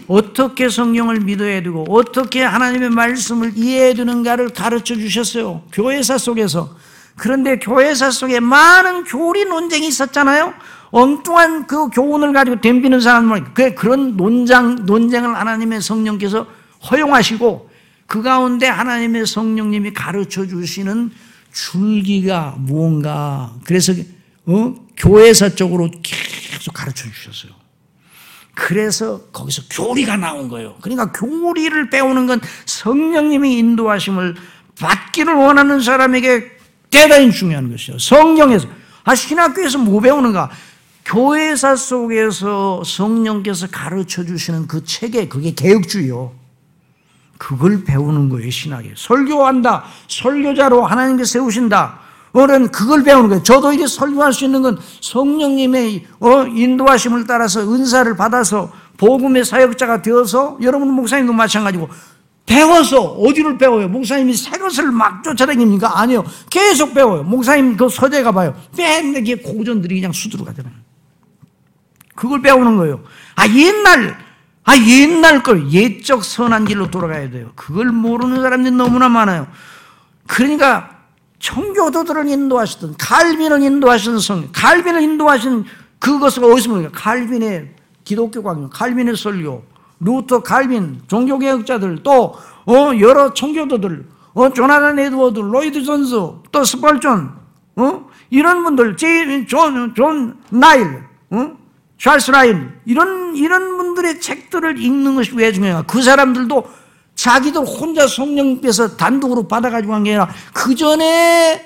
어떻게 0.09 0.68
성경을 0.68 1.20
믿어야 1.20 1.62
되고 1.62 1.84
어떻게 1.88 2.42
하나님의 2.42 2.90
말씀을 2.90 3.57
이해해야 3.57 3.94
되는가를 3.94 4.48
가르쳐 4.50 4.96
주셨어요. 4.96 5.62
교회사 5.72 6.18
속에서 6.18 6.76
그런데 7.16 7.59
교회사 7.59 8.11
속에 8.11 8.40
많은 8.40 9.05
교리 9.05 9.44
논쟁이 9.44 9.86
있었잖아요. 9.86 10.55
엉뚱한 10.93 11.66
그 11.66 11.88
교훈을 11.88 12.32
가지고 12.32 12.61
덤비는 12.61 13.01
사람을 13.01 13.55
그 13.55 13.74
그런 13.74 14.16
논장 14.16 14.86
논쟁을 14.86 15.34
하나님의 15.34 15.80
성령께서 15.80 16.47
허용하시고 16.90 17.70
그 18.07 18.22
가운데 18.22 18.66
하나님의 18.66 19.26
성령님이 19.26 19.95
가르쳐 19.95 20.47
주시는 20.47 21.11
줄기가 21.51 22.55
무언가 22.59 23.55
그래서 23.64 23.95
어? 24.45 24.74
교회사 24.97 25.49
쪽으로 25.49 25.90
계속 26.03 26.72
가르쳐 26.74 27.09
주셨어요. 27.11 27.53
그래서 28.55 29.22
거기서 29.32 29.62
교리가 29.70 30.18
나온 30.18 30.49
거예요. 30.49 30.76
그러니까 30.82 31.11
교리를 31.11 31.88
배우는 31.88 32.26
건 32.26 32.40
성령님이 32.66 33.59
인도하심을 33.59 34.34
받기를 34.78 35.32
원하는 35.34 35.80
사람에게 35.80 36.51
대단히 36.90 37.32
중요한 37.32 37.70
것이죠. 37.70 37.99
성경에서 37.99 38.68
아 39.05 39.14
신학교에서 39.14 39.78
뭐 39.78 40.01
배우는가? 40.01 40.51
교회사 41.05 41.76
속에서 41.76 42.82
성령께서 42.84 43.68
가르쳐 43.70 44.24
주시는 44.24 44.66
그 44.66 44.84
체계, 44.84 45.28
그게 45.28 45.53
개혁주의요. 45.53 46.32
그걸 47.38 47.82
배우는 47.84 48.28
거예요, 48.28 48.50
신학에. 48.50 48.92
설교한다. 48.96 49.84
설교자로 50.09 50.86
하나님께 50.86 51.24
세우신다. 51.24 51.98
어른 52.32 52.70
그걸 52.70 53.03
배우는 53.03 53.28
거예요. 53.28 53.42
저도 53.42 53.72
이게 53.72 53.86
설교할 53.86 54.32
수 54.32 54.44
있는 54.44 54.62
건 54.62 54.78
성령님의 55.00 56.07
어, 56.20 56.46
인도하심을 56.46 57.26
따라서 57.26 57.61
은사를 57.61 58.16
받아서 58.16 58.72
복음의 58.96 59.44
사역자가 59.44 60.03
되어서 60.03 60.57
여러분 60.62 60.92
목사님도 60.92 61.32
마찬가지고 61.32 61.88
배워서 62.46 63.00
어디를 63.03 63.59
배워요? 63.59 63.88
목사님이 63.88 64.34
새 64.34 64.59
것을 64.59 64.90
막 64.90 65.22
쫓아다닙니까? 65.22 65.98
아니요. 66.00 66.24
계속 66.50 66.94
배워요. 66.94 67.22
목사님 67.22 67.76
그 67.76 67.88
서재 67.88 68.22
가 68.22 68.32
봐요. 68.32 68.55
맨날 68.76 69.24
고전들이 69.42 69.96
그냥 69.96 70.12
수두로 70.12 70.44
가잖아요. 70.44 70.74
그걸 72.15 72.43
배우는 72.43 72.77
거예요. 72.77 73.01
아, 73.37 73.47
옛날 73.49 74.17
아, 74.65 74.77
옛날 74.77 75.43
걸, 75.43 75.71
옛적 75.73 76.25
선한 76.25 76.67
길로 76.67 76.91
돌아가야 76.91 77.31
돼요. 77.31 77.51
그걸 77.57 77.87
모르는 77.87 78.43
사람들이 78.43 78.75
너무나 78.75 79.09
많아요. 79.09 79.49
그러니까, 80.29 80.99
청교도들을 81.41 82.29
인도하시던, 82.29 82.95
칼빈을 82.97 83.61
인도하시는 83.61 84.19
성, 84.21 84.49
칼빈을 84.53 85.03
인도하신 85.03 85.65
그것을 85.99 86.45
어디서 86.45 86.71
봅니까? 86.71 86.91
칼빈의 86.95 87.75
기독교 88.05 88.43
강요, 88.43 88.71
칼빈의 88.71 89.17
설교, 89.17 89.65
루터, 89.99 90.43
칼빈, 90.45 91.03
종교개혁자들, 91.09 92.05
또, 92.05 92.37
어, 92.67 92.93
여러 93.01 93.35
청교도들, 93.35 94.07
어, 94.35 94.53
조나단 94.53 94.97
에드워드, 94.97 95.41
로이드 95.41 95.83
존스, 95.83 96.15
또 96.53 96.65
스펄전, 96.65 97.35
어, 97.77 98.11
이런 98.31 98.63
분들, 98.63 98.97
J, 98.97 99.45
존, 99.49 99.93
존, 99.97 100.39
라일, 100.51 101.03
어? 101.31 101.62
찰스 102.03 102.32
라일 102.33 102.72
이런 102.84 103.36
이런 103.36 103.76
분들의 103.76 104.20
책들을 104.20 104.76
읽는 104.82 105.14
것이 105.14 105.30
왜 105.36 105.53
중요한가? 105.53 105.86
그 105.86 106.03
사람들도 106.03 106.68
자기들 107.14 107.61
혼자 107.64 108.09
성령께서 108.09 108.96
단독으로 108.96 109.46
받아가지고 109.46 109.94
한 109.94 110.03
게 110.03 110.11
아니라 110.11 110.28
그 110.53 110.74
전에 110.74 111.64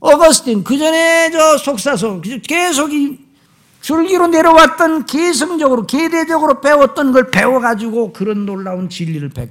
어거스틴, 0.00 0.64
그 0.64 0.76
전에 0.76 1.30
저 1.30 1.56
속사도 1.56 2.20
계속 2.46 2.92
이 2.92 3.20
줄기로 3.80 4.26
내려왔던 4.26 5.06
계성적으로 5.06 5.86
계대적으로 5.86 6.60
배웠던 6.60 7.12
걸 7.12 7.30
배워가지고 7.30 8.12
그런 8.12 8.46
놀라운 8.46 8.88
진리를 8.88 9.28
배워 9.28 9.48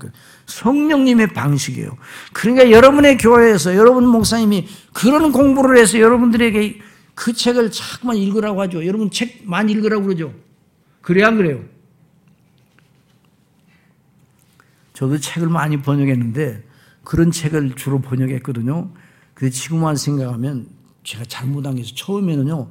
성령님의 0.48 1.28
방식이에요. 1.28 1.96
그러니까 2.34 2.72
여러분의 2.72 3.18
교회에서 3.20 3.76
여러분 3.76 4.06
목사님이 4.08 4.68
그런 4.92 5.32
공부를 5.32 5.78
해서 5.78 5.98
여러분들에게 5.98 6.80
그 7.16 7.34
책을 7.34 7.72
자꾸만 7.72 8.18
읽으라고 8.18 8.62
하죠. 8.62 8.86
여러분 8.86 9.12
책 9.12 9.42
많이 9.44 9.72
읽으라고 9.72 10.04
그러죠. 10.04 10.34
그래야 11.02 11.28
안 11.28 11.38
그래요? 11.38 11.64
저도 14.94 15.18
책을 15.18 15.50
많이 15.50 15.82
번역했는데 15.82 16.64
그런 17.04 17.32
책을 17.32 17.76
주로 17.76 18.00
번역했거든요. 18.00 18.92
그 19.34 19.50
지금만 19.50 19.96
생각하면 19.96 20.68
제가 21.04 21.26
잘못한 21.26 21.76
게. 21.76 21.84
처음에는요. 21.84 22.70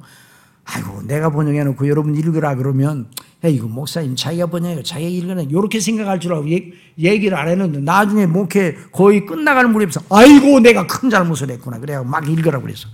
아이고 0.65 1.03
내가 1.03 1.29
번역해놓고 1.29 1.87
여러분 1.89 2.15
읽으라 2.15 2.55
그러면 2.55 3.07
야 3.43 3.49
이거 3.49 3.67
목사님 3.67 4.15
자기가 4.15 4.47
번역해 4.47 4.81
자기가 4.81 5.09
읽으라 5.09 5.41
이렇게 5.43 5.79
생각할 5.79 6.19
줄 6.21 6.33
알고 6.33 6.47
얘기를 6.97 7.37
안 7.37 7.49
했는데 7.49 7.79
나중에 7.79 8.25
목회 8.25 8.77
거의 8.93 9.25
끝나가는 9.25 9.69
무렵에서 9.71 10.01
아이고 10.09 10.61
내가 10.61 10.87
큰 10.87 11.09
잘못을 11.09 11.51
했구나 11.51 11.79
그래야 11.79 12.01
막 12.03 12.27
읽으라고 12.27 12.63
그랬어. 12.63 12.87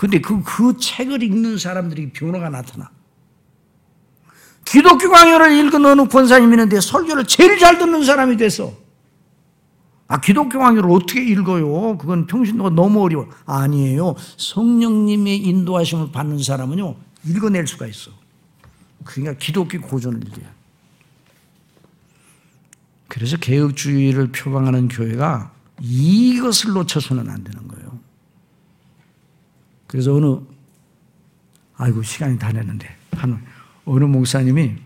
근데 0.00 0.18
그, 0.18 0.42
그 0.42 0.78
책을 0.78 1.22
읽는 1.22 1.58
사람들이 1.58 2.12
변화가 2.14 2.48
나타나. 2.48 2.90
기독교 4.64 5.10
강요를 5.10 5.52
읽은 5.58 5.84
어느 5.84 6.08
권사님 6.08 6.50
있는데 6.54 6.80
설교를 6.80 7.26
제일 7.26 7.58
잘 7.58 7.76
듣는 7.76 8.02
사람이 8.02 8.38
됐어. 8.38 8.72
아, 10.08 10.18
기독교 10.18 10.58
강요를 10.58 10.90
어떻게 10.90 11.22
읽어요? 11.22 11.98
그건 11.98 12.26
평신도가 12.26 12.70
너무 12.70 13.02
어려워. 13.02 13.28
아니에요. 13.44 14.14
성령님의 14.38 15.36
인도하심을 15.36 16.12
받는 16.12 16.42
사람은요, 16.42 16.96
읽어낼 17.26 17.66
수가 17.66 17.86
있어. 17.86 18.10
그러니까 19.04 19.36
기독교 19.38 19.78
고전을 19.82 20.26
읽어요. 20.26 20.46
그래서 23.06 23.36
개혁주의를 23.36 24.32
표방하는 24.32 24.88
교회가 24.88 25.52
이것을 25.78 26.72
놓쳐서는 26.72 27.28
안 27.28 27.44
되는 27.44 27.68
거예요. 27.68 27.89
그래서 29.90 30.14
어느 30.14 30.38
아이고 31.76 32.00
시간이 32.02 32.38
다 32.38 32.52
됐는데 32.52 32.88
한 33.10 33.44
어느 33.84 34.04
목사님이 34.04 34.76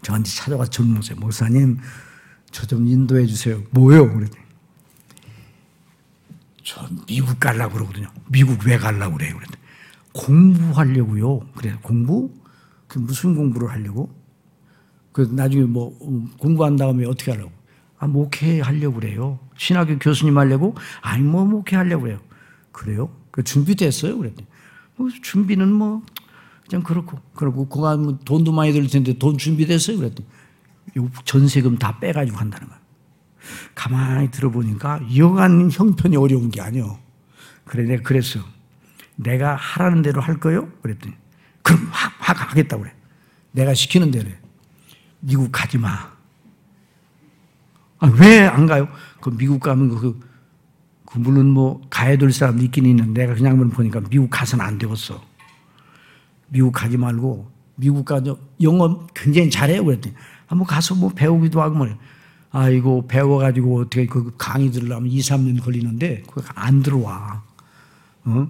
저한테 0.00 0.30
찾아와서 0.30 0.70
젊은 0.70 0.94
목사 0.94 1.14
목사님 1.14 1.78
저 2.50 2.64
좀 2.66 2.86
인도해 2.86 3.26
주세요. 3.26 3.62
뭐요? 3.72 4.10
그랬더니 4.10 4.42
저 6.64 6.88
미국 7.06 7.38
가려고 7.38 7.74
그러거든요. 7.74 8.08
미국 8.28 8.64
왜 8.64 8.78
가려고 8.78 9.18
그래요? 9.18 9.36
그랬더니 9.36 9.58
공부하려고요. 10.14 11.40
그래 11.54 11.76
공부? 11.82 12.32
그 12.86 12.98
무슨 12.98 13.34
공부를 13.36 13.70
하려고? 13.70 14.10
그 15.12 15.28
나중에 15.30 15.64
뭐 15.64 15.94
공부한 16.38 16.76
다음에 16.76 17.04
어떻게 17.04 17.32
하려고? 17.32 17.52
아 17.98 18.06
목회 18.06 18.60
하려고 18.62 19.00
그래요. 19.00 19.38
신학교 19.58 19.98
교수님 19.98 20.38
하려고? 20.38 20.74
아니 21.02 21.22
뭐 21.22 21.44
목회 21.44 21.76
하려고 21.76 22.04
그래요. 22.04 22.18
그래요? 22.72 23.17
그 23.30 23.42
준비됐어요? 23.42 24.16
그랬더니 24.18 24.46
뭐 24.96 25.08
준비는 25.22 25.72
뭐 25.72 26.02
그냥 26.68 26.82
그렇고 26.82 27.18
그러고 27.34 27.68
그거 27.68 27.96
뭐 27.96 28.18
돈도 28.24 28.52
많이 28.52 28.72
들 28.72 28.86
텐데 28.88 29.14
돈 29.18 29.38
준비됐어요? 29.38 29.96
그랬더니 29.98 30.28
전세금 31.24 31.78
다 31.78 31.98
빼가지고 32.00 32.36
한다는 32.36 32.68
거야. 32.68 32.78
가만히 33.74 34.30
들어보니까 34.30 35.00
여간 35.16 35.70
형편이 35.70 36.16
어려운 36.16 36.50
게 36.50 36.60
아니요. 36.60 36.98
그래 37.64 37.84
내가 37.84 38.02
그랬어. 38.02 38.40
내가 39.16 39.54
하라는 39.56 40.02
대로 40.02 40.20
할 40.20 40.38
거요? 40.38 40.70
그랬더니 40.82 41.14
그럼 41.62 41.88
확, 41.90 42.12
확 42.18 42.50
하겠다고 42.50 42.82
그래. 42.82 42.94
내가 43.52 43.74
시키는 43.74 44.10
대로 44.10 44.28
해. 44.28 44.38
미국 45.20 45.50
가지 45.50 45.78
마. 45.78 45.88
아, 48.00 48.06
왜 48.20 48.46
안 48.46 48.66
가요? 48.66 48.88
그 49.20 49.30
미국 49.36 49.60
가면 49.60 49.88
그 49.96 50.20
그 51.10 51.18
물론 51.18 51.48
뭐 51.48 51.80
가야 51.88 52.18
될 52.18 52.30
사람도 52.30 52.62
있긴 52.64 52.84
있는데 52.84 53.22
내가 53.22 53.34
그냥 53.34 53.56
보니까 53.70 54.00
미국 54.10 54.28
가서는 54.28 54.62
안 54.62 54.76
되겠어. 54.76 55.22
미국 56.48 56.72
가지 56.72 56.98
말고 56.98 57.50
미국 57.76 58.04
가서 58.04 58.38
영어 58.60 59.06
굉장히 59.14 59.48
잘해요 59.50 59.84
그랬더니 59.84 60.14
한번 60.46 60.66
가서 60.66 60.94
뭐 60.94 61.08
배우기도 61.08 61.62
하고 61.62 61.76
뭐 61.76 61.88
아이고 62.50 63.06
배워가지고 63.06 63.80
어떻게 63.80 64.06
그 64.06 64.34
강의 64.36 64.70
들으려면 64.70 65.10
2, 65.10 65.18
3년 65.18 65.62
걸리는데 65.62 66.24
그거 66.26 66.42
안 66.54 66.82
들어와. 66.82 67.42
어? 68.24 68.48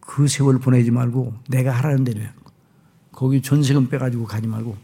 그 0.00 0.26
세월 0.26 0.58
보내지 0.58 0.90
말고 0.90 1.34
내가 1.48 1.72
하라는 1.72 2.04
대로 2.04 2.20
해. 2.20 2.30
거기 3.12 3.42
전세금 3.42 3.88
빼가지고 3.90 4.24
가지 4.24 4.46
말고 4.46 4.76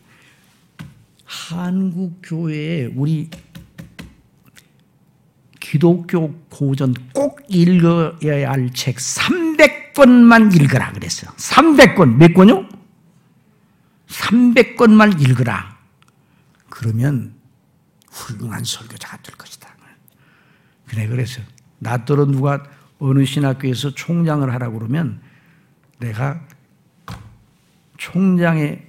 한국 1.24 2.20
교회에 2.22 2.92
우리 2.94 3.30
기독교 5.68 6.32
고전 6.48 6.94
꼭 7.12 7.40
읽어야 7.48 8.50
할 8.50 8.70
책 8.72 8.96
300권만 8.96 10.54
읽으라 10.54 10.92
그랬어요. 10.92 11.30
300권. 11.36 12.16
몇 12.16 12.32
권요? 12.32 12.66
300권만 14.06 15.20
읽으라. 15.20 15.76
그러면 16.70 17.34
훌륭한 18.10 18.64
설교자가 18.64 19.18
될 19.18 19.36
것이다. 19.36 19.68
그래, 20.86 21.06
그래서 21.06 21.42
나더러 21.80 22.24
누가 22.24 22.64
어느 22.98 23.26
신학교에서 23.26 23.90
총장을 23.94 24.50
하라고 24.54 24.78
그러면 24.78 25.20
내가 25.98 26.40
총장의 27.98 28.86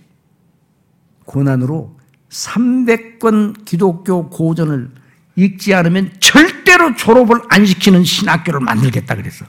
권한으로 1.26 2.00
300권 2.30 3.66
기독교 3.66 4.30
고전을 4.30 4.92
읽지 5.36 5.74
않으면 5.74 6.14
절대 6.20 6.59
로 6.78 6.96
졸업을 6.96 7.42
안 7.50 7.66
시키는 7.66 8.04
신학교를 8.04 8.60
만들겠다 8.60 9.16
그랬어. 9.16 9.46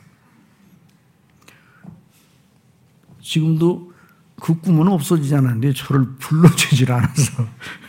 지금도 3.23 3.93
그 4.41 4.59
꿈은 4.59 4.89
없어지지 4.89 5.35
않았는데 5.35 5.75
저를 5.75 6.07
불러주질 6.18 6.91
않아서 6.91 7.47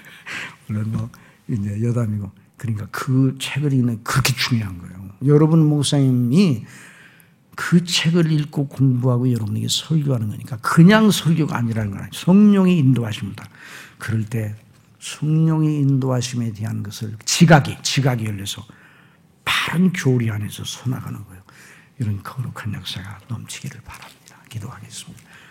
물론 0.67 0.91
뭐 0.91 1.09
이제 1.47 1.81
여담이고 1.81 2.31
그러니까 2.57 2.87
그 2.91 3.37
책을 3.39 3.73
읽는 3.73 4.03
그렇게 4.03 4.33
중요한 4.35 4.77
거예요. 4.77 5.09
여러분 5.25 5.65
목사님이 5.67 6.65
그 7.55 7.83
책을 7.83 8.31
읽고 8.31 8.67
공부하고 8.67 9.31
여러분에게 9.31 9.67
설교하는 9.69 10.29
거니까 10.29 10.57
그냥 10.57 11.11
설교가 11.11 11.57
아니라는 11.57 11.91
거예요. 11.91 12.07
성령이 12.13 12.77
인도하십니다. 12.77 13.45
그럴 13.97 14.25
때 14.25 14.55
성령의 14.99 15.79
인도하심에 15.79 16.53
대한 16.53 16.83
것을 16.83 17.15
지각이 17.25 17.77
지각이 17.81 18.25
열려서 18.25 18.65
바른 19.45 19.91
교리 19.93 20.29
안에서 20.29 20.63
서나가는 20.63 21.23
거예요. 21.25 21.43
이런 21.99 22.21
거룩한 22.23 22.73
역사가 22.73 23.19
넘치기를 23.27 23.81
바랍니다. 23.81 24.37
기도하겠습니다. 24.49 25.30